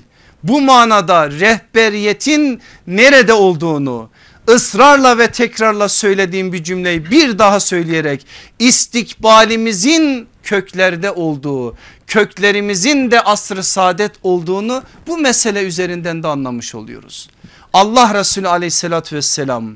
bu 0.44 0.62
manada 0.62 1.32
rehberiyetin 1.32 2.62
nerede 2.88 3.34
olduğunu 3.34 4.10
ısrarla 4.50 5.18
ve 5.18 5.32
tekrarla 5.32 5.90
söylediğim 5.90 6.54
bir 6.54 6.64
cümleyi 6.64 7.12
bir 7.12 7.40
daha 7.40 7.60
söyleyerek 7.60 8.26
istikbalimizin 8.60 10.28
köklerde 10.46 11.12
olduğu 11.12 11.76
köklerimizin 12.08 13.12
de 13.12 13.22
asrı 13.22 13.64
saadet 13.64 14.12
olduğunu 14.24 14.84
bu 15.08 15.18
mesele 15.18 15.64
üzerinden 15.64 16.24
de 16.24 16.28
anlamış 16.28 16.76
oluyoruz. 16.76 17.30
Allah 17.74 18.14
Resulü 18.14 18.48
aleyhissalatü 18.48 19.16
vesselam 19.16 19.74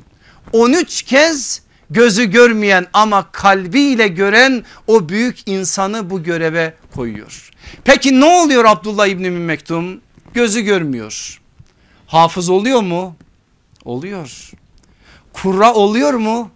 13 0.53 1.03
kez 1.03 1.61
gözü 1.89 2.25
görmeyen 2.31 2.87
ama 2.93 3.31
kalbiyle 3.31 4.07
gören 4.07 4.63
o 4.87 5.09
büyük 5.09 5.47
insanı 5.47 6.09
bu 6.09 6.23
göreve 6.23 6.73
koyuyor. 6.95 7.51
Peki 7.83 8.19
ne 8.19 8.25
oluyor 8.25 8.65
Abdullah 8.65 9.07
İbni 9.07 9.29
Mektum? 9.29 10.01
Gözü 10.33 10.61
görmüyor. 10.61 11.41
Hafız 12.07 12.49
oluyor 12.49 12.81
mu? 12.81 13.15
Oluyor. 13.85 14.51
Kurra 15.33 15.73
oluyor 15.73 16.13
mu? 16.13 16.51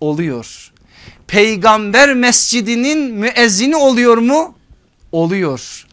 Oluyor. 0.00 0.65
Peygamber 1.28 2.14
mescidinin 2.14 3.14
müezzini 3.14 3.76
oluyor 3.76 4.18
mu? 4.18 4.54
Oluyor. 5.12 5.86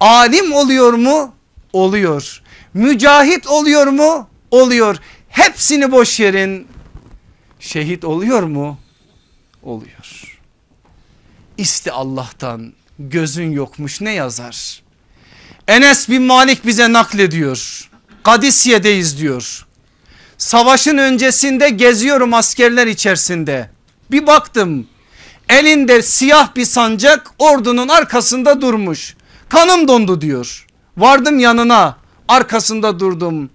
Alim 0.00 0.52
oluyor 0.52 0.92
mu? 0.92 1.34
Oluyor. 1.72 2.42
Mücahit 2.74 3.46
oluyor 3.46 3.86
mu? 3.86 4.28
Oluyor. 4.50 4.96
Hepsini 5.28 5.92
boş 5.92 6.20
yerin. 6.20 6.68
Şehit 7.60 8.04
oluyor 8.04 8.42
mu? 8.42 8.78
Oluyor. 9.62 10.38
İsti 11.58 11.92
Allah'tan 11.92 12.72
gözün 12.98 13.52
yokmuş 13.52 14.00
ne 14.00 14.12
yazar? 14.12 14.82
Enes 15.68 16.08
bin 16.08 16.22
Malik 16.22 16.66
bize 16.66 16.92
naklediyor. 16.92 17.90
Kadisiye'deyiz 18.22 19.18
diyor. 19.18 19.66
Savaşın 20.38 20.98
öncesinde 20.98 21.68
geziyorum 21.68 22.34
askerler 22.34 22.86
içerisinde. 22.86 23.70
Bir 24.10 24.26
baktım 24.26 24.86
elinde 25.48 26.02
siyah 26.02 26.56
bir 26.56 26.64
sancak 26.64 27.30
ordunun 27.38 27.88
arkasında 27.88 28.60
durmuş. 28.60 29.16
Kanım 29.48 29.88
dondu 29.88 30.20
diyor. 30.20 30.66
Vardım 30.96 31.38
yanına 31.38 31.96
arkasında 32.28 33.00
durdum. 33.00 33.50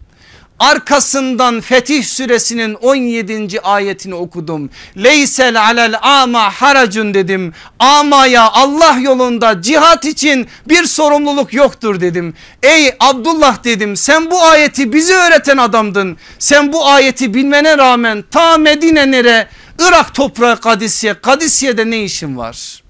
Arkasından 0.59 1.61
Fetih 1.61 2.03
suresinin 2.03 2.73
17. 2.73 3.61
ayetini 3.61 4.15
okudum. 4.15 4.69
Leysel 4.97 5.61
alel 5.61 5.95
ama 6.01 6.51
haracun 6.51 7.13
dedim. 7.13 7.53
Amaya 7.79 8.51
Allah 8.51 8.97
yolunda 9.01 9.61
cihat 9.61 10.05
için 10.05 10.47
bir 10.67 10.83
sorumluluk 10.83 11.53
yoktur 11.53 12.01
dedim. 12.01 12.33
Ey 12.63 12.95
Abdullah 12.99 13.63
dedim 13.63 13.97
sen 13.97 14.31
bu 14.31 14.43
ayeti 14.43 14.93
bize 14.93 15.13
öğreten 15.13 15.57
adamdın. 15.57 16.17
Sen 16.39 16.73
bu 16.73 16.87
ayeti 16.87 17.33
bilmene 17.33 17.77
rağmen 17.77 18.23
ta 18.31 18.57
Medine 18.57 19.11
nere 19.11 19.47
Irak 19.79 20.15
toprağı 20.15 20.61
Kadisiye. 20.61 21.21
Kadisiye'de 21.21 21.89
ne 21.89 22.03
işin 22.03 22.37
var? 22.37 22.83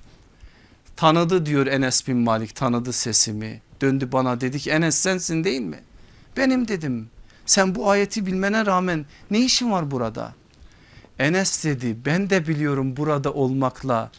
Tanıdı 0.96 1.46
diyor 1.46 1.68
Enes 1.68 2.08
bin 2.08 2.18
Malik 2.18 2.56
tanıdı 2.56 2.94
sesimi. 2.94 3.62
Döndü 3.82 4.10
bana 4.12 4.42
dedi 4.42 4.60
ki 4.60 4.72
Enes 4.72 4.96
sensin 4.96 5.44
değil 5.44 5.62
mi? 5.62 5.80
Benim 6.38 6.68
dedim. 6.68 7.10
Sen 7.46 7.76
bu 7.76 7.90
ayeti 7.90 8.26
bilmene 8.26 8.66
rağmen 8.66 9.06
ne 9.32 9.40
işin 9.40 9.72
var 9.72 9.92
burada? 9.92 10.34
Enes 11.20 11.64
dedi 11.64 11.98
ben 12.06 12.30
de 12.30 12.48
biliyorum 12.48 12.98
burada 12.98 13.34
olmakla 13.34 14.12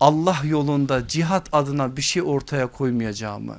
Allah 0.00 0.36
yolunda 0.44 1.08
cihat 1.08 1.48
adına 1.52 1.96
bir 1.96 2.02
şey 2.02 2.22
ortaya 2.22 2.66
koymayacağımı. 2.66 3.56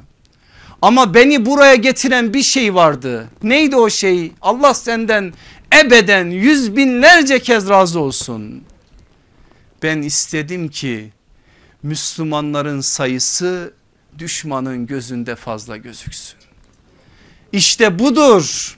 Ama 0.82 1.14
beni 1.14 1.46
buraya 1.46 1.76
getiren 1.76 2.34
bir 2.34 2.42
şey 2.42 2.76
vardı. 2.76 3.28
Neydi 3.44 3.76
o 3.76 3.90
şey? 3.90 4.32
Allah 4.42 4.74
senden 4.74 5.34
ebeden 5.80 6.30
yüz 6.30 6.76
binlerce 6.76 7.40
kez 7.40 7.70
razı 7.70 8.00
olsun. 8.00 8.64
Ben 9.84 10.02
istedim 10.02 10.70
ki 10.70 11.14
Müslümanların 11.84 12.82
sayısı 12.82 13.74
düşmanın 14.18 14.86
gözünde 14.86 15.36
fazla 15.36 15.78
gözüksün. 15.78 16.38
İşte 17.52 18.00
budur. 18.00 18.78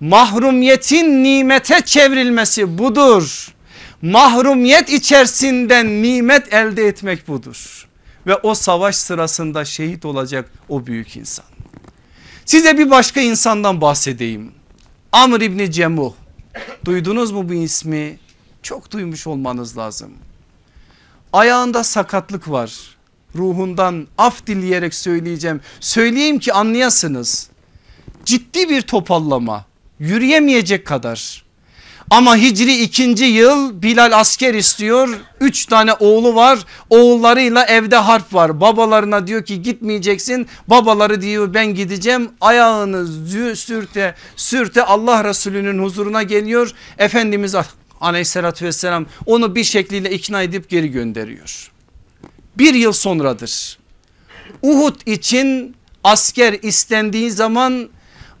Mahrumiyetin 0.00 1.24
nimete 1.24 1.80
çevrilmesi 1.80 2.78
budur. 2.78 3.54
Mahrumiyet 4.02 4.90
içerisinden 4.90 6.02
nimet 6.02 6.54
elde 6.54 6.86
etmek 6.86 7.28
budur. 7.28 7.88
Ve 8.26 8.36
o 8.36 8.54
savaş 8.54 8.96
sırasında 8.96 9.64
şehit 9.64 10.04
olacak 10.04 10.50
o 10.68 10.86
büyük 10.86 11.16
insan. 11.16 11.44
Size 12.44 12.78
bir 12.78 12.90
başka 12.90 13.20
insandan 13.20 13.80
bahsedeyim. 13.80 14.52
Amr 15.12 15.40
İbni 15.40 15.72
Cemuh. 15.72 16.12
Duydunuz 16.84 17.30
mu 17.30 17.48
bu 17.48 17.54
ismi? 17.54 18.18
Çok 18.62 18.90
duymuş 18.90 19.26
olmanız 19.26 19.78
lazım. 19.78 20.12
Ayağında 21.32 21.84
sakatlık 21.84 22.50
var. 22.50 22.96
Ruhundan 23.34 24.08
af 24.18 24.46
dileyerek 24.46 24.94
söyleyeceğim. 24.94 25.60
Söyleyeyim 25.80 26.38
ki 26.38 26.52
anlayasınız. 26.52 27.50
Ciddi 28.24 28.68
bir 28.68 28.82
topallama. 28.82 29.64
Yürüyemeyecek 29.98 30.86
kadar. 30.86 31.47
Ama 32.10 32.36
Hicri 32.36 32.82
ikinci 32.82 33.24
yıl 33.24 33.82
Bilal 33.82 34.18
asker 34.18 34.54
istiyor. 34.54 35.08
Üç 35.40 35.66
tane 35.66 35.92
oğlu 35.92 36.34
var. 36.34 36.58
Oğullarıyla 36.90 37.64
evde 37.64 37.96
harp 37.96 38.34
var. 38.34 38.60
Babalarına 38.60 39.26
diyor 39.26 39.44
ki 39.44 39.62
gitmeyeceksin. 39.62 40.46
Babaları 40.68 41.20
diyor 41.22 41.54
ben 41.54 41.74
gideceğim. 41.74 42.30
Ayağını 42.40 43.06
sürte 43.56 44.14
sürte 44.36 44.82
Allah 44.82 45.24
Resulü'nün 45.24 45.82
huzuruna 45.82 46.22
geliyor. 46.22 46.72
Efendimiz 46.98 47.54
aleyhissalatü 48.00 48.64
vesselam 48.64 49.06
onu 49.26 49.54
bir 49.54 49.64
şekliyle 49.64 50.10
ikna 50.10 50.42
edip 50.42 50.68
geri 50.68 50.88
gönderiyor. 50.88 51.70
Bir 52.58 52.74
yıl 52.74 52.92
sonradır. 52.92 53.78
Uhud 54.62 55.06
için 55.06 55.76
asker 56.04 56.56
istendiği 56.62 57.30
zaman 57.30 57.88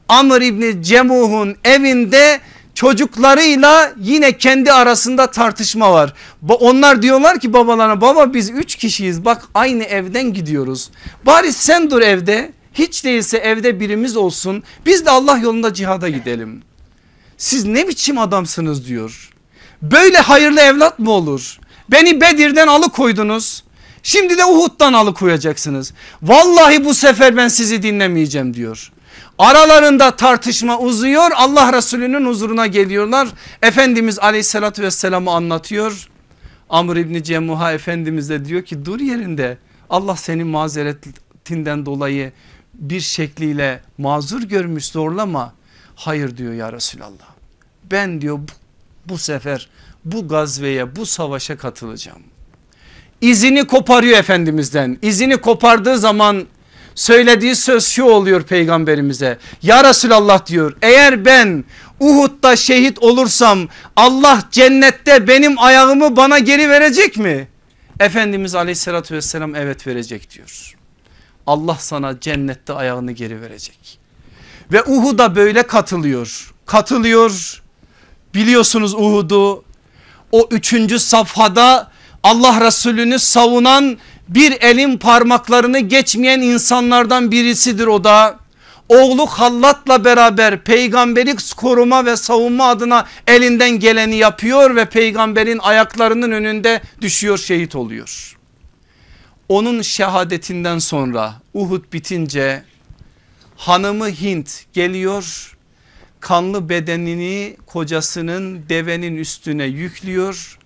Amr 0.08 0.40
İbni 0.40 0.82
Cemuh'un 0.82 1.56
evinde 1.64 2.40
çocuklarıyla 2.78 3.92
yine 4.00 4.38
kendi 4.38 4.72
arasında 4.72 5.30
tartışma 5.30 5.92
var. 5.92 6.14
Onlar 6.48 7.02
diyorlar 7.02 7.40
ki 7.40 7.52
babalarına 7.52 8.00
baba 8.00 8.34
biz 8.34 8.50
üç 8.50 8.76
kişiyiz 8.76 9.24
bak 9.24 9.44
aynı 9.54 9.84
evden 9.84 10.32
gidiyoruz. 10.32 10.90
Bari 11.26 11.52
sen 11.52 11.90
dur 11.90 12.02
evde 12.02 12.52
hiç 12.74 13.04
değilse 13.04 13.38
evde 13.38 13.80
birimiz 13.80 14.16
olsun 14.16 14.62
biz 14.86 15.06
de 15.06 15.10
Allah 15.10 15.38
yolunda 15.38 15.74
cihada 15.74 16.08
gidelim. 16.08 16.62
Siz 17.36 17.64
ne 17.64 17.88
biçim 17.88 18.18
adamsınız 18.18 18.86
diyor. 18.86 19.30
Böyle 19.82 20.18
hayırlı 20.18 20.60
evlat 20.60 20.98
mı 20.98 21.10
olur? 21.10 21.58
Beni 21.88 22.20
Bedir'den 22.20 22.66
alıkoydunuz. 22.66 23.64
Şimdi 24.02 24.38
de 24.38 24.44
Uhud'dan 24.44 24.92
alıkoyacaksınız. 24.92 25.92
Vallahi 26.22 26.84
bu 26.84 26.94
sefer 26.94 27.36
ben 27.36 27.48
sizi 27.48 27.82
dinlemeyeceğim 27.82 28.54
diyor. 28.54 28.92
Aralarında 29.38 30.16
tartışma 30.16 30.78
uzuyor 30.78 31.30
Allah 31.36 31.72
Resulü'nün 31.72 32.26
huzuruna 32.26 32.66
geliyorlar. 32.66 33.28
Efendimiz 33.62 34.18
aleyhissalatü 34.18 34.82
vesselam'ı 34.82 35.30
anlatıyor. 35.30 36.08
Amr 36.70 36.96
İbni 36.96 37.24
Cemuha 37.24 37.72
Efendimiz 37.72 38.30
de 38.30 38.44
diyor 38.44 38.62
ki 38.62 38.84
dur 38.84 39.00
yerinde 39.00 39.58
Allah 39.90 40.16
senin 40.16 40.46
mazeretinden 40.46 41.86
dolayı 41.86 42.32
bir 42.74 43.00
şekliyle 43.00 43.80
mazur 43.98 44.42
görmüş 44.42 44.86
zorlama. 44.86 45.54
Hayır 45.94 46.36
diyor 46.36 46.52
ya 46.52 46.72
Resulallah 46.72 47.28
ben 47.90 48.20
diyor 48.20 48.38
bu, 48.38 48.52
bu 49.06 49.18
sefer 49.18 49.68
bu 50.04 50.28
gazveye 50.28 50.96
bu 50.96 51.06
savaşa 51.06 51.56
katılacağım. 51.56 52.22
İzini 53.20 53.66
koparıyor 53.66 54.18
Efendimiz'den 54.18 54.98
izini 55.02 55.36
kopardığı 55.36 55.98
zaman 55.98 56.46
söylediği 56.98 57.56
söz 57.56 57.86
şu 57.86 58.04
oluyor 58.04 58.42
peygamberimize. 58.42 59.38
Ya 59.62 59.84
Resulallah 59.84 60.46
diyor 60.46 60.76
eğer 60.82 61.24
ben 61.24 61.64
Uhud'da 62.00 62.56
şehit 62.56 62.98
olursam 62.98 63.68
Allah 63.96 64.42
cennette 64.50 65.28
benim 65.28 65.58
ayağımı 65.58 66.16
bana 66.16 66.38
geri 66.38 66.70
verecek 66.70 67.16
mi? 67.16 67.48
Efendimiz 68.00 68.54
aleyhissalatü 68.54 69.14
vesselam 69.14 69.54
evet 69.54 69.86
verecek 69.86 70.30
diyor. 70.30 70.76
Allah 71.46 71.76
sana 71.80 72.20
cennette 72.20 72.72
ayağını 72.72 73.12
geri 73.12 73.40
verecek. 73.42 73.98
Ve 74.72 74.82
Uhud'a 74.82 75.36
böyle 75.36 75.62
katılıyor. 75.62 76.54
Katılıyor. 76.66 77.62
Biliyorsunuz 78.34 78.94
Uhud'u 78.94 79.64
o 80.32 80.48
üçüncü 80.50 80.98
safhada 80.98 81.90
Allah 82.22 82.66
Resulü'nü 82.66 83.18
savunan 83.18 83.98
bir 84.28 84.52
elin 84.60 84.98
parmaklarını 84.98 85.78
geçmeyen 85.78 86.40
insanlardan 86.40 87.30
birisidir 87.30 87.86
o 87.86 88.04
da. 88.04 88.38
Oğlu 88.88 89.26
Hallat'la 89.26 90.04
beraber 90.04 90.64
peygamberi 90.64 91.36
koruma 91.56 92.06
ve 92.06 92.16
savunma 92.16 92.68
adına 92.68 93.06
elinden 93.26 93.70
geleni 93.70 94.16
yapıyor 94.16 94.76
ve 94.76 94.84
peygamberin 94.84 95.58
ayaklarının 95.58 96.30
önünde 96.30 96.82
düşüyor 97.00 97.38
şehit 97.38 97.76
oluyor. 97.76 98.36
Onun 99.48 99.82
şehadetinden 99.82 100.78
sonra 100.78 101.34
Uhud 101.54 101.92
bitince 101.92 102.62
hanımı 103.56 104.08
Hint 104.08 104.64
geliyor 104.72 105.56
kanlı 106.20 106.68
bedenini 106.68 107.56
kocasının 107.66 108.68
devenin 108.68 109.16
üstüne 109.16 109.64
yüklüyor 109.64 110.57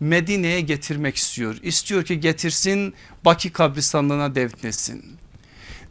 Medine'ye 0.00 0.60
getirmek 0.60 1.16
istiyor. 1.16 1.56
İstiyor 1.62 2.04
ki 2.04 2.20
getirsin 2.20 2.94
Baki 3.24 3.50
kabristanlığına 3.50 4.34
defnesin. 4.34 5.04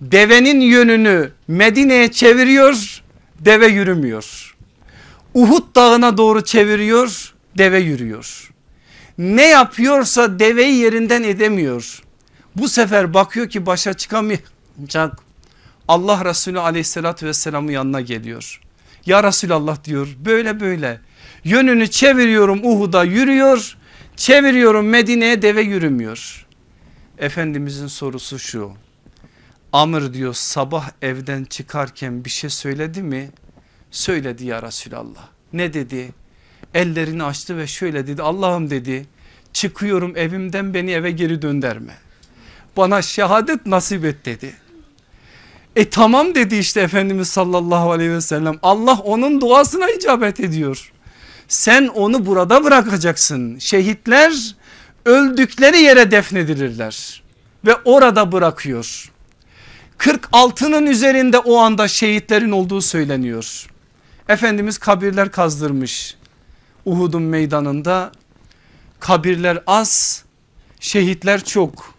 Devenin 0.02 0.62
yönünü 0.62 1.32
Medine'ye 1.48 2.12
çeviriyor 2.12 3.04
deve 3.40 3.68
yürümüyor. 3.68 4.56
Uhud 5.34 5.76
dağına 5.76 6.18
doğru 6.18 6.44
çeviriyor 6.44 7.34
deve 7.58 7.80
yürüyor. 7.80 8.52
Ne 9.18 9.48
yapıyorsa 9.48 10.40
deveyi 10.40 10.76
yerinden 10.76 11.24
edemiyor. 11.24 12.04
Bu 12.56 12.70
sefer 12.70 13.14
bakıyor 13.14 13.50
ki 13.50 13.66
başa 13.66 13.94
çıkamayacak. 13.94 15.18
Allah 15.88 16.26
Resulü 16.26 16.60
aleyhissalatü 16.60 17.26
vesselamın 17.26 17.72
yanına 17.72 18.02
geliyor. 18.02 18.62
Ya 19.06 19.24
Resulallah 19.24 19.84
diyor 19.84 20.08
böyle 20.26 20.60
böyle 20.60 21.00
yönünü 21.44 21.88
çeviriyorum 21.88 22.60
Uhud'a 22.64 23.04
yürüyor 23.04 23.77
Çeviriyorum 24.18 24.90
Medine'ye 24.90 25.42
deve 25.42 25.62
yürümüyor. 25.62 26.48
Efendimizin 27.18 27.88
sorusu 27.88 28.40
şu. 28.40 28.72
Amr 29.74 30.14
diyor 30.14 30.34
sabah 30.34 30.90
evden 31.02 31.44
çıkarken 31.44 32.26
bir 32.26 32.30
şey 32.30 32.50
söyledi 32.50 33.02
mi? 33.02 33.30
Söyledi 33.92 34.46
ya 34.46 34.62
Resulallah. 34.62 35.28
Ne 35.54 35.74
dedi? 35.74 36.10
Ellerini 36.74 37.24
açtı 37.24 37.58
ve 37.58 37.68
şöyle 37.68 38.08
dedi 38.08 38.22
Allah'ım 38.22 38.70
dedi 38.70 39.06
çıkıyorum 39.54 40.18
evimden 40.18 40.74
beni 40.74 40.92
eve 40.92 41.12
geri 41.12 41.42
dönderme. 41.42 41.94
Bana 42.78 43.02
şehadet 43.02 43.66
nasip 43.66 44.06
et 44.06 44.26
dedi. 44.26 44.56
E 45.76 45.90
tamam 45.90 46.36
dedi 46.36 46.56
işte 46.56 46.82
Efendimiz 46.82 47.28
sallallahu 47.28 47.92
aleyhi 47.92 48.12
ve 48.12 48.22
sellem 48.22 48.60
Allah 48.64 49.00
onun 49.04 49.42
duasına 49.42 49.90
icabet 49.90 50.40
ediyor. 50.40 50.92
Sen 51.48 51.88
onu 51.88 52.26
burada 52.26 52.64
bırakacaksın. 52.64 53.58
Şehitler 53.60 54.56
öldükleri 55.06 55.78
yere 55.78 56.12
defnedilirler 56.12 57.24
ve 57.66 57.76
orada 57.86 58.32
bırakıyor. 58.32 59.12
46'nın 60.00 60.86
üzerinde 60.86 61.40
o 61.40 61.58
anda 61.58 61.88
şehitlerin 61.88 62.52
olduğu 62.52 62.82
söyleniyor. 62.82 63.68
Efendimiz 64.30 64.78
kabirler 64.78 65.32
kazdırmış. 65.32 66.16
Uhud'un 66.86 67.22
meydanında 67.22 68.12
kabirler 69.00 69.64
az 69.68 70.24
şehitler 70.80 71.44
çok. 71.44 71.98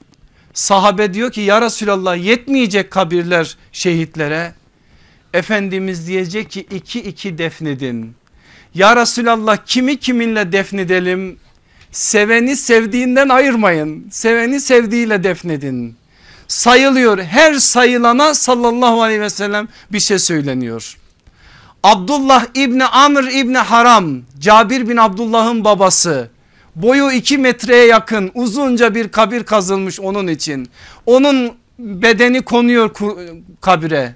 Sahabe 0.54 1.14
diyor 1.14 1.32
ki 1.32 1.40
ya 1.40 1.62
Resulallah 1.62 2.24
yetmeyecek 2.24 2.90
kabirler 2.90 3.56
şehitlere. 3.72 4.54
Efendimiz 5.34 6.06
diyecek 6.06 6.50
ki 6.50 6.60
iki 6.60 7.00
iki 7.00 7.38
defnedin. 7.38 8.17
Ya 8.74 8.96
Resulallah 8.96 9.56
kimi 9.66 9.96
kiminle 9.96 10.52
defnedelim? 10.52 11.38
Seveni 11.92 12.56
sevdiğinden 12.56 13.28
ayırmayın. 13.28 14.08
Seveni 14.10 14.60
sevdiğiyle 14.60 15.24
defnedin. 15.24 15.96
Sayılıyor 16.48 17.18
her 17.18 17.54
sayılana 17.54 18.34
sallallahu 18.34 19.02
aleyhi 19.02 19.20
ve 19.20 19.30
sellem 19.30 19.68
bir 19.92 20.00
şey 20.00 20.18
söyleniyor. 20.18 20.98
Abdullah 21.82 22.46
İbni 22.54 22.84
Amr 22.84 23.24
İbni 23.32 23.58
Haram 23.58 24.06
Cabir 24.38 24.88
bin 24.88 24.96
Abdullah'ın 24.96 25.64
babası 25.64 26.30
boyu 26.76 27.10
iki 27.10 27.38
metreye 27.38 27.86
yakın 27.86 28.30
uzunca 28.34 28.94
bir 28.94 29.08
kabir 29.08 29.44
kazılmış 29.44 30.00
onun 30.00 30.26
için. 30.26 30.70
Onun 31.06 31.52
bedeni 31.78 32.42
konuyor 32.42 32.90
kabire. 33.60 34.14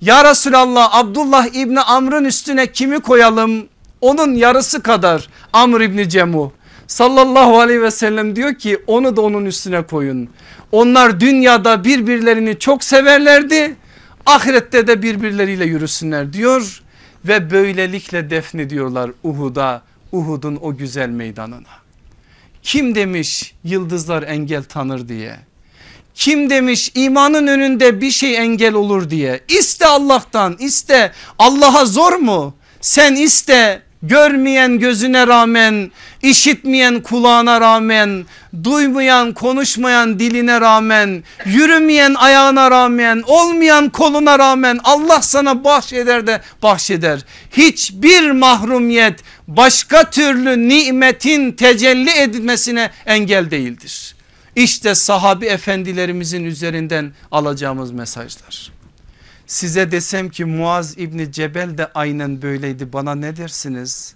Ya 0.00 0.30
Resulallah 0.30 0.94
Abdullah 0.94 1.46
İbni 1.46 1.80
Amr'ın 1.80 2.24
üstüne 2.24 2.72
kimi 2.72 3.00
koyalım? 3.00 3.68
Onun 4.04 4.34
yarısı 4.34 4.82
kadar 4.82 5.28
Amr 5.52 5.80
İbni 5.80 6.08
Cemu. 6.08 6.52
Sallallahu 6.86 7.60
aleyhi 7.60 7.82
ve 7.82 7.90
sellem 7.90 8.36
diyor 8.36 8.54
ki 8.54 8.78
onu 8.86 9.16
da 9.16 9.20
onun 9.20 9.44
üstüne 9.44 9.82
koyun. 9.82 10.28
Onlar 10.72 11.20
dünyada 11.20 11.84
birbirlerini 11.84 12.58
çok 12.58 12.84
severlerdi. 12.84 13.76
Ahirette 14.26 14.86
de 14.86 15.02
birbirleriyle 15.02 15.64
yürüsünler 15.64 16.32
diyor 16.32 16.82
ve 17.24 17.50
böylelikle 17.50 18.30
defnediyorlar 18.30 19.10
Uhud'a 19.22 19.82
Uhud'un 20.12 20.58
o 20.62 20.76
güzel 20.76 21.08
meydanına. 21.08 21.74
Kim 22.62 22.94
demiş 22.94 23.54
yıldızlar 23.64 24.22
engel 24.22 24.64
tanır 24.64 25.08
diye. 25.08 25.36
Kim 26.14 26.50
demiş 26.50 26.92
imanın 26.94 27.46
önünde 27.46 28.00
bir 28.00 28.10
şey 28.10 28.36
engel 28.36 28.74
olur 28.74 29.10
diye. 29.10 29.40
İste 29.48 29.86
Allah'tan 29.86 30.56
iste 30.58 31.12
Allah'a 31.38 31.84
zor 31.84 32.12
mu? 32.12 32.54
Sen 32.80 33.14
iste 33.14 33.82
görmeyen 34.08 34.78
gözüne 34.78 35.26
rağmen 35.26 35.90
işitmeyen 36.22 37.00
kulağına 37.00 37.60
rağmen 37.60 38.26
duymayan 38.64 39.32
konuşmayan 39.32 40.18
diline 40.18 40.60
rağmen 40.60 41.24
yürümeyen 41.44 42.14
ayağına 42.14 42.70
rağmen 42.70 43.22
olmayan 43.26 43.88
koluna 43.88 44.38
rağmen 44.38 44.80
Allah 44.84 45.22
sana 45.22 45.64
bahşeder 45.64 46.26
de 46.26 46.40
bahşeder. 46.62 47.20
Hiçbir 47.52 48.30
mahrumiyet 48.30 49.20
başka 49.48 50.10
türlü 50.10 50.68
nimetin 50.68 51.52
tecelli 51.52 52.10
edilmesine 52.10 52.90
engel 53.06 53.50
değildir. 53.50 54.14
İşte 54.56 54.94
sahabi 54.94 55.46
efendilerimizin 55.46 56.44
üzerinden 56.44 57.12
alacağımız 57.30 57.92
mesajlar. 57.92 58.73
Size 59.54 59.92
desem 59.92 60.28
ki 60.28 60.44
Muaz 60.44 60.98
İbni 60.98 61.32
Cebel 61.32 61.78
de 61.78 61.90
aynen 61.94 62.42
böyleydi 62.42 62.92
bana 62.92 63.14
ne 63.14 63.36
dersiniz? 63.36 64.14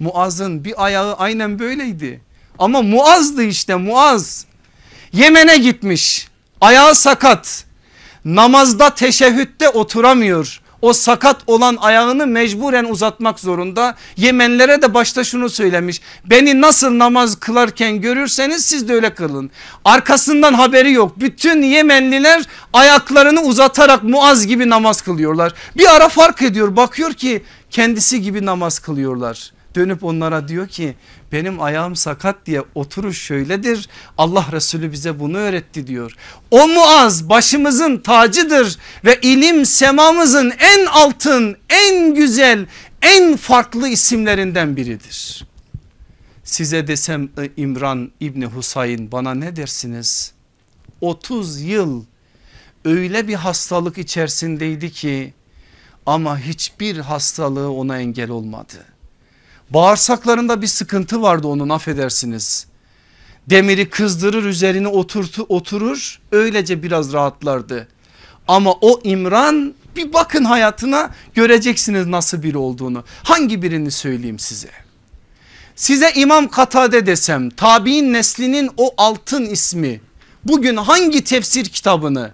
Muaz'ın 0.00 0.64
bir 0.64 0.84
ayağı 0.84 1.14
aynen 1.14 1.58
böyleydi. 1.58 2.20
Ama 2.58 2.82
Muaz'dı 2.82 3.42
işte 3.42 3.74
Muaz. 3.74 4.46
Yemen'e 5.12 5.58
gitmiş 5.58 6.28
ayağı 6.60 6.94
sakat 6.94 7.64
namazda 8.24 8.94
teşehhütte 8.94 9.68
oturamıyor 9.68 10.60
o 10.82 10.92
sakat 10.92 11.36
olan 11.46 11.76
ayağını 11.80 12.26
mecburen 12.26 12.84
uzatmak 12.84 13.40
zorunda. 13.40 13.96
Yemenlere 14.16 14.82
de 14.82 14.94
başta 14.94 15.24
şunu 15.24 15.48
söylemiş. 15.48 16.00
Beni 16.24 16.60
nasıl 16.60 16.98
namaz 16.98 17.40
kılarken 17.40 18.00
görürseniz 18.00 18.64
siz 18.64 18.88
de 18.88 18.94
öyle 18.94 19.14
kılın. 19.14 19.50
Arkasından 19.84 20.54
haberi 20.54 20.92
yok. 20.92 21.20
Bütün 21.20 21.62
Yemenliler 21.62 22.42
ayaklarını 22.72 23.40
uzatarak 23.40 24.02
Muaz 24.02 24.46
gibi 24.46 24.68
namaz 24.68 25.00
kılıyorlar. 25.00 25.52
Bir 25.76 25.94
ara 25.96 26.08
fark 26.08 26.42
ediyor 26.42 26.76
bakıyor 26.76 27.12
ki 27.12 27.42
kendisi 27.70 28.22
gibi 28.22 28.46
namaz 28.46 28.78
kılıyorlar 28.78 29.52
dönüp 29.74 30.04
onlara 30.04 30.48
diyor 30.48 30.68
ki 30.68 30.94
benim 31.32 31.62
ayağım 31.62 31.96
sakat 31.96 32.46
diye 32.46 32.62
oturuş 32.74 33.22
şöyledir. 33.22 33.88
Allah 34.18 34.46
Resulü 34.52 34.92
bize 34.92 35.20
bunu 35.20 35.36
öğretti 35.36 35.86
diyor. 35.86 36.16
O 36.50 36.68
Muaz 36.68 37.28
başımızın 37.28 37.98
tacıdır 37.98 38.78
ve 39.04 39.18
ilim 39.22 39.66
semamızın 39.66 40.52
en 40.58 40.86
altın 40.86 41.56
en 41.68 42.14
güzel 42.14 42.66
en 43.02 43.36
farklı 43.36 43.88
isimlerinden 43.88 44.76
biridir. 44.76 45.46
Size 46.44 46.86
desem 46.86 47.28
İmran 47.56 48.12
İbni 48.20 48.46
Husayn 48.46 49.12
bana 49.12 49.34
ne 49.34 49.56
dersiniz? 49.56 50.32
30 51.00 51.60
yıl 51.60 52.04
öyle 52.84 53.28
bir 53.28 53.34
hastalık 53.34 53.98
içerisindeydi 53.98 54.92
ki 54.92 55.34
ama 56.06 56.38
hiçbir 56.38 56.96
hastalığı 56.96 57.72
ona 57.72 57.98
engel 57.98 58.30
olmadı. 58.30 58.89
Bağırsaklarında 59.70 60.62
bir 60.62 60.66
sıkıntı 60.66 61.22
vardı 61.22 61.46
onun 61.46 61.68
affedersiniz. 61.68 62.66
Demiri 63.50 63.90
kızdırır 63.90 64.44
üzerine 64.44 64.88
oturtu, 64.88 65.46
oturur 65.48 66.20
öylece 66.32 66.82
biraz 66.82 67.12
rahatlardı. 67.12 67.88
Ama 68.48 68.72
o 68.72 69.00
İmran 69.04 69.74
bir 69.96 70.12
bakın 70.12 70.44
hayatına 70.44 71.10
göreceksiniz 71.34 72.06
nasıl 72.06 72.42
biri 72.42 72.58
olduğunu. 72.58 73.04
Hangi 73.22 73.62
birini 73.62 73.90
söyleyeyim 73.90 74.38
size? 74.38 74.70
Size 75.76 76.12
İmam 76.14 76.48
Katade 76.48 77.06
desem 77.06 77.50
tabi'in 77.50 78.12
neslinin 78.12 78.70
o 78.76 78.94
altın 78.96 79.46
ismi 79.46 80.00
bugün 80.44 80.76
hangi 80.76 81.24
tefsir 81.24 81.64
kitabını 81.64 82.32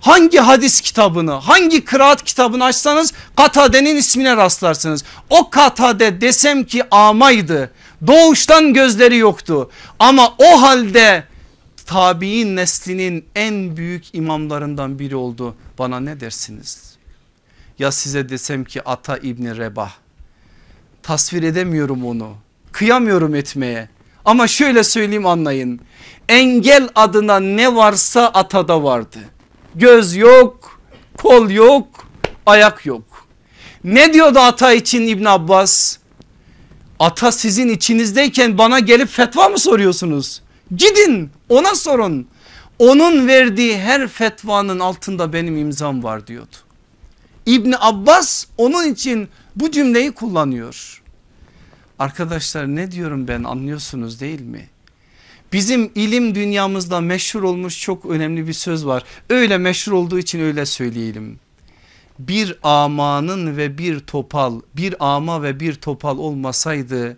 Hangi 0.00 0.38
hadis 0.38 0.80
kitabını 0.80 1.32
hangi 1.32 1.84
kıraat 1.84 2.24
kitabını 2.24 2.64
açsanız 2.64 3.12
Katade'nin 3.36 3.96
ismine 3.96 4.36
rastlarsınız. 4.36 5.04
O 5.30 5.50
Katade 5.50 6.20
desem 6.20 6.64
ki 6.64 6.82
amaydı 6.90 7.72
doğuştan 8.06 8.74
gözleri 8.74 9.16
yoktu 9.16 9.70
ama 9.98 10.34
o 10.38 10.62
halde 10.62 11.24
tabi'in 11.86 12.56
neslinin 12.56 13.24
en 13.34 13.76
büyük 13.76 14.14
imamlarından 14.14 14.98
biri 14.98 15.16
oldu. 15.16 15.54
Bana 15.78 16.00
ne 16.00 16.20
dersiniz? 16.20 16.96
Ya 17.78 17.92
size 17.92 18.28
desem 18.28 18.64
ki 18.64 18.88
Ata 18.88 19.16
İbni 19.16 19.56
Rebah 19.56 19.90
tasvir 21.02 21.42
edemiyorum 21.42 22.06
onu 22.06 22.36
kıyamıyorum 22.72 23.34
etmeye 23.34 23.88
ama 24.24 24.46
şöyle 24.48 24.84
söyleyeyim 24.84 25.26
anlayın 25.26 25.80
engel 26.28 26.88
adına 26.94 27.40
ne 27.40 27.74
varsa 27.74 28.26
Ata'da 28.26 28.82
vardı 28.82 29.18
göz 29.74 30.16
yok, 30.16 30.80
kol 31.16 31.50
yok, 31.50 31.86
ayak 32.46 32.86
yok. 32.86 33.26
Ne 33.84 34.12
diyordu 34.12 34.38
ata 34.38 34.72
için 34.72 35.06
İbn 35.06 35.24
Abbas? 35.24 35.98
Ata 36.98 37.32
sizin 37.32 37.68
içinizdeyken 37.68 38.58
bana 38.58 38.78
gelip 38.78 39.08
fetva 39.08 39.48
mı 39.48 39.58
soruyorsunuz? 39.58 40.42
Gidin 40.76 41.30
ona 41.48 41.74
sorun. 41.74 42.28
Onun 42.78 43.26
verdiği 43.26 43.78
her 43.78 44.08
fetvanın 44.08 44.78
altında 44.78 45.32
benim 45.32 45.56
imzam 45.56 46.02
var 46.02 46.26
diyordu. 46.26 46.56
İbni 47.46 47.76
Abbas 47.78 48.46
onun 48.56 48.92
için 48.92 49.28
bu 49.56 49.70
cümleyi 49.70 50.12
kullanıyor. 50.12 51.02
Arkadaşlar 51.98 52.66
ne 52.66 52.90
diyorum 52.90 53.28
ben 53.28 53.44
anlıyorsunuz 53.44 54.20
değil 54.20 54.40
mi? 54.40 54.68
Bizim 55.52 55.92
ilim 55.94 56.34
dünyamızda 56.34 57.00
meşhur 57.00 57.42
olmuş 57.42 57.80
çok 57.80 58.06
önemli 58.06 58.48
bir 58.48 58.52
söz 58.52 58.86
var. 58.86 59.04
Öyle 59.30 59.58
meşhur 59.58 59.92
olduğu 59.92 60.18
için 60.18 60.40
öyle 60.40 60.66
söyleyelim. 60.66 61.40
Bir 62.18 62.58
amanın 62.62 63.56
ve 63.56 63.78
bir 63.78 64.00
topal 64.00 64.60
bir 64.76 64.94
ama 64.98 65.42
ve 65.42 65.60
bir 65.60 65.74
topal 65.74 66.18
olmasaydı 66.18 67.16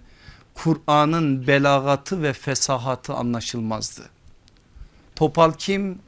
Kur'an'ın 0.55 1.47
belagatı 1.47 2.23
ve 2.23 2.33
fesahatı 2.33 3.15
anlaşılmazdı. 3.15 4.03
Topal 5.17 5.53
kim? 5.53 5.99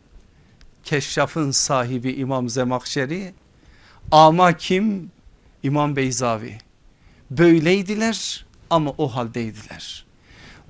Keşşafın 0.84 1.50
sahibi 1.50 2.12
İmam 2.12 2.48
Zemakşeri. 2.48 3.34
Ama 4.10 4.56
kim? 4.56 5.10
İmam 5.62 5.96
Beyzavi. 5.96 6.58
Böyleydiler 7.30 8.46
ama 8.70 8.90
o 8.98 9.08
haldeydiler. 9.08 10.01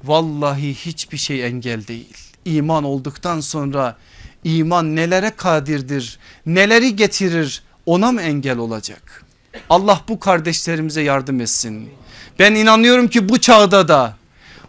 Vallahi 0.05 0.75
hiçbir 0.75 1.19
şey 1.19 1.47
engel 1.47 1.87
değil. 1.87 2.17
İman 2.45 2.85
olduktan 2.85 3.41
sonra 3.41 3.97
iman 4.45 4.97
nelere 4.97 5.31
kadirdir, 5.31 6.19
neleri 6.47 6.97
getirir 6.97 7.63
ona 7.87 8.13
mı 8.13 8.23
engel 8.23 8.59
olacak? 8.59 9.25
Allah 9.71 10.01
bu 10.09 10.21
kardeşlerimize 10.21 11.03
yardım 11.03 11.41
etsin. 11.41 11.91
Ben 12.39 12.55
inanıyorum 12.55 13.09
ki 13.09 13.29
bu 13.29 13.41
çağda 13.41 13.89
da 13.89 14.17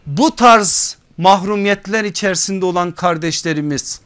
bu 0.05 0.35
tarz 0.35 0.97
mahrumiyetler 1.17 2.03
içerisinde 2.03 2.65
olan 2.65 2.91
kardeşlerimiz 2.91 4.01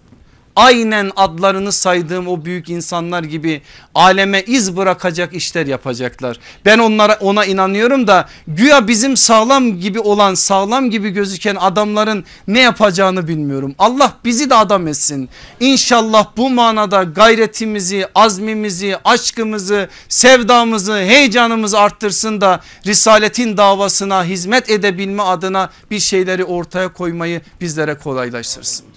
aynen 0.57 1.11
adlarını 1.15 1.71
saydığım 1.71 2.27
o 2.27 2.45
büyük 2.45 2.69
insanlar 2.69 3.23
gibi 3.23 3.61
aleme 3.95 4.41
iz 4.41 4.77
bırakacak 4.77 5.33
işler 5.33 5.65
yapacaklar. 5.65 6.39
Ben 6.65 6.79
onlara 6.79 7.17
ona 7.21 7.45
inanıyorum 7.45 8.07
da 8.07 8.29
güya 8.47 8.87
bizim 8.87 9.17
sağlam 9.17 9.79
gibi 9.79 9.99
olan 9.99 10.33
sağlam 10.33 10.89
gibi 10.89 11.09
gözüken 11.09 11.55
adamların 11.55 12.25
ne 12.47 12.59
yapacağını 12.59 13.27
bilmiyorum. 13.27 13.75
Allah 13.79 14.13
bizi 14.25 14.49
de 14.49 14.55
adam 14.55 14.87
etsin. 14.87 15.29
İnşallah 15.59 16.27
bu 16.37 16.49
manada 16.49 17.03
gayretimizi, 17.03 18.07
azmimizi, 18.15 18.97
aşkımızı, 19.05 19.89
sevdamızı, 20.09 20.97
heyecanımızı 20.97 21.79
arttırsın 21.79 22.41
da 22.41 22.61
Risaletin 22.85 23.57
davasına 23.57 24.23
hizmet 24.23 24.69
edebilme 24.69 25.23
adına 25.23 25.69
bir 25.91 25.99
şeyleri 25.99 26.43
ortaya 26.43 26.93
koymayı 26.93 27.41
bizlere 27.61 27.97
kolaylaştırsın. 27.97 28.96